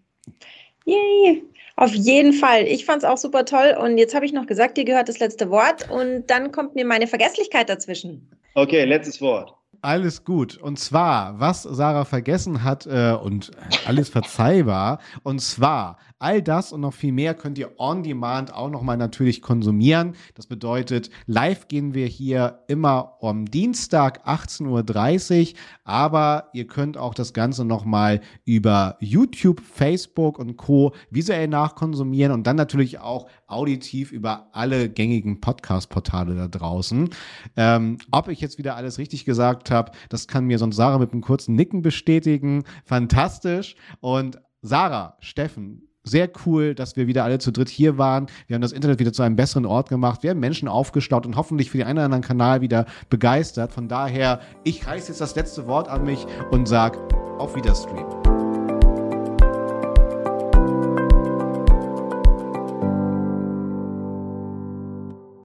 Yay! 0.85 1.43
Auf 1.77 1.95
jeden 1.95 2.33
Fall. 2.33 2.65
Ich 2.65 2.85
fand 2.85 3.03
es 3.03 3.09
auch 3.09 3.17
super 3.17 3.45
toll. 3.45 3.77
Und 3.81 3.99
jetzt 3.99 4.15
habe 4.15 4.27
ich 4.27 4.33
noch 4.33 4.47
gesagt, 4.47 4.77
dir 4.77 4.85
gehört 4.85 5.09
das 5.09 5.19
letzte 5.19 5.51
Wort. 5.51 5.91
Und 5.91 6.27
dann 6.29 6.53
kommt 6.53 6.75
mir 6.75 6.85
meine 6.85 7.07
Vergesslichkeit 7.07 7.69
dazwischen. 7.69 8.29
Okay, 8.55 8.85
letztes 8.85 9.21
Wort. 9.21 9.55
Alles 9.85 10.25
gut. 10.25 10.57
Und 10.59 10.79
zwar, 10.79 11.41
was 11.41 11.65
Sarah 11.65 12.05
vergessen 12.05 12.63
hat 12.63 12.87
äh, 12.87 13.17
und 13.21 13.51
alles 13.85 14.11
verzeihbar. 14.11 15.01
Und 15.25 15.41
zwar, 15.41 15.99
all 16.23 16.41
das 16.41 16.73
und 16.73 16.81
noch 16.81 16.95
viel 16.95 17.13
mehr 17.13 17.35
könnt 17.35 17.59
ihr 17.59 17.73
on 17.79 18.03
demand 18.03 18.55
auch 18.55 18.71
nochmal 18.71 18.97
natürlich 18.97 19.43
konsumieren. 19.43 20.15
Das 20.35 20.47
bedeutet, 20.47 21.11
live 21.27 21.69
gehen 21.69 21.95
wir 21.95 22.07
hier 22.07 22.61
immer 22.69 23.19
am 23.21 23.47
Dienstag 23.47 24.27
18.30 24.27 25.53
Uhr. 25.53 25.59
Aber 25.85 26.49
ihr 26.53 26.67
könnt 26.67 26.97
auch 26.97 27.15
das 27.15 27.33
Ganze 27.33 27.65
nochmal 27.65 28.21
über 28.45 28.97
YouTube, 29.01 29.61
Facebook 29.61 30.39
und 30.39 30.57
Co. 30.57 30.95
visuell 31.11 31.49
nachkonsumieren 31.49 32.33
und 32.33 32.47
dann 32.47 32.57
natürlich 32.57 33.01
auch 33.01 33.29
auditiv 33.49 34.13
über 34.13 34.49
alle 34.53 34.89
gängigen 34.89 35.41
Podcast-Portale 35.41 36.37
da 36.37 36.49
draußen. 36.49 37.11
Ähm, 37.57 37.99
ob 38.13 38.29
ich 38.29 38.41
jetzt 38.41 38.59
wieder 38.59 38.77
alles 38.77 38.99
richtig 38.99 39.25
gesagt 39.25 39.71
habe, 39.71 39.93
das 40.09 40.29
kann 40.29 40.45
mir 40.45 40.59
sonst 40.59 40.77
Sarah 40.77 40.99
mit 40.99 41.13
einem 41.13 41.23
kurzen 41.23 41.57
Nicken 41.57 41.83
bestätigen. 41.83 42.63
Fantastisch. 42.85 43.75
Und 44.01 44.41
Sarah, 44.63 45.17
Steffen, 45.19 45.89
sehr 46.05 46.31
cool, 46.47 46.75
dass 46.75 46.97
wir 46.97 47.07
wieder 47.07 47.25
alle 47.25 47.39
zu 47.39 47.53
dritt 47.53 47.69
hier 47.69 47.99
waren. 47.99 48.27
Wir 48.47 48.55
haben 48.55 48.63
das 48.63 48.73
Internet 48.73 48.99
wieder 48.99 49.13
zu 49.13 49.23
einem 49.23 49.37
besseren 49.37 49.67
Ort 49.67 49.89
gemacht. 49.89 50.23
Wir 50.23 50.31
haben 50.31 50.41
Menschen 50.41 50.69
aufgestaut 50.69 51.27
und 51.27 51.37
hoffentlich 51.37 51.71
für 51.71 51.79
den 51.79 51.87
einen 51.87 51.99
oder 51.99 52.07
anderen 52.07 52.23
Kanal 52.23 52.61
wieder 52.61 52.87
begeistert. 53.09 53.73
Von 53.73 53.89
daher, 53.89 54.41
ich 54.65 54.87
reiße 54.87 55.09
jetzt 55.09 55.21
das 55.21 55.35
letzte 55.35 55.67
Wort 55.67 55.89
an 55.89 56.05
mich 56.05 56.27
und 56.51 56.67
sag 56.67 56.99
auf 57.39 57.55
Wiederstream. 57.55 58.22